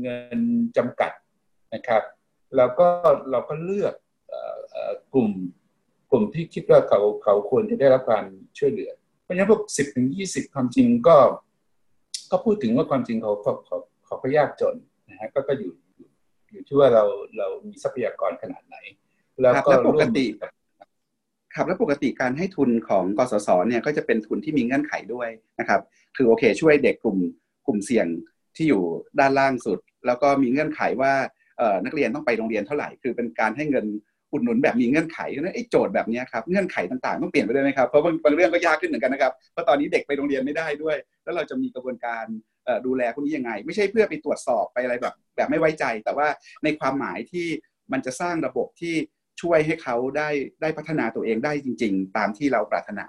[0.00, 0.40] เงิน
[0.76, 1.12] จำกัด
[1.74, 2.02] นะครับ
[2.56, 2.88] แล้วก็
[3.30, 3.94] เราก็เลือก
[4.28, 5.30] เอ่อเอ่อกลุ่ม
[6.10, 8.24] กลุ่มที่คิดว่าเขาเขาควรจะได้รับการ
[8.58, 8.90] ช่วยเหลือ
[9.22, 11.16] เพราะฉะนั้นพวกสิบถึงยี่สิบความจริงก็
[12.30, 14.74] ก็พูดถึงว่าความจริงเขาเขาเขาเขาก็ยากจน
[15.08, 16.08] นะฮะก็ก็อยู่อยู่
[16.52, 17.04] อยู่ที่ว่าเรา
[17.38, 18.76] เรามีทรัพยากรขนาดไหน
[19.40, 20.26] แล้วครับก็แล้วปกร่วมติ
[21.56, 25.28] ครับแล้วปกติการให้ทุนของกสศเนี่ยก็จะเป็นทุนที่มีเงื่อนไขด้วย
[25.60, 25.80] นะครับ
[26.16, 27.18] คือโอเค ช่วยเด็กกลุ่ม
[27.66, 28.06] กลุ่มเสี่ยง
[28.56, 28.82] ที่อยู่
[29.20, 31.12] ด้านล่างสุด แล้วก็มีเงื่อนไขว่า
[31.84, 33.86] นักเรียนต้องไปโรงเรียนเท่าไหร่ คือเป็นการให้เงิน
[34.32, 42.24] อุดหนุนแบบมีเงื่อนไขเพราะไอ้โจทย์แบบนี้ครับเงื่อนไขต่างๆต้องเปลี่ยนไปด้วยไหมครับเพราะบางบางเรื่องก็ยากขึ้นเหมือนกันนะครับเพราะตอนนี้เด็กไปโรงเรียนไม่ได้ด้วย แล้วเราจะมีกระบวนการ
[42.86, 46.28] ดูแลพวกนี้ยังไง ไม่ใช่เพื่อไปตรวจสอบไปอะไรแบบแบบไม่ไว้ใจ แต่ว่า
[46.64, 47.46] ในความหมายที่
[47.92, 48.94] มันจะสร้างระบบที่
[49.40, 50.30] ช่วยให้เขาได้
[50.62, 53.06] ได้พัฒนาตัวเองได้จริง ๆ ตามที่เราปรารถนา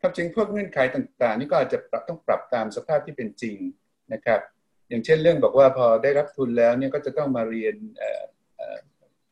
[0.00, 1.78] ความจริงพวกเงื่อนไขต่างๆ นี่ก็อาจจะ
[2.08, 3.56] ต้องปรับตามสภาพที่เป็นจริง
[4.12, 4.40] นะครับ
[4.88, 7.74] อย่างเช่นเรื่องบอกว่าพอได้รับทุนแล้วเนี่ยก็จะต้องมาเรียน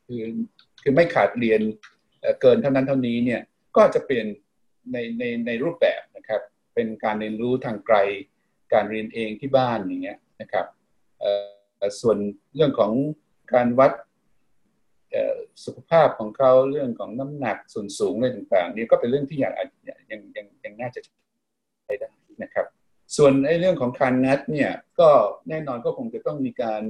[0.06, 0.24] คือ
[0.82, 1.60] คือไม่ขาดเรียน
[2.20, 3.40] เเกินเท่านั้นเท่านี้เนี่ย
[3.76, 4.26] ก็จะเปลี่ยน
[4.92, 6.40] ในในในรูปแบบนะครับ
[6.74, 7.96] เป็นการเรียนรู้ทางไกล
[8.74, 10.66] การเรียนเองที่บ้านอย่างเงี้ยนะครับ
[12.00, 12.18] ส่วน
[12.54, 12.92] เรื่องของ
[13.54, 13.92] การวัด
[15.64, 19.52] สุขภาพของเขาเรื่องของน้ำหนักส่วนสูงอะไรต่างๆ นี่ก็เป็นเรื่องที่ยัง
[20.11, 22.11] ยังยังยังน่าจะใช้ได้
[22.42, 22.66] นะครับ
[23.16, 25.11] ส่วนไอ้เรื่องของการนัดเนี่ยก็
[25.48, 26.82] แน่นอนก็คงจะต้องมีการ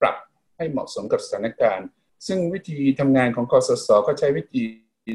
[0.00, 0.16] ปรับ
[0.56, 1.88] ให้เหมาะสมกับสถานการณ์
[2.26, 4.62] ซึ่งวิธีทำงานของกสศก็ใช้วิธี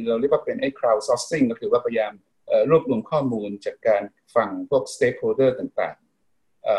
[0.08, 2.14] เราเรียกว่าเป็นไอ้ crowd sourcing ก็คือว่าพยายาม
[2.70, 4.04] รวบรวมข้อมูลจากการ
[4.36, 5.98] ฟังพวก stakeholder ต่าง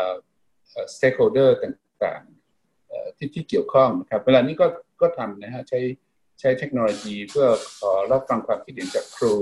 [0.03, 4.65] ๆ stakeholder ต่างๆที่ที่เกี่ยวข้องนะครับเวลานี้ก็
[5.01, 5.79] ก็ทำนะฮะใช้
[6.39, 7.47] ใช้เทคโนโลยีเพื่อ
[7.79, 9.35] ขอรับฟังความคิดเห็นจากครู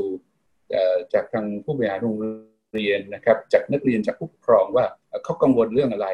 [0.72, 2.16] เอ่อจากทางผู้บริหารโรง
[2.74, 6.08] เรียนนะครับ จากนักเรียนจากผู้ปกครองว่าเอ่อเขากังวลเรื่องอะไร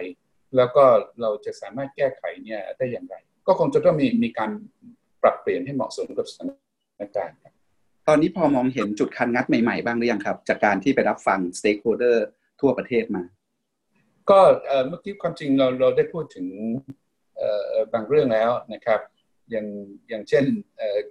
[0.57, 0.83] แล้วก็
[1.21, 3.15] เราจะสามารถแก้ไขเนี่ยได้อย่างไร
[3.47, 4.51] ก็คงจะต้องมีมีการ
[5.21, 6.45] ปรับเปลี่ยนให้เหมาะสมกับสถา
[7.01, 7.53] นการณ์ครับ
[8.07, 12.17] ตอนนี้พอมองเห็นจุดคันงัดใหม่ๆบ้างหรือยังครับ จากการที่ไปรับฟัง stakeholder
[12.61, 13.23] ทั่วประเทศมา
[14.29, 16.47] ก็เอ่อเมื่อกี้ความจริงเราเราได้พูดถึง
[17.37, 18.99] เอ่อบางเรื่องแล้วนะครับ
[19.51, 19.67] อย่าง
[20.09, 20.45] อย่างเช่น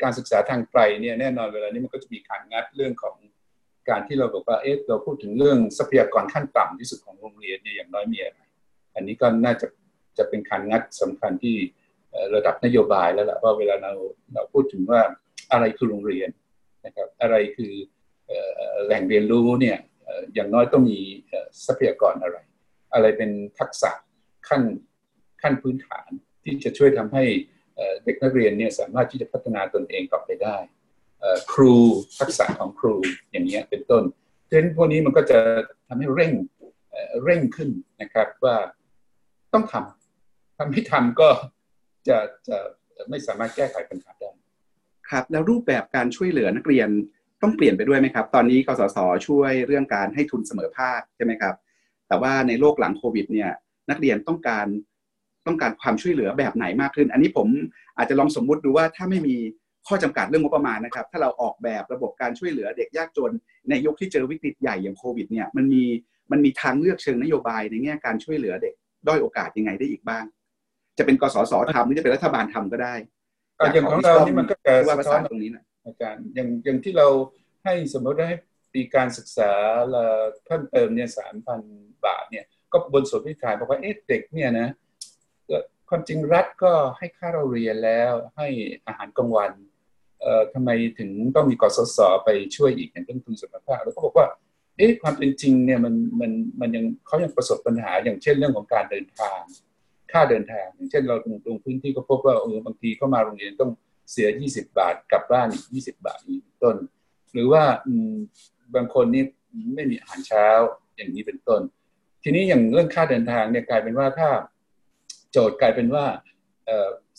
[0.02, 3.16] การศึกษาทางไกลเนี่ยแน่นอนเวลานี้มันก็จะมีการงัดเรื่องของ
[3.88, 8.40] การที่เราบอกว่าเอ๊ะเราพูดถึงเรื่องทรัพยากรขั้นต่ำที่สุดของโรงเรียนเนี่ยอย่างน้อยมีอะไร
[8.94, 9.66] อันนี้ก็น่าจะ
[10.18, 11.56] จะเป็นการงัดสำคัญที่
[12.34, 13.92] ระดับนโยบายแล้วแหละว่าเวลาเรา
[14.34, 15.00] เราพูดถึงว่า
[15.52, 16.28] อะไรคือโรงเรียน
[16.86, 17.72] นะครับอะไรคือ
[18.84, 19.78] แหล่งเรียนรู้เนี่ย
[20.34, 20.98] อย่างน้อยต้องมี
[21.66, 22.36] ทรัพยากรอะไร
[22.94, 23.90] อะไรเป็นทักษะ
[24.48, 24.62] ขั้น
[25.42, 26.10] ขั้นพื้นฐาน
[26.42, 27.24] ที่จะช่วยทำให้
[28.04, 30.56] เด็กนักเรียนเนี่ยสามารถที่จะพัฒนาตนเองต่อไปได้
[31.52, 31.74] ครู
[32.18, 32.94] ทักษะของครู
[33.30, 34.04] อย่างเงี้ยเป็นต้น
[34.44, 35.38] เพราะฉะนั้นพวกนี้มันก็จะ
[35.86, 36.32] ทำให้เร่ง
[37.24, 37.70] เร่งขึ้น
[38.00, 38.56] นะครับว่า
[39.54, 41.28] ต้องทำทำไม่ทำก็
[42.08, 42.18] จะ
[42.48, 42.56] จะ
[43.08, 44.30] ไม่สามารถแก้ไขปัญหาได้
[45.10, 46.88] ครับ แล้วรูปแบบการช่วยเหลือนักเรียน
[47.42, 51.54] ต้องเปลี่ยนไปด้วยไหมครับ ตอนนี้กสศช่วยเรื่องการให้ทุนเสมอภาคใช่ไหมครับ
[52.08, 53.50] แต่ว่าในโลกหลังโควิดเนี่ย
[53.90, 54.66] นักเรียนต้องการ
[55.48, 57.48] ต้องการความช่วยเหลือแบบไหนมากขึ้น อันนี้ผม
[57.96, 59.36] อาจจะลองสมมุติดูว่าถ้าไม่มี
[59.88, 63.32] ข้อจำกัดเรื่องงบประมาณนะครับ ถ้าเราออกแบบระบบการช่วยเหลือเด็กยากจน
[63.68, 65.84] ในยุคที่เจอวิกฤตใหญ่อย่างโควิดเนี่ยมันมี
[66.32, 68.74] มันมีทางเลือกเชิงนโยบายในแง่การช่วยเหลือเด็ก
[69.06, 70.24] ด้อยโอกาสยังไงได้อีกบ้าง
[70.98, 72.94] จะเป็นกสศทำหรือจะเป็นรัฐบาลทำก็ได้
[73.58, 77.06] อะอย่างของเรานี่มันก็จะว่าสะภาท้อษานตรงนี้นะอาจารย์อย่างอย่างที่เรา
[77.64, 78.36] ให้สมมติว่าให้
[78.74, 79.52] ปีการศึกษา
[79.94, 80.04] ละ
[80.44, 81.60] เพิ่มเติมเนี่ยสามพัน
[82.06, 84.87] บาทเนี่ยก็บนส่วนที่ถ่ายบอกว่าเอ๊ะเด็กเนี่ยนะเอ่อ
[85.88, 88.48] ความจริงรัฐก็ให้ค่าเราเรียนแล้วให้
[88.86, 89.52] อาหารกลางวัน
[90.20, 94.26] เอ่อทำไมถึงต้องมีกสศไปช่วยอีกอย่างเรื่องทุนสุขภาพแล้วก็บอกว่า
[94.76, 96.30] เอ๊ะความเป็นจริงเนี่ยมันมัน
[96.60, 99.40] มันยังเขายังประสบปัญหาอย่างเช่นเรื่องของการเดินทาง
[100.12, 101.16] ค่าเดินทาง อย่างเช่นเรา
[101.48, 103.70] ลงพื้นที่ก็พบว่าเออบางทีเข้ามาโรงเรียนต้อง
[104.12, 106.76] เสีย 20 บาทกลับบ้านอีก 20 บาทอีกต้น
[107.32, 107.62] หรือว่า
[108.74, 109.24] บางคนนี่
[109.74, 110.46] ไม่มีอาหารเช้า
[110.96, 111.60] อย่างนี้เป็นต้น
[112.22, 114.28] ทีนี้อย่างเรื่องค่าเดินทางเนี่ยกลายเป็นว่าถ้า
[115.32, 116.04] โจทย์กลายเป็นว่า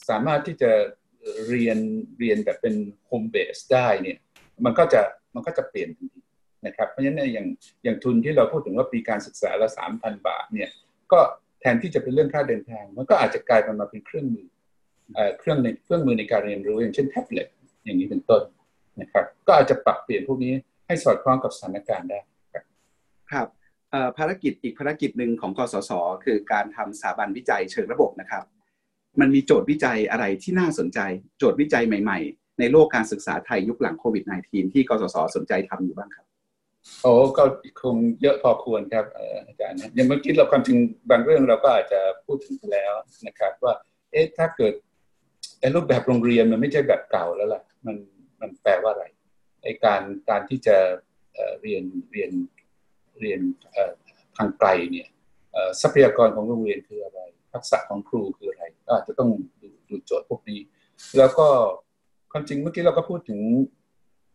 [0.10, 0.72] สามารถที่จะ
[1.48, 1.78] เรียน
[2.20, 4.18] เรียนแบบเป็นhome-based ได้เนี่ย
[4.66, 5.02] มันก็จะ
[5.36, 6.22] มันก็จะเปลี่ยนทันที
[6.66, 7.48] นะครับเพราะฉะนั้นอย่าง
[7.84, 10.70] อย่างทุนที่เราพูดถึงว่าปีการศึกษาละสามพันบาทเนี่ย
[11.12, 11.20] ก็
[11.62, 14.48] แทนที่จะเป็นเรื่องค่าเดินทาง มันก็อาจจะกลายเป็นมาเป็นเครื่องมือ
[15.40, 17.48] เครื่องในเครื่องมือในการเรียนรู้อย่างเช่นแท็บเล็ต
[17.84, 18.44] อย่างนี้เป็นต้น
[19.02, 20.54] นะครับก็อาจจะปรับเปลี่ยนพวกนี้
[20.88, 22.20] ให้สอดคล้องกับสถานการณ์ได้
[23.32, 23.48] ครับ
[24.18, 25.92] ภารกิจอีกภารกิจหนึ่งของกสศ
[26.26, 28.44] คือการทำสถาบันวิจัยเชิงระบบนะครับ
[29.20, 31.00] มันมีโจทย์วิจัยอะไรที่น่าสนใจ
[31.38, 36.26] โจทย์วิจัยใหม่ ๆ ในโลกการศึกษาไทยยุคหลังโควิด -19 ที่กสศสนใจทำอยู่บ้างครับ
[37.02, 37.44] โอ้ก็
[37.82, 39.06] คงเยอะพอควรครับ
[39.48, 40.78] อาจารย์อย่างเมื่อกี้เราความจริง
[41.10, 42.94] บางเรื่องเราก็อาจจะพูดถึงไปแล้ว
[43.28, 43.74] นะครับ ว่า
[44.12, 44.74] เอ๊ะถ้าเกิด
[45.60, 47.96] ไอ้รูปแบบโรงเรียนมันไม่ใช่แบบเก่าแล้วล่ะมัน
[48.42, 49.06] มันแปลว่าอะไร
[49.64, 50.78] ไอ้การการที่จะ
[51.62, 52.32] เรียนเรียน
[53.20, 53.40] เรียน
[54.38, 55.08] ทางไกลเนี่ย
[55.82, 57.22] ทรัพยากรของโรงเรียนคืออะไร
[57.54, 59.30] ทักษะของครูคืออะไรก็อาจจะต้อง
[59.90, 60.60] ดูดโจทย์พวกนี้
[61.18, 61.48] แล้วก็
[62.32, 63.40] ความจริงเมื่อกี้เราก็พูดถึง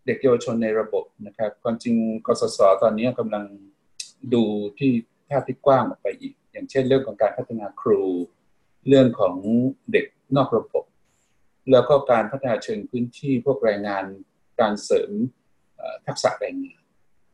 [0.06, 1.94] เด็กเยาวชนในระบบนะครับ ความจริง
[2.26, 3.44] กสศตอนนี้กำลัง
[4.34, 4.42] ดู
[4.78, 4.90] ที่
[5.28, 8.02] ภาพที่กว้างออกไปอีก อย่างเช่นเรื่องของการพัฒนาครู
[8.88, 9.34] เรื่องของ
[9.92, 10.06] เด็ก
[10.36, 10.84] นอกระบบ
[11.72, 14.04] แล้วก็การพัฒนาเชิงพื้นที่พวกแรงงาน
[14.60, 15.10] การเสริม
[16.06, 16.83] ทักษะแรงงาน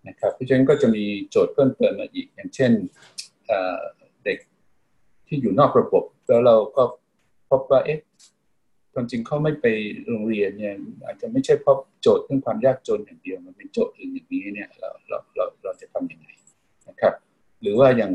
[0.08, 2.72] นะครับเพราะฉะนั้นก็จะมีโจทย์เพิ่มเติมมาอีก อย่างเช่น
[4.24, 4.38] เด็ก
[5.26, 6.82] ที่อยู่นอกระบบ แล้วเราก็
[7.50, 8.00] พบว่าเอ๊ะ
[8.92, 9.66] ความจริงเขาไม่ไป
[10.08, 10.74] โรงเรียนเนี่ย
[11.04, 16.28] อาจจะไม่ใช่เพราะโจทย์เรื่องความยากจนอย่างเดียว มันเป็นโจทย์อื่นอย่างนี้เนี่ยเราเราเราเราจะทำยังไง
[16.88, 17.14] นะครับ
[17.60, 18.12] หรือว่าอย่าง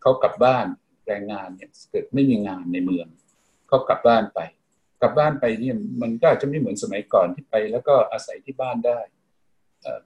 [0.00, 0.66] เขากลับบ้าน
[1.06, 3.06] แรงงานเนี่ยเกิดไม่มีงานในเมือง
[3.68, 4.40] เขากลับบ้านไป
[5.02, 8.98] กลับบ้านไปเนี่ยมันก็อาจจะไม่เหมือนสมัยก่อนที่ไป แล้วก็อาศัยที่บ้านได้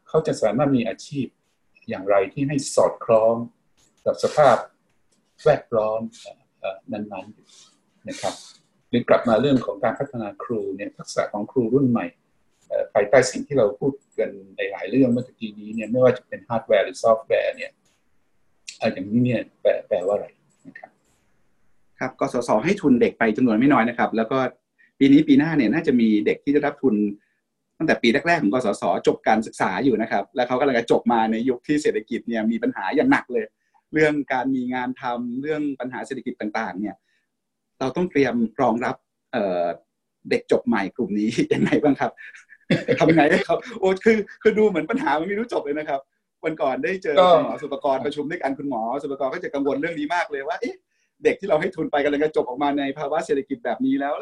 [0.08, 1.26] เขาจะสามารถมีอาชีพ
[1.88, 3.34] อย่างไรที่ให้สอดคล้อง
[4.06, 4.56] กับสภาพ
[5.44, 6.00] แวดล้อม
[6.92, 8.34] นั้นๆนะครับ
[8.90, 12.06] หรือกลับมาเรื่องของการพัฒนาครูเนี่ยทักษะของครูรุ่นใหม่
[12.92, 17.70] ภายใต้สิ่งที่เราพูดกันในหลายเรื่องเมื่อกี้นี้เนี่ยไม่ว่าจะเป็นฮาร์ดแวร์หรือซอฟต์แวร์เนี่ย
[18.92, 20.26] อย่างนี้เนี่ยแปลแปลว่าอะไร
[20.68, 20.90] นะครับ
[21.98, 24.38] ครับกสศให้ทุนเด็กไปจำนวนไม่น้อยนะครับ แล้วก็
[24.98, 26.94] ปีนี้ปีหน้าเนี่ยน่าจะมีเด็กที่จะรับทุน
[27.78, 33.44] ตั้งแต่ปีแรกๆของกสศจบการศึกษาอยู่นะครับ แล้วเขากำลังจะจบมาในยุคที่เศรษฐกิจเนี่ยมีปัญหาอย่างหนักเลย
[33.94, 36.96] เรื่องการมีงานทำเรื่องปัญหาเศรษฐกิจต่างๆ เนี่ย
[37.80, 38.96] เราต้องเตรียมรองรับ
[40.30, 42.10] เด็กจบใหม่กลุ่มนี้ยังไงบ้างครับ
[42.98, 46.00] ทำไงให้เขาโอ้คือคือดูเหมือนปัญหามันไม่รู้จบเลยนะครับ
[46.44, 50.76] วันก่อนได้เจอคุณหมอสุปกรประชุมด้วยกันคุณหมอ สุปกรก็จะกังวลเรื่องนี้มากเลยว่าเอ๊ะ
[51.24, 54.14] เด็กที่เราให้ทุนไปกำลังจะจบออกมาในภาวะเศรษฐกิจแบบนี้แล้ว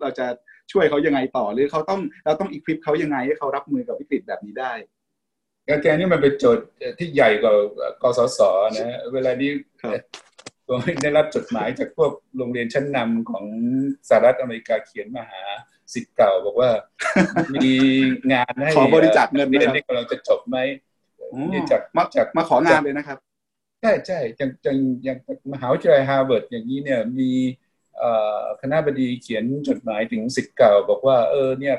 [0.00, 0.26] เราจะ
[0.72, 4.72] ช่วยเขายังไงต่อหรือเขาต้องเราต้องอีควิปเขายังไงให้เขารับมือกับวิกฤตแบบนี้ได้
[5.68, 6.66] การแกนี่มันเป็นโจทย์
[6.98, 7.52] ที่ใหญ่กว่า
[8.02, 8.40] กสศ
[8.74, 9.50] นะเวลานี้
[10.68, 13.44] ผมได้รับจดหมายจากพวกโรงเรียนชั้นนำของ
[14.08, 15.42] สหรัฐอเมริกาเขียนมาหา
[15.92, 16.70] สิทธิ์เก่าบอกว่า
[17.54, 17.74] มี
[18.32, 20.56] งานให้ขอบริจาคเงินเรียนที่กำลังจะจบไหม
[21.70, 23.18] จากมาจากมาของานเลยนะครับ
[23.82, 25.18] ใช่ใช่อย่างอย่างอย่าง
[25.52, 27.30] มหาวิทยาลัยฮาร์วาร์ดอย่างนี้เนี่ยมี
[28.60, 31.76] คณะบดีเขียนจดหมายถึงศิษย์เก่า บอกว่า เออเนี่ย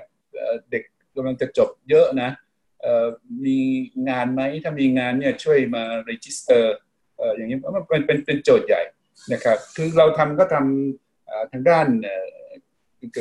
[0.71, 0.83] เด็ก
[1.15, 2.29] กำลังจะจบเยอะนะ
[3.45, 3.59] มี
[4.09, 6.65] งานไหมถ้ามีงานเนี่ยช่วยมา register
[7.35, 8.81] อย่างนี้มันเป็นเป็นเป็นโจทย์ใหญ่
[9.33, 11.87] นะครับคือเราทำก็ทำทางด้าน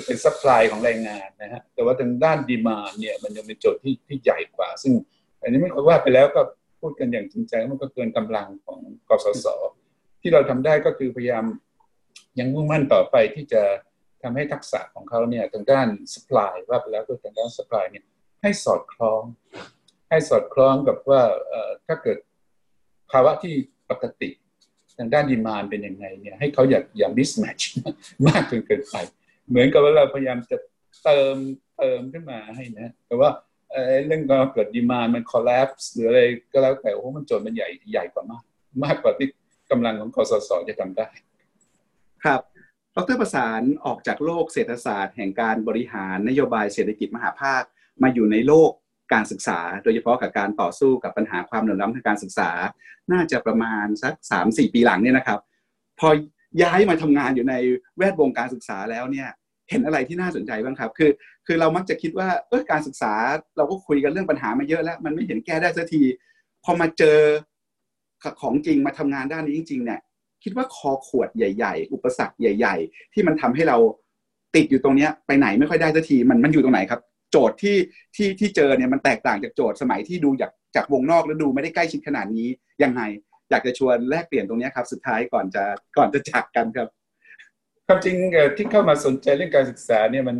[0.07, 4.93] เป็น supply ของแรงงานนะฮะแต่ว่าทางด้าน demand เนี่ยมันยังเป็นโจทย์ที่ที่ใหญ่กว่า ซึ่ง
[5.43, 6.41] อันนี้ไม่ค่อยว่าไปแล้วก็
[6.81, 9.47] พูดกันอย่างจริงใจมันก็เกินกำลังของกสศ
[10.21, 11.45] ที่เราทำได้ก็คือพยายาม
[12.39, 13.63] ยังมุ่งมั่นต่อไปที่จะ
[14.23, 18.05] ทำให้ทักษะของเขาเนี่ยทางด้าน supply ว่าไปแล้วก็ทางด้าน supply เนี่ย
[18.43, 19.23] ให้สอดคล้อง
[20.11, 21.23] ให้สอดคล้องกับว่า
[21.87, 22.19] ถ้าเกิด
[23.11, 23.55] ภาวะที่
[23.91, 24.31] ปกติ
[24.99, 27.63] ทางด้านดีมานเป็นยังไงเนี่ยให้เขาอย่าอย่า mismatch
[28.27, 28.97] มากจนเกินไป
[29.49, 30.57] เหมือนกับว่าเราพยายามจะ
[31.05, 31.37] เติม
[31.79, 33.31] เติมขึ้นมาให้นะแต่ว่า
[34.07, 36.21] เรื่องการเกิดดีมานมัน collapse หรืออะไร
[36.53, 38.45] ก็แล้วแต่โอ้มันโจทย์มันใหญ่ใหญ่กว่ามาก
[38.85, 39.29] มากกว่าที่
[39.71, 41.09] กำลังของคอสชจะทำได้
[42.25, 42.41] ครับ
[42.97, 47.63] ดรประสานออกจากโลกเศรษฐศาสตร์ แห่งการบริหารนโยบายเศรษฐกิจมหาภาค
[48.03, 48.71] มาอยู่ในโลก
[49.13, 52.51] การศึกษา โดยเฉพาะกับการต่อสู้กับปัญหาความเหลื่อมล้ำทางการศึกษา
[53.13, 55.41] น่าจะประมาณสักสามสี่ปีหลังเนี่ยนะครับ
[56.01, 56.09] พอ
[56.63, 57.55] ย้ายมาทำงานอยู่ใน
[57.97, 59.29] แวดวงการศึกษาแล้วเนี่ย
[59.71, 61.11] เห็นอะไรที่น่าสนใจบ้างครับ คือ
[61.47, 63.13] คือเรามักจะคิดว่าเออการศึกษา
[63.57, 66.03] เราก็คุยกันเรื่องปัญหามาเยอะแล้ว มันไม่เห็นแก้ได้สักที
[66.65, 67.19] พอมาเจอ
[68.41, 70.01] ของจริงมาทำงานด้านนี้จริงๆเนี่ย
[70.45, 73.77] คิดว่าคอขวดใหญ่ ๆ อุปสรรคใหญ่ ๆ ที่มันทำให้เรา
[74.57, 77.01] ติดอยู่ตรงเนี้ยไปไหนไม่ค่อยได้สักทีมันมันอยู่ตรงไหนครับ
[77.33, 77.77] โจทย์ที่
[78.17, 82.49] ที่ที่เจอเนี่ยมันแตกต่างจากโจทย์สมัยที่ดูจากจากวงนอกแล้วดูไม่ได้ใกล้ชิดขนาดนี้
[82.83, 83.03] ยังไง
[83.51, 85.65] อยากจะชวนแลกเปลี่ยนตรงนี้ครับ สุดท้ายก่อนจะ
[85.97, 86.89] ก่อนจะจากกันครับ
[87.87, 88.17] ความจริง
[88.57, 90.37] ที่เข้ามาสนใจเรื่องการศึกษาเนี่ยมัน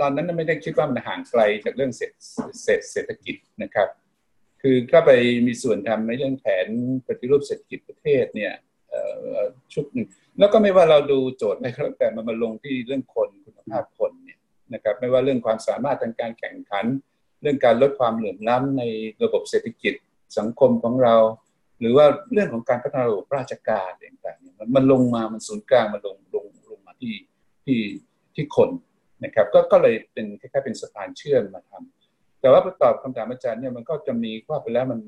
[0.00, 2.12] ตอนนั้นไม่ได้คิดว่ามันห่างไกลจากเรื่องเศรษ
[2.92, 3.88] เศรษฐกิจนะครับ
[4.62, 5.10] คือก็ไป
[5.46, 6.68] มีส่วนทำในเรื่องแผน
[7.06, 8.52] ปฏิรูปเศรษฐกิจประเทศเนี่ย
[9.74, 10.06] ชุดหนึ่ง
[10.38, 14.38] แล้วก็ไม่ว่าเราดูโจทย์อะไรก็แล้วแต่มันมาลงที่เรื่องคนคุณภาพคนเนี่ย
[14.74, 16.84] นะครับไม่ว่าเรื่องความสามารถทางการแข่งขัน
[17.42, 18.82] เรื่องการลดความเหลื่อมล้ำใน
[19.22, 19.94] ระบบเศรษฐกิจ
[20.38, 21.16] สังคมของเรา
[21.80, 23.90] หรือว่าเรื่องของการพัฒนาระบบราชการ
[24.24, 27.14] ต่างๆมันลงมามันศูนย์กลางมันลงลงลงมาที่
[27.64, 27.80] ที่
[28.34, 28.70] ที่คน
[29.24, 34.98] นะครับก็ก็เลยเป็นแคล้ายๆเป็นสะพานเชื่อมมาทำแต่ว่าประตอบคำถามอาจารย์เนี่ยมันก็จะมีว่าไปแล้วมัน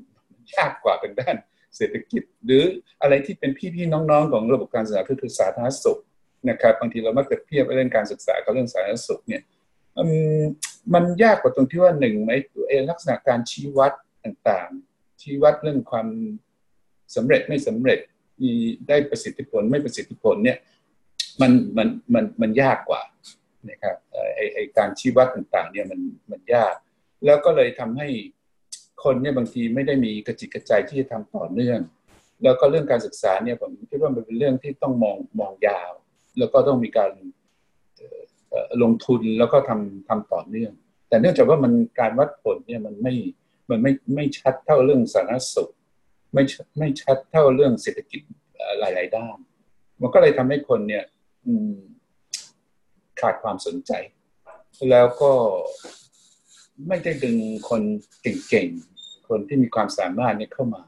[0.55, 1.35] ยากกว่าเป็นด้าน
[1.75, 2.63] เศรษฐกิจ หรือ
[3.01, 5.99] อะไรที่เป็นพี่ๆน้องๆ ของระบบการศึกษาคือสาธารณสุข
[6.49, 9.41] นะครับบางทีเรามักจะเทียบเรื่องการศึกษากับเรื่องสาธารณสุขเนี่ย
[10.93, 12.31] มันยากกว่าตรงที่ว่าหนึ่งไหม
[12.69, 13.93] เองลักษณะการชี้วัด
[14.25, 16.07] ต่างๆ ชี้วัดเรื่องความ
[17.15, 17.99] สำเร็จไม่สำเร็จ
[18.41, 18.51] มี
[18.87, 20.57] ได้ประสิทธิผลไม่ประสิทธิผลเนี่ย
[21.41, 23.01] มันมันมันมันยากกว่า
[23.69, 23.95] นะครับ
[24.35, 25.99] ไอไอการชี้วัดต่างๆเนี่ยมัน
[26.31, 26.75] มันยาก
[27.25, 28.07] แล้วก็เลยทำให้
[29.03, 31.79] คนเนี่ยบางทีไม่ได้มีกระจิตกระใจที่จะทำต่อเนื่อง
[32.43, 35.91] แล้วก็เรื่องการศึกษาเนี่ยผมคิดว่ามันเป็นเรื่องที่ต้องมองมองยาว
[36.37, 37.11] แล้วก็ต้องมีการ
[38.81, 40.71] ลงทุนแล้วก็ทำทำต่อเนื่อง
[41.09, 43.13] แต่เนื่องจากว่ามันการวัดผลเนี่ยมันไม่
[43.69, 45.71] มันไม่ไม่ชัดเท่าเรื่องสาธารณสุข
[46.33, 46.43] ไม่
[46.79, 48.21] ไม่ชัดเท่าเรื่องเศรษฐกิจ
[48.79, 49.37] หลาย ๆ ด้าน
[50.01, 51.03] มันก็เลยทำให้คนเนี่ย
[53.21, 53.91] ขาดความสนใจ
[54.89, 55.31] แล้วก็
[56.87, 57.37] ไม่ได้ดึง
[57.69, 57.81] คน
[58.21, 60.81] เก่งๆ คนที่มีความสามารถเนี่ยเข้ามา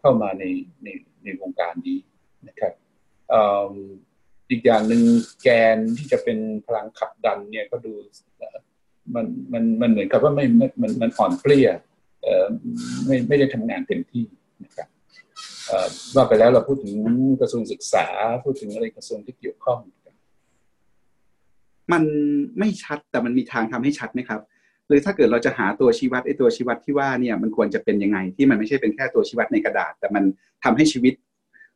[0.00, 0.44] เข้ามาใน
[0.82, 0.88] ใน
[1.24, 1.98] ในวงการนี้
[2.48, 2.72] นะครับ
[4.50, 5.02] อีกอย่างหนึ่ง
[5.42, 7.92] แกนที่จะเป็นพลังขับดันเนี่ยก็ดู
[9.14, 11.68] มันมันมันเหมือนกับว่าไม่มันมันอ่อนเปลี้ย
[13.06, 14.24] ไม่ไม่ได้ทำงานเต็มที่
[14.64, 14.88] นะครับ
[16.14, 16.96] ว่าไปแล้วเราพูดถึง
[17.40, 18.06] กระทรวงศึกษา
[18.44, 19.78] พูดถึงอะไรกระทรวงที่เกี่ยวข้อง
[21.92, 22.04] มัน
[22.58, 24.40] ไม่ชัดแต่มันมีทางทำให้ชัดไหมครับ
[24.88, 30.24] หรือถ้าเกิดเราจะหาตัวชี้วัดไอ้ตัวชี้วัดที่ว่าเนี่ยมันควรจะเป็นยังไงที่มันไม่ใช่เป็นแค่ตัวชี้วัดในกระดาษ แต่มัน
[30.64, 31.14] ทำให้ชีวิต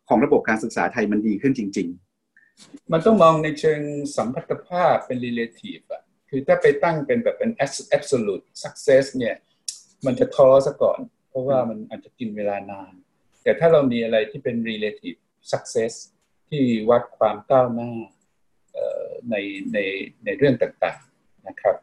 [0.08, 1.88] ของระบบการศึกษาไทยมันดีขึ้นจริง
[2.34, 3.80] ๆ มันต้องมองในเชิง
[4.16, 7.50] สัมพัทธภาพเป็น relative อะคือถ้าไปตั้งเป็นแบบเป็น
[7.96, 9.36] absolute success เนี่ย
[10.06, 12.92] มันจะท้อซะก่อน เพราะว่ามันอาจจะกินเวลานาน
[13.42, 15.18] แต่ถ้าเรามีอะไรที่เป็น relative
[15.52, 15.92] success
[16.48, 17.90] ที่วัดความก้าวหน้า
[19.30, 19.36] ใน
[19.72, 19.78] ใน
[20.24, 21.76] ในเรื่องต่างๆนะครับ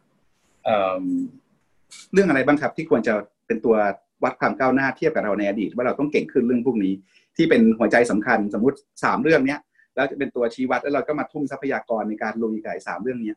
[2.13, 3.13] เรื่องอะไรบ้างครับ ที่ควรจะ
[3.47, 3.75] เป็นตัว
[4.23, 6.93] วัดความก้าวหน้าเทียบกับเราในอดีต ว่าเราต้องเก่งขึ้นเรื่องพวกนี้
[7.37, 9.59] ที่เป็นหัวใจสำคัญสมมุติสามเรื่องเนี้ย
[9.95, 13.33] แล้วจะเป็นตัวชี้วัดแล้วเราก็มาทุ่มทรัพยากรในการลุยกับสามเรื่องนี้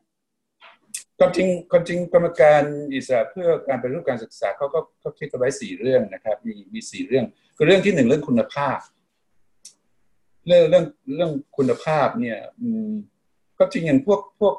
[1.19, 2.63] ความจริงความจริงกรรมการ
[2.93, 7.25] อิสระเพื่อการเป็นรูปการศึกษาเขาก็เขาคิดเอาไว้สี่เรื่องนะครับ มีมีสี่เรื่อง
[7.57, 8.77] คือเรื่องที่หนึ่งเรื่องคุณภาพ
[10.47, 12.37] เรื่องเรื่องเรื่องคุณภาพเนี่ย
[13.59, 14.55] ก็จริงอย่างพวกพวก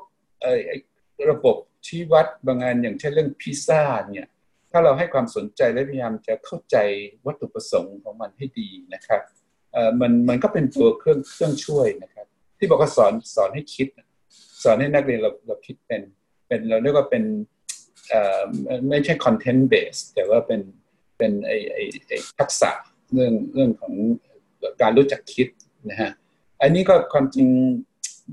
[1.30, 1.56] ระบบ
[1.86, 4.26] ชี้วัดบางงานอย่างเช่นเรื่องพิซซ่าเนี่ย
[4.70, 6.76] ถ้าเราให้ความสนใจและพยายามจะเข้าใจ
[7.26, 9.22] วัตถุประสงค์ของมันให้ดีนะครับ
[9.72, 12.26] เออมันมันก็เป็นตัวเครื่องเครื่องช่วยนะครับ
[12.58, 13.88] ที่บอกว่าสอนสอนให้คิด
[14.64, 16.02] สอนให้นักเรียนเราเราคิดเป็น
[16.46, 17.24] เป็นเราเรียกว่าเป็น
[18.08, 18.40] เอ่อ
[18.88, 20.60] ไม่ใช่คอนเทนต์เบสแต่ว่าเป็น
[21.18, 22.70] เป็นไอไอไอทักษะ
[23.12, 23.92] เรื่องเรื่องของ
[24.82, 25.48] การรู้จักคิด
[25.90, 26.10] นะฮะ
[26.62, 27.46] อันนี้ก็ความจริง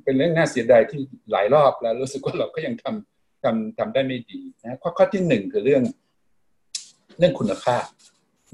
[0.03, 5.83] เป็นเรื่องน่าเสียดายที่หลายรอบแล้วรู้สึกว่าเราก็ยังทำ ทำทำได้ไม่ดีนะข้อข้อที่หนึ่งคือเรื่อง
[7.17, 7.85] เรื่องคุณภาพ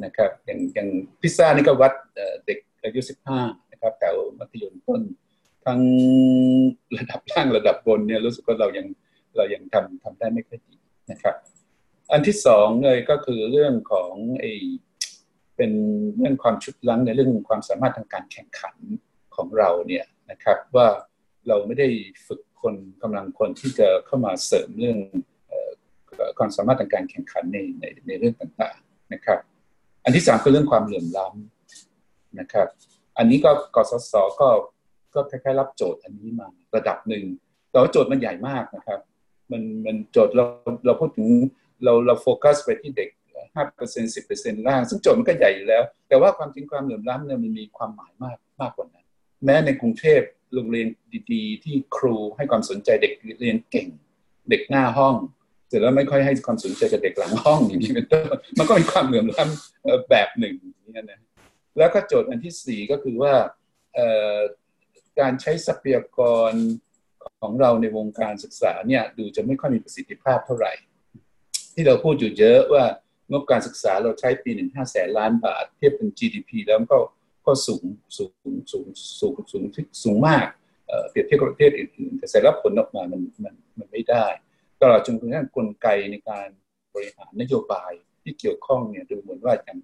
[0.04, 0.90] นะครับ อย่างอย่าง
[1.22, 1.94] พิซซ่านี่ก็วัด
[2.46, 3.40] เด็กอายุสิบห้า
[3.72, 5.02] นะครับแถวมัธยมต้น
[5.66, 5.82] ทั้ง
[6.98, 8.88] ระดับล่างระดับบนเนี่ยรู้สึกว่าเรายัง
[9.36, 10.76] เรายังทำทำได้ไม่ค่อยดี
[11.12, 11.36] นะครับ
[12.12, 14.46] อันที่สองเลยก็คือเรื่องของไอ
[15.58, 15.72] เป็น
[16.18, 18.76] เรื่องความชุดลังในเรื่องความสามารถทางการแข่งขัน
[19.36, 20.88] ของเราเนี่ยนะครับ ว่า
[21.48, 21.88] เราไม่ได้
[22.28, 24.98] ฝึก คนกำลังคนที่จะเข้ามาเสริมเรื่อง
[26.38, 29.40] ความสามารถทางการแข่งขันในในในเรื่องต่างๆนะครับ
[30.04, 32.68] อันที่สามคือเรื่องความเหลื่อมล้ำนะครับ
[33.18, 34.50] อันนี้ก็กสศก็
[35.14, 37.24] ก็คล้ายๆรับโจทย์อันนี้มาระดับหนึ่ง
[37.72, 39.00] แต่ว่าโจทย์มันใหญ่มากนะครับ
[39.52, 40.46] มันมันโจทย์เรา
[40.86, 41.28] เราพูดถึง
[41.84, 43.10] เราเราโฟกัสไปที่เด็ก
[43.56, 49.06] ห้าเปอร์เซ็นสิบเปอร์เซ็นต์ล่าง ซึ่งโจทย์มันก็ใหญ่อยู่แล้ว แต่ว่าความจริงความเหลื่อมล้ำเนี่ยมันมีความหมายมากมากกว่านั้น
[49.46, 50.22] แม้ในกรุงเทพ
[50.56, 50.88] โรงเรียน
[51.34, 53.88] ดีๆ ที่ครูให้ความสนใจเด็กเรียนเก่ง
[54.50, 55.16] เด็กหน้าห้อง
[55.68, 61.20] เสร็จแล้วไม่ค่อยให้ความสนใจกับเด็กหลังห้องอย่างนี้เป็นต้นมันก็มีความเหลื่อมล้ำแบบหนึ่งนี่นะ
[61.78, 63.34] แล้วก็โจทย์อันที่สี่ก็คือว่า
[65.20, 66.20] การใช้ทรัพยาก
[66.52, 66.54] ร
[67.42, 70.74] ของเราในวงการศึกษาเนี่ยดูจะไม่ค่อยมีประสิทธิภาพเท่าไหร่
[71.74, 72.86] ที่เราพูดอยู่เยอะว่า
[73.32, 76.98] งบการศึกษาเราใช้ปีหนึ่งห้าแสนล้านบาท เทียบเป็น GDP แล้วก็
[77.46, 77.84] ก็สูง
[78.18, 78.32] สูง
[78.72, 78.86] สูง
[79.20, 79.64] สูงสูง
[80.04, 80.46] สูงมาก
[81.10, 84.26] เปรียบเทียบกับประเทศอื่นๆแต่เสร็จแล้วผลออกมามันมันมันไม่ได้
[84.82, 86.48] ตลอดจนกระทั่งกลไกในการ
[86.94, 87.92] บริหารนโยบาย
[88.24, 89.78] ที่เกี่ยวข้องเนี่ยดูเหมือนว่ายัง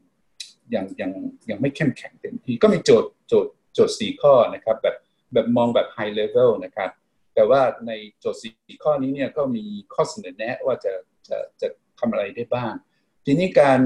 [0.73, 1.11] ยังยัง
[1.49, 4.95] ยังไม่เข้มแข็งเต็มที่ก็มีโจทย์โจทย์โจทย์สี่ข้อนะครับแบบ
[5.33, 6.89] แบบมองแบบ high level นะครับ
[7.35, 10.93] แต่ว่าในโจทย์สี่ข้อนี้เนี่ยก็มีข้อเสนอแนะว่าจะ
[11.27, 11.67] จะจะ
[11.99, 12.73] ทำอะไรได้บ้าง
[13.25, 13.79] ทีนี้การ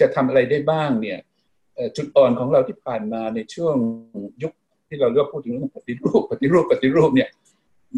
[0.00, 1.18] จะทำอะไรได้บ้างเนี่ย
[1.96, 3.76] จุดอ่อนของเราที่ผ่านมาในช่วง
[4.42, 4.52] ยุค
[4.88, 7.28] ที่เราเลือกพูดถึงเรื่องปฏิรูปปฏิรูปปฏิรูปเนี่ย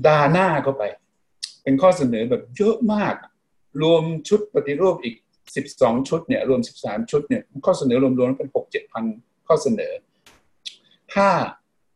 [0.06, 0.82] ดาหน้าเข้าไป
[1.62, 3.14] เป็นข้อเสนอแบบเยอะมาก
[3.82, 5.14] รวมชุดปฏิรูปอีก
[5.62, 9.04] 12 ชุดเนี่ยรวม 13 ชุดเนี่ยข้อเสนอรวมๆเป็น 6 7พัน
[9.48, 9.92] ข้อเสนอ
[11.14, 11.28] ถ้า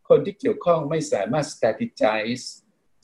[0.08, 2.44] คนที่เกี่ยวข้องไม่สามารถ strategize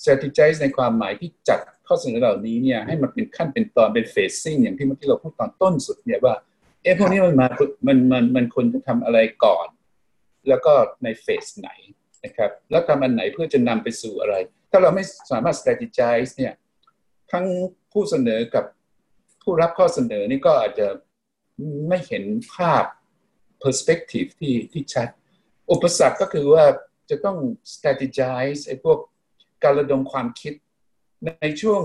[0.02, 6.34] strategize ในความหมายที่จัดข้อเสนอเหล่านี้เนี่ยให้มันเป็นขั้นเป็นตอนเป็น phasing อย่างที่เมื่อกี้เราพูดตอนต้นสุดเนี่ยว่า
[6.82, 7.46] เอ๊ะพวกนี้มันมา
[7.86, 9.68] มัน มัน มันควรจะทำอะไรก่อน
[10.48, 10.72] แล้วก็
[11.02, 11.70] ในเฟสไหน
[12.24, 14.34] นะครับ แล้วทำอันไหนเพื่อจะนำไปสู่อะไร
[14.70, 16.54] ถ้าเราไม่สามารถ strategize เนี่ย
[17.32, 17.46] ทั้ง
[17.92, 18.64] ผู้เสนอกับ
[19.42, 20.88] ผู้รับข้อเสนอนี่ก็อาจจะ
[21.88, 22.24] ไม่เห็น
[22.54, 22.84] ภาพ
[23.62, 25.08] perspective ที่ที่ชัด
[25.70, 26.64] อุปสรรคก็คือว่า
[27.10, 27.38] จะต้อง
[27.74, 28.98] strategize ไอ้พวก
[29.62, 30.54] การระดมความคิด
[31.26, 31.82] ในช่วง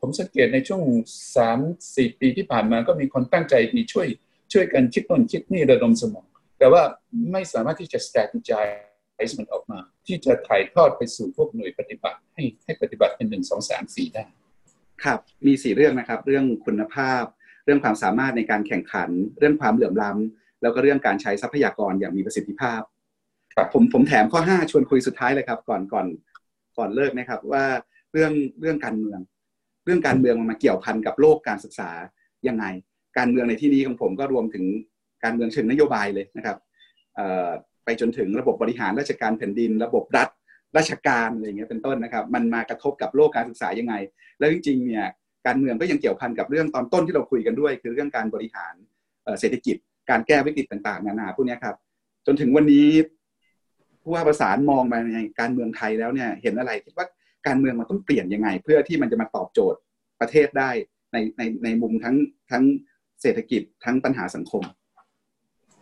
[0.00, 0.82] ผมสังเกตในช่วง
[1.36, 1.58] สาม
[1.96, 4.06] สี่ปีที่ผ่านมาก็มีคนตั้งใจดีช่วย
[4.52, 6.26] ช่วยกันคิดต้นคิดนี่ระดมสมอง
[6.58, 6.82] แต่ว่า
[7.32, 14.24] ไม่สามารถที่จะ strategize มันออกมา ที่จะถ่ายทอดไปสู่พวกหน่วยปฏิบัติ ให้ให้ปฏิบัติเป็นหนึ่งสองสามสี่ได้
[15.04, 17.24] ครับมีสี่เรื่องนะครับ เรื่องคุณภาพ
[17.64, 22.80] เรื่องความสามารถในการแข่งขัน เรื่องความเหลื่อมล้ำแล้วก็เรื่องการใช้ทรัพยากรอย่างมีประสิทธิภาพ
[23.54, 26.06] ครับผมผมแถมข้อห้าชวนคุยสุดท้ายเลยครับ ก่อนก่อน
[26.78, 27.64] ก่อนเลิกนะครับว่า
[28.12, 29.20] เรื่องเรื่องการเมือง
[29.84, 31.90] เรื่องการเมืองมันมาเกี่ยวพันกับโลกการศึกษา
[32.48, 32.64] ยังไง
[33.18, 34.64] การเมืองในที่นี้ของผมก็รวมถึง
[35.24, 36.56] การเมืองเชิงนโยบายเลยนะครับ
[37.84, 40.28] ไปจนถึงระบบบริหารราชการแผ่นดิน ระบบรัฐ
[40.76, 43.94] ราชการอะไรเงี้ยเป็นต้นนะครับ มันมากระทบกับโลกการศึกษายังไง
[44.38, 45.06] แล้วจริงๆเนี่ย
[45.46, 48.74] การเมืองก็ยังเกี่ยวพันกับเรื่องตอนต้นที่เราคุยกันด้วย คือเรื่องการบริหาร
[49.40, 49.76] เศรษฐกิจ
[50.10, 51.76] การแก้วิกฤตต่าง ๆ นานาพวกนี้ครับ
[52.26, 52.88] จนถึงวันนี้
[54.02, 57.06] ผู้ว่าประสานมองมาในการเมืองไทยแล้วเนี่ยเห็นอะไรคิดว่า
[57.46, 59.78] การเมืองมันต้องเปลี่ยนยังไง เพื่อที่มันจะมาตอบโจทย์
[60.20, 60.70] ประเทศได้
[61.12, 62.16] ในในในมุมทั้ง
[62.50, 62.64] ทั้ง
[63.22, 64.62] เศรษฐกิจทั้งปัญหาสังคม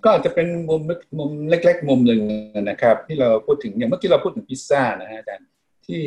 [0.04, 0.82] ก็อาจจะเป็นมุม
[1.18, 2.20] มุมเล็ก ๆ มุมหนึ่ง
[2.70, 5.48] นะครับ ที่เราพูดถึงอย่างเมื่อกี้เราพูดถึงพิซซ่านะฮะอาจารย์
[5.86, 6.02] ที่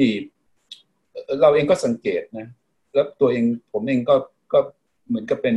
[1.42, 2.48] เราเองก็สังเกตนะ
[2.94, 3.44] แล้วตัวเอง
[3.74, 4.16] ผมเองก็
[4.54, 4.60] ก็
[5.08, 5.56] เหมือนกับเป็น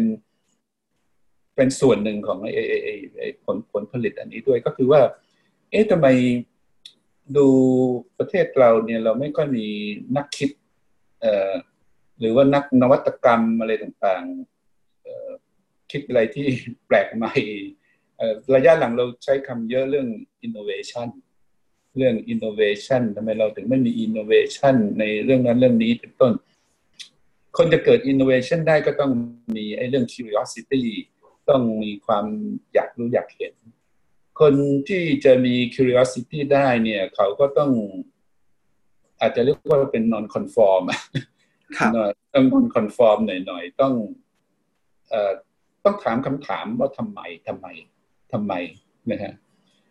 [1.57, 5.01] เป็นส่วนหนึ่งของไอ้ไอ้ไอ้ผลผลผลิตอันนี้ด้วยก็คือว่า
[5.71, 6.07] เอ๊ะทำไม
[7.37, 7.47] ดู
[8.19, 9.67] ประเทศเราเนี่ยเราไม่ค่อยมี
[10.17, 10.51] นักคิด
[11.21, 11.53] เอ่อ
[12.21, 16.47] หรือว่านักนวัตกรรมอะไรต่างๆคิดอะไรที่
[16.87, 17.35] แปลกใหม่
[18.55, 20.09] ระยะหลังเราใช้คำเยอะเรื่อง
[20.47, 21.09] innovation
[21.97, 26.33] เรื่อง innovation ทำไมเราถึงไม่มี innovation ในเรื่องนั้นเรื่องนี้เป็นต้น
[27.57, 29.11] คนจะเกิด innovation ได้ก็ต้อง
[29.57, 30.83] มีไอ้เรื่อง curiosity
[31.49, 32.25] ต้องมีความ
[32.75, 33.55] อยากรู้อยากเห็น
[34.41, 34.55] คน
[34.89, 37.71] ที่จะมี curiosity ได้เนี่ย เขาก็ต้อง
[39.21, 40.85] อาจจะเรียกว่าเป็น non conform
[42.35, 43.95] ต้อง non conform หน่อยๆ ต้อง
[45.09, 45.33] เอ่อ
[45.85, 47.67] ต้องถามคำถามว่าทำไมทำไม
[48.33, 48.53] ทำไม
[49.11, 49.33] นะฮะ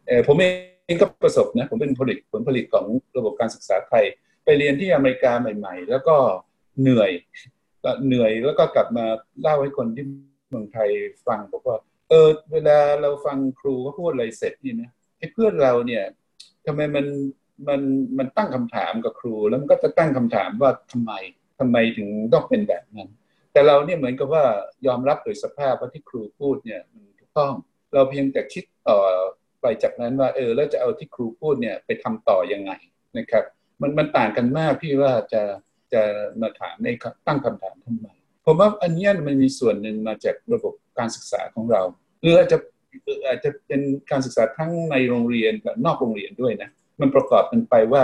[0.07, 2.85] เออผมเองก็ประสบนะผมเป็นผลิตผลผลิตของ
[3.17, 4.05] ระบบการศึกษาไทย
[4.43, 6.15] ไปเรียนที่อเมริกาใหม่ ๆ แล้วก็
[6.81, 7.11] เหนื่อย
[7.83, 9.05] ก็เหนื่อยแล้วก็กลับมา
[9.41, 10.05] เล่าให้คนที่
[10.49, 10.89] เมืองไทย
[11.27, 11.77] ฟังบอกว่า
[12.09, 16.03] เออเวลาเราฟังครูเขาพูดอะไรเสร็จนี่นะไอ้เพื่อนเราเนี่ย
[16.65, 17.05] ทำไมมัน
[17.67, 17.81] มัน
[18.17, 21.11] มันตั้งคำถามกับครู แล้วมันก็จะตั้งคำถามว่าทำไม
[21.59, 23.09] ทำไมถึงต้องเป็นแบบนั้น
[23.51, 24.43] แต่เราเนี่ยเหมือนกับว่า
[24.87, 27.53] ยอมรับโดยสภาพว่าที่ครูพูดเนี่ยมันถูกต้อง
[27.93, 28.97] เราเพียงแต่คิดต่อ
[29.61, 32.71] ไปจากนั้นว่าเออแล้วจะเอาที่ครูพูดเนี่ยไปทำต่อยังไง
[33.17, 33.43] นะครับ
[33.81, 35.41] มันมันต่างกันมากพี่ว่าจะ
[35.93, 36.01] จะ
[36.41, 36.87] มาถามใน
[37.27, 38.07] ตั้งคำถามทำไม
[38.45, 41.81] ผมว่าอันนี้มันมีส่วนหนึ่งมาจากระบบการศึกษาของเรา
[42.21, 42.57] หรืออาจจะ
[43.27, 48.03] อาจจะเป็นการศึกษาทั้งในโรงเรียนกับนอกโรงเรียนด้วยนะมันประกอบกันไปว่า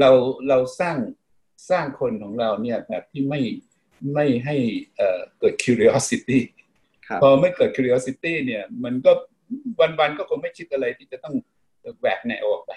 [0.00, 0.10] เรา
[0.48, 0.96] เราสร้าง
[1.70, 3.40] สร้างคนของเราเนี่ยแบบที่ไม่
[4.14, 4.56] ไม่ให้
[5.38, 6.38] เกิด curiosity
[7.22, 9.12] พอไม่เกิด curiosity เนี่ยมันก็
[9.80, 11.34] วันๆก็คงไม่คิดอะไรที่จะต้อง
[12.00, 12.72] แหวกแนวออกไป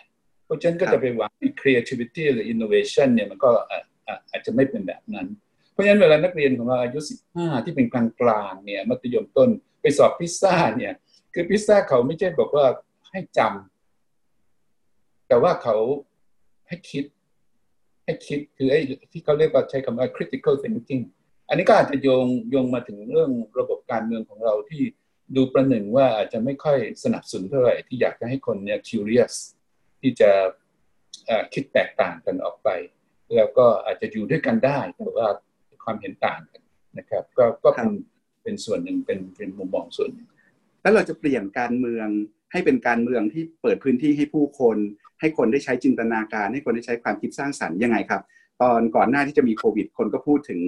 [0.46, 1.32] เพราะฉะนั้นก็จะไปหวัง
[1.62, 3.52] creativity หรือ innovation เนี่ยมันก็
[4.30, 5.28] อาจจะไม่เป็นแบบนั้น
[5.74, 9.50] เพราะฉะนั้นเวลานักเรียนของเราอายุสิบห้าที่เป็นกลางกลางเนี่ยมัธยมต้น
[9.82, 10.94] ไปสอบพิซซ่าเนี่ย
[11.34, 12.66] คือพิซซ่าเขาไม่ใช่บอกว่า
[13.12, 15.76] ให้จำแต่ว่าเขา
[16.68, 17.04] ให้คิด
[18.06, 18.80] ให้คิดคือไอ้
[19.12, 21.04] ที่เขาเรียกว่าใช้คำว่า critical thinking
[21.48, 24.84] อันนี้ก็อาจจะโยงโยงมาถึงเรื่องระบบการเมืองของเราที่
[25.36, 29.36] ดูประหนึ่งว่าอาจจะไม่ค่อยสนับสนุนเท่าไหร่ที่อยากจะให้คนเนี่ย curious
[30.02, 30.32] ที่จะ
[31.54, 32.70] คิดแตกต่างกันออกไป
[33.36, 35.28] แล้วก็อาจจะอยู่ด้วยกันได้แต่ว่า
[35.86, 36.62] ความเห็นต่างกัน
[36.98, 37.90] นะครับ ก็ก็เป็น
[38.44, 40.28] เป็นส่วนหนึ่งเป็นเป็นมุมมองส่วนหนึ่ง
[40.82, 42.08] แล้วเราจะเปลี่ยนการเมือง
[42.52, 44.78] ให้เป็นการเมืองที่เปิดพื้นที่ให้ผู้คน
[45.20, 48.22] ให้คนได้ใช้จินตนาการ ให้คนได้ใช้ความคิดสร้างสรรค์ยังไงครับ
[48.62, 50.62] ตอนก่อนหน้าที่จะมีโควิด คนก็พูดถึง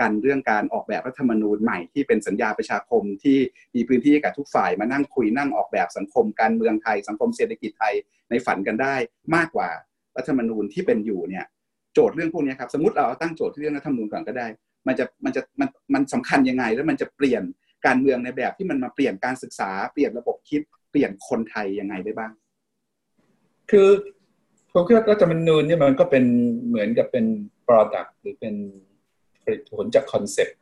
[0.00, 3.38] กันเรื่องการออกแบบรัฐธรรมนูญใหม่ที่เป็นสัญญาประชาคมที่
[3.74, 7.94] มีพื้นที่กับทุกฝ่ายมานั่งคุยนั่งออกแบบสังคมการเมืองไทย สังคมเศรษฐกิจไทย
[8.30, 8.94] ในฝันกันได้
[9.34, 9.70] มากกว่า
[10.16, 11.46] รัฐธรรมนูญที่เป็นอยู่เนี่ย
[11.94, 14.46] โจทย์เรื่องพวกนี้ครับสมมติเราตั้งโจทย์ที่เรื่องรัฐธรรมนูญก่อนก็ได้
[14.86, 17.42] มันจะมันจะมันมันสำคัญยังไง แล้วมันจะเปลี่ยน
[17.86, 22.32] การเมืองในแบบที่มันมาเปลี่ยนการศึกษาเปลี่ยนระบบคิดเปลี่ยนคนไทยยังไงได้บ้าง
[23.70, 23.88] คือ
[24.72, 26.24] ผมคิดว่ารัฐธรรมนูญเนี่ยมันก็เป็น
[26.66, 27.24] เหมือนกับเป็น
[27.66, 28.54] product หรือเป็น
[29.42, 30.58] ผลิตผลจาก concept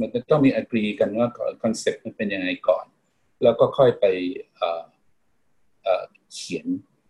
[0.00, 1.28] มันจะต้องมี agree กันว่า
[1.62, 2.86] concept มันเป็นยังไงก่อน
[3.42, 4.04] แล้วก็ค่อยไป
[6.34, 6.66] เขียน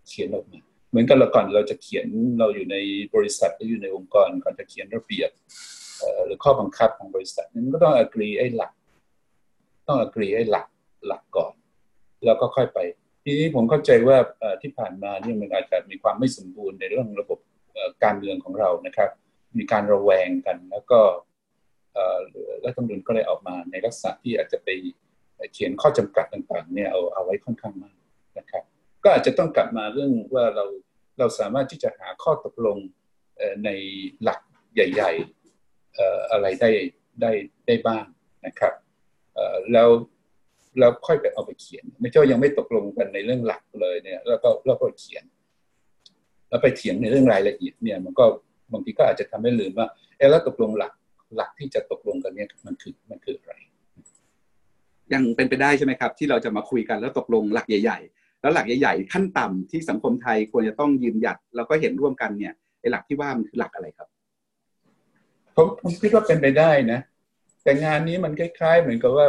[0.06, 0.60] เขียนออกมา
[0.96, 2.06] เหมือนกันเราก่อนเราจะเขียน
[2.38, 2.76] เราอยู่ใน
[3.14, 5.30] บริษัทหรืออยู่ในองค์กรก่อนจะเขียนระเบียบ
[6.26, 8.72] หรือข้อบังคับของบริษัทนั้นก็ต้อง agree ไอ้หลัก
[9.86, 10.66] ต้อง agree ไอ้หลัก
[11.06, 11.54] หลักก่อน
[12.24, 12.78] แล้วก็ค่อยไป
[13.24, 14.16] ทีนี้ผมเข้าใจว่า
[14.62, 17.38] ที่ผ่านมาเนี่ยมันอาจจะมีความไม่สมบูรณ์ในเรื่องระบบ
[18.04, 19.10] การเมืองของเรานะครับ
[19.58, 21.00] มีการระแวงกัน แล้วก็
[22.64, 24.68] รัฐธรรมนูญก็เลยออกมาในลักษณะที่อาจจะไป
[25.52, 27.98] เขียนข้อจำกัดต่างๆเนี่ยเอาเอาไว้ค่อนข้างมาก
[28.38, 28.64] นะครับ
[29.04, 30.64] ก็อาจจะต้องกลับมาเรื่องว่าเรา
[31.18, 32.78] เราสามารถที่จะหาข้อตกลง
[33.64, 33.70] ใน
[34.22, 34.40] หลัก
[34.74, 36.70] ใหญ่ๆอะไรได้
[37.20, 37.32] ได้
[37.66, 38.04] ได้บ้าง
[38.46, 38.74] นะครับ
[39.72, 39.88] แล้ว
[40.78, 45.24] แล้วค่อยไปเอาไปเขียน ไม่ใช่ยังไม่ตกลงกันในเรื่องหลักเลยเนี่ยแล้วก็แล้วก็เขียน
[46.48, 48.24] แล้วไปเถียงในเรื่องรายละเอียดเนี่ย มันก็
[48.72, 49.86] บางทีก็อาจจะทำให้ลืมว่า
[50.16, 50.92] เออแล้วตกลงหลัก
[51.36, 53.52] หลักที่จะตกลงกันเนี่ยมันคือมันคืออะไร
[55.12, 64.08] ยังเป็นไปได้ใช่ไหมครับ ที่เราจะมาคุยกันแล้วตกลงหลักใหญ่ ๆ แล้วหลักใหญ่ๆขั้นต่ำที่สังคมไทยควรจะต้องยืนหยัดแล้วก็เห็นร่วมกันเนี่ยไอ้หลักที่ว่ามันคือหลักอะไรครับ
[65.56, 67.00] ผมผมคิดว่าเป็นไปได้นะ
[67.62, 69.26] แต่งานนี้มันคล้ายๆ เหมือนกับว่า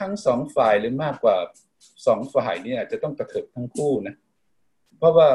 [0.00, 1.36] ทั้งสองฝ่ายหรือมากกว่า
[2.06, 4.14] สองฝ่ายเนี่ยจะต้องกระเถิบทั้งคู่นะ
[4.98, 5.28] เพราะว่า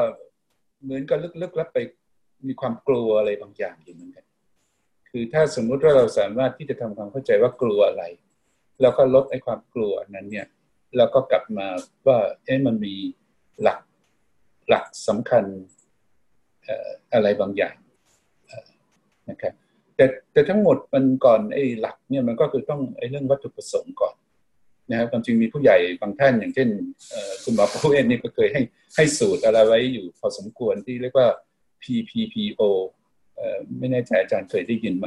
[0.82, 1.78] เหมือนกับลึกๆแล้วไป
[2.46, 4.24] มีความกลัวอะไรบางอย่างอยู่เหมือนกัน
[5.10, 8.04] คือถ้าสมมุติว่าเราสามารถที่จะทำความเข้าใจว่ากลัวอะไร
[8.80, 10.46] แล้วก็ลดไอ้ความกลัวนั้นเนี่ย
[10.96, 11.66] แล้วก็กลับมา
[12.06, 12.94] ว่าเอ๊ะมันมี
[13.62, 13.80] หลัก
[14.68, 15.44] หลักสำคัญ
[17.12, 17.74] อะไรบางอย่าง
[19.30, 19.52] นะครับ
[19.96, 24.14] แต่แต่ทั้งหมดมันก่อนไอ้หลักเนี่ยมันก็คือต้องไอ้เรื่องวัตถุประสงค์ก่อน
[24.90, 26.68] นะครับความจริงมีผู้ใหญ่บางท่านอย่างเช่น
[27.44, 28.62] คุณหมอผู้เอ็นนี่ก็เคยให้
[28.96, 31.28] ให้สูตรอะไรไว้อยู่พอสมควรที่เรียกว่า
[31.82, 32.62] PPPO
[33.78, 35.06] ไม่แน่ใจอาจารย์เคยได้ยินไหม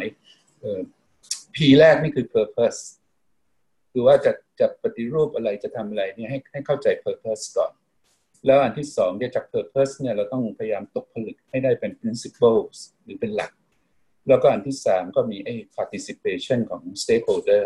[1.55, 2.79] P แรกนี่คือ purpose
[3.93, 7.71] คือว่าจะจะปฏิรูปอะไรจะทำอะไรเนี่ยให้ให้เข้าใจ purpose ก่อน
[8.45, 13.51] แล้วอันที่สองเนี่ยจาก purpose เนี่ยเราต้องพยายามตกผลึกให้ได้เป็น principles หรือเป็นหลัก
[14.27, 17.63] แล้วก็อันที่สามก็มีไอ้ participation ของ stakeholder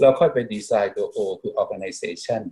[0.00, 2.42] เราค่อยไปดีไซน์ตัว O คือ organization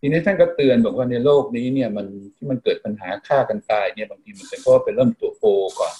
[0.00, 5.44] ทีนี้ท่านก็เตือนบอกว่าในโลกนี้เนี่ยมันที่มันเกิดปัญหาฆ่ากันตายเนี่ยบางทีมันเป็นเพราะเป็นเริ่มตัว O
[5.80, 5.94] ก่อน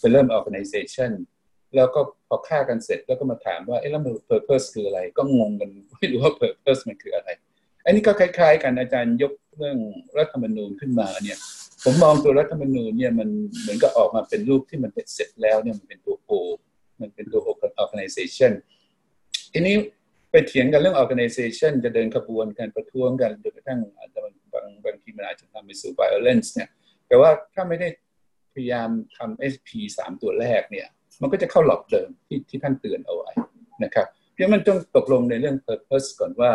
[0.00, 1.10] ไปเริ่ม organization
[1.76, 7.28] แล้วก็พอฆ่ากันเสร็จแล้วก็มาถามว่าเอ๊ะแล้วมัน purpose คืออะไร ก็งงกันไม่รู้ว่า purpose มันคืออะไร
[7.84, 9.78] อันนี้ก็คล้าย ๆ กันอาจารย์ยกเรื่อง
[10.18, 11.38] รัฐธรรมนูญขึ้นมาเนี่ย
[11.84, 13.28] ผมมองตัวรัฐธรรมนูญเนี่ยมัน
[13.60, 16.30] เหมือนกับออกมาเป็นรูปที่มันเป็นเสร็จแล้วเนี่ยมันเป็นตัวโอ
[17.00, 17.40] มันเป็นตัว
[17.82, 18.52] organization
[19.52, 19.76] ทีนี้
[20.30, 24.18] ไปเถียงกันเรื่อง organization จะเดินขบวนกันประท้วงกันจนกระทั่งอาจจะ
[24.52, 26.68] บางบางทีมันอาจจะทำไปสู่ violence เนี่ย
[27.08, 27.88] แต่ว่าถ้าไม่ได้
[28.54, 30.86] พยายามทำ SP สามตัวแรกเนี่ย
[31.22, 33.30] มันก็จะเข้าหลอกเดิมที่ที่ท่านเตือนเอาไว้
[33.84, 36.52] นะครับเพราะมันต้องตกลงในเรื่อง purpose ก่อนว่า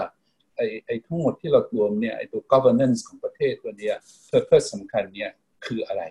[0.55, 3.95] ไอ้ไอ้ทั้งหมดที่เรารวมเนี่ยไอ้ตัว governance ของประเทศตัวเนี้ย
[4.31, 5.31] purpose สำคัญเนี่ย
[5.65, 6.03] คืออะไร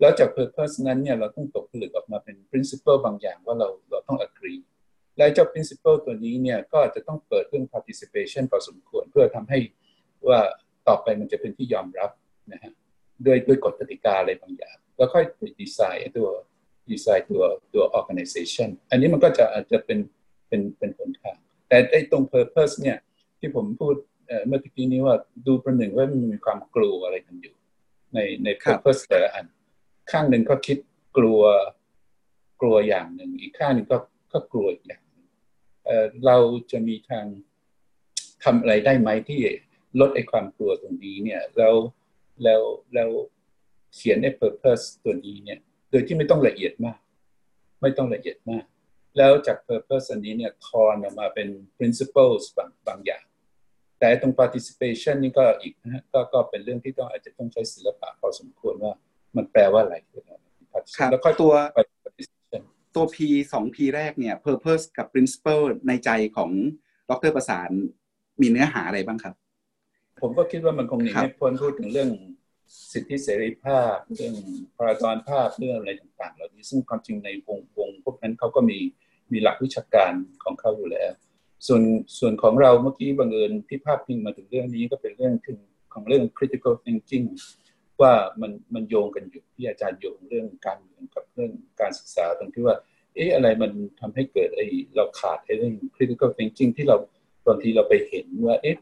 [0.00, 4.60] แล้วจาก purpose นั้นเนี่ยเราต้องตกผลึกออกมาเป็น principle บางอย่างว่าเราเราต้อง agree
[5.16, 9.58] และเจ้า principle ตัวนี้เนี่ยก็จะต้องเปิดเรื่อง participation พอสมควรเพื่อทำให้
[10.28, 10.40] ว่า
[10.88, 12.10] ต่อไปมันจะเป็นที่ยอมรับ
[12.52, 12.72] นะฮะ
[13.26, 15.24] ด้วยด้วยกฎกติกาอะไรบางอย่าง แล้วค่อย
[15.60, 16.28] ดีไซน์ตัว
[16.90, 17.42] ดีไซน์ตัว
[17.74, 19.98] ตัว organization อันนี้มันก็จะอาจจะเป็น
[20.48, 21.36] เป็นเป็นผลทาง
[21.68, 22.98] แต่ไอ้ตรง purpose เนี่ย
[23.38, 23.94] ที่ผมพูด
[24.48, 27.54] เมื่อกี้นี้ว่าดูประหนึ่งว่ามันมีความกลัวอะไรกันอยู่
[28.14, 29.46] ในใน purpose แต่ละอัน
[30.10, 30.78] ข้างหนึ่งก็คิด
[31.16, 31.42] กลัว
[32.60, 33.98] กลัวอย่างหนึ่ง อีกข้างหนึ่งก็
[34.32, 35.02] ก็กลัวอีกอย่าง
[35.86, 36.36] เเรา
[36.70, 37.26] จะมีทาง
[38.44, 39.40] ทำอะไรได้ไหมที่
[40.00, 41.74] ลดไอ้ความกลัวตรงนี้เนี่ยแล้ว
[42.42, 42.62] แล้ว
[42.94, 43.10] แล้ว
[43.94, 45.60] เขียนไอ้ purpose ตัวนี้เนี่ย
[45.92, 46.98] โดยที่ไม่ต้องละเอียดมาก
[47.82, 48.64] ไม่ต้องละเอียดมาก
[49.18, 51.48] แล้วจาก purpose อันนี้เนี่ยทอนออกมาเป็น
[51.78, 53.24] principles บางบางอย่าง
[53.98, 58.92] แต่ตรง participation นี่ก็อีกนะก็ก็เป็นเรื่องที่ต้องอาจจะต้องใช้ศิลปะพอสมควรว่า
[59.36, 61.52] มันแปลว่าอะไรครับแล้วค่อยตัว
[62.94, 63.16] ตัว P
[63.52, 66.50] สอง P แรกเนี่ย purpose กับ principle ในใจของ
[67.10, 67.70] ดรประสาน
[68.40, 69.34] มีเนื้อหาอะไรบ้างครับ
[70.22, 72.10] ผมก็คิดว่ามันคงหนีไม่พ้นพูดถึงเรื่อง
[72.92, 74.34] สิทธิเสรีภาพ เรื่อง
[74.76, 74.84] พระ
[75.14, 78.78] รภาพเรื่องอะไรต่างๆเหล่านี้ซึ่งความจริงในวงวงพวกนั้นเขาก็มี
[79.32, 80.12] มีหลักวิชาการ
[80.44, 81.12] ของเขาอยู่แล้ว
[81.66, 81.82] ส่วน
[82.18, 85.58] ส่วนของเราเมื่อกี้บังเอิญที่ภาพพิงมาถึงเรื่องนี้ก็เป็นเรื่องถึง
[85.94, 87.26] ของเรื่อง critical thinking
[88.00, 92.76] ว่ามันมันโยงกันอยู่ที่อาจารย์โยงเรื่องการเมืองกับเรื่องการศึกษาตรงที่ว่า
[93.14, 94.66] เอ๊ะอะไรมันทำให้เกิดไอ้
[94.96, 96.96] เราขาดไอ้เรื่อง critical thinking ที่เรา
[97.46, 98.76] บางทีเราไปเห็นว่าเอ๊ะ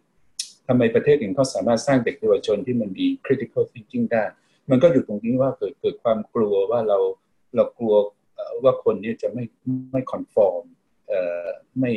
[0.72, 4.24] ทำไมประเทศอื่นเขาสามารถสร้างเด็กเยาวชนที่มันมี critical thinking ได้
[4.70, 6.98] มันก็อยู่ตรงนี้ว่าเกิดเกิดความกลัวว่าเรา
[7.56, 7.94] เรากลัว
[8.64, 9.44] ว่าคนนี้จะไม่
[9.92, 10.64] ไม่ conform
[11.08, 11.46] เอ่อ
[11.80, 11.92] ไม่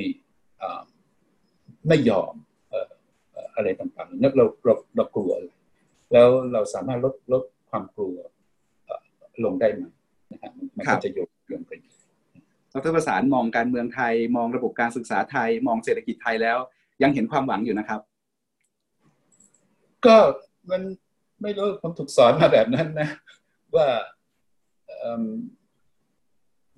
[1.88, 2.34] ไม่ยอม
[3.56, 5.32] อะไรต่างๆนั่นเราเราเรากลัว
[6.14, 8.16] แล้วเราสามารถลดลดความกลัว
[9.46, 9.82] ลงได้ไหม
[10.32, 11.80] นะฮะมันก็จะโยงโยงกัน
[12.74, 16.58] ดรประสานมองการเมืองไทย มองระบบการศึกษาไทย มองเศรษฐกิจไทยแล้ว
[17.04, 18.02] ยังเห็นความหวังอยู่นะครับ
[20.08, 20.18] ก็
[20.72, 20.82] มัน
[21.42, 23.10] ไม่รู้ผมถูกสอนมาแบบนั้นนะ
[23.76, 23.88] ว่า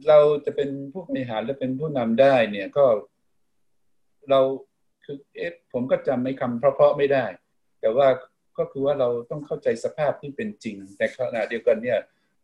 [0.07, 2.85] เราจะเป็นผู้บริหารและเป็นผู้นำได้ เนี่ยก็
[4.30, 4.39] เรา
[5.03, 7.26] คือเอ๊ะผมก็จำไม่คำเพราะๆไม่ได้
[7.81, 8.07] แต่ว่า
[8.57, 11.99] ก็คือว่าเราต้องเข้าใจสภาพที่เป็นจริง แต่ขณะเดียวกันเนี่ย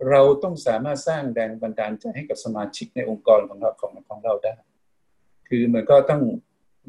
[0.09, 4.53] เราต้องสามารถสร้างแรงบันดาลใจให้กับสมาชิกในองค์กรของเราของของเราได้
[5.49, 6.21] คือมันก็ต้อง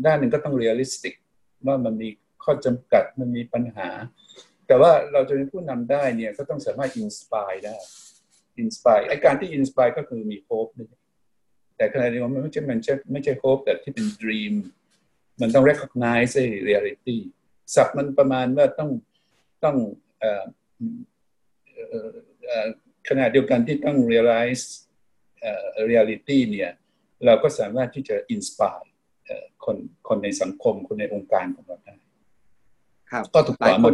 [0.06, 1.14] ด้านหนึ่งก็ต้อง realistic
[1.66, 2.08] ว่ามันมี
[2.44, 3.88] ข้อจำกัดมันมีปัญหา
[4.66, 7.76] แต่ว่าเราจะเป็นผู้นำได้เนี่ยก็ต้องสามารถ inspire ได้
[8.58, 10.88] inspire ไอการที่ inspire ก็คือมี hope นี่
[11.76, 12.78] แต่ขณะเดียวกันมันไม่ใช่มัน
[13.12, 14.54] ไม่ใช่โฮปแต่ที่เป็นดรีม
[15.40, 16.32] มันต้อง recognize
[16.64, 17.20] เรียลิตี้
[17.74, 18.90] สับมันประมาณว่าต้อง
[19.64, 19.76] ต้อง
[23.08, 24.64] ขณะเดียวกันที่ต้อง realize
[25.90, 26.70] reality เนี่ย
[27.24, 28.88] เราก็สามารถที่จะ inspire
[29.64, 29.76] คน
[30.08, 31.96] คนในสังคมคนในองค์การของเราได้
[33.12, 33.92] ครับก็ถูกต้องหมด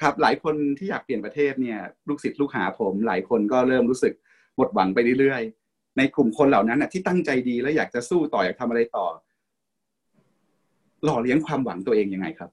[0.00, 1.78] ครับ หลายคนที่อยากเปลี่ยนประเทศเนี่ย
[2.08, 4.12] ลูกศิษย์ลูกหาผม หลายคนก็เริ่มรู้สึก
[4.56, 9.06] หมดหวังไปเรื่อยๆในกลุ่มคนเหล่านั้นที่ตั้งใจดีแล้วอยากจะสู้ต่ออยากทำอะไรต่อ
[11.04, 12.50] หล่อเลี้ยงความหวังตัวเองยังไงครับ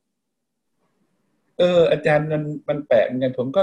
[1.59, 3.61] เออ อาจารย์มันมันแปลกเหมือนกันผมก็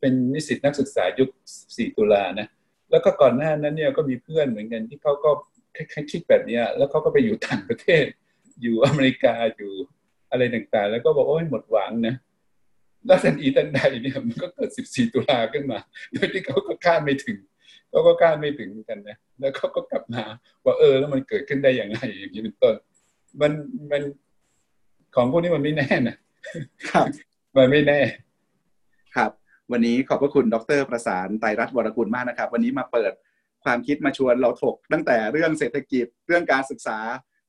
[0.00, 1.28] เป็นนิสิตนักศึกษายุค
[1.76, 2.46] สี่ตุลานะ
[2.90, 5.30] แล้วก็ก่อนหน้านั้นเนี่ยก็มีเพื่อนเหมือนกันที่เขาก็
[5.76, 8.04] คล้ายๆคิดแบบนี้แล้วเขาก็ไปอยู่ต่างประเทศ
[8.62, 9.72] อยู่อเมริกาอยู่
[10.30, 12.14] อะไรต่างๆ แล้วก็บอกโอ้ยหมดหวังนะ
[13.06, 15.78] แล้วทันทีทันใดเนี่ยมันก็เกิดสิบสี่ตุลาขึ้นมา
[16.12, 17.38] โดยที่เขาก็คาดไม่ถึง
[17.90, 20.24] เขาก็คาดไม่ถึงกันนะ แล้วเขาก็กลับมา
[20.64, 22.74] ว่าเออ แล้วมันเกิดขึ้นได้อย่างไรอย่างนี้เป็นต้น
[23.40, 23.52] มัน
[23.90, 24.02] มัน
[25.16, 26.16] ของพวกนี้มันไม่แน่นะ
[26.90, 27.06] ครับ
[27.56, 28.00] มันไม่แน่
[29.16, 29.30] ครับ
[29.72, 33.12] วันนี้ขอบพระคุณดรประสานไตรรัตน์วรกุลมากนะครับ วันนี้มาเปิด
[33.64, 36.98] ความคิดมาชวนเราถกตั้งแต่เรื่องเศรษฐกิจเรื่องการศึกษา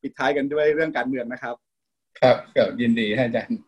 [0.01, 1.55] ปิดท้ายกันด้วยเรื่องการเมืองนะครับ
[2.21, 3.59] ครับกับยินดีให้อาจารย์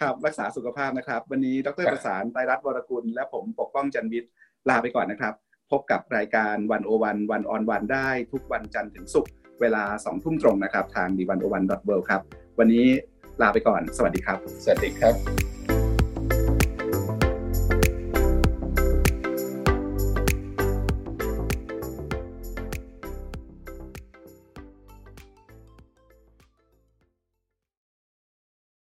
[0.00, 4.30] ครับรักษาสุขภาพนะครับ วันนี้ดรประสานไตรรัตน์วรกุล และผมปกป้องจันวิทย์
[4.68, 5.34] ลาไปก่อนนะครับ
[5.70, 12.20] พบกับรายการวันโอวันวันออนวันได้ทุกวันจันทร์ถึงศุกร์เวลาสองทุ่มตรงนะครับ ทางดีวันโอวันดอทเครับ
[12.58, 12.86] วันนี้
[13.42, 15.57] ลาไปก่อน สวัสดีครับ สวัสดีครับ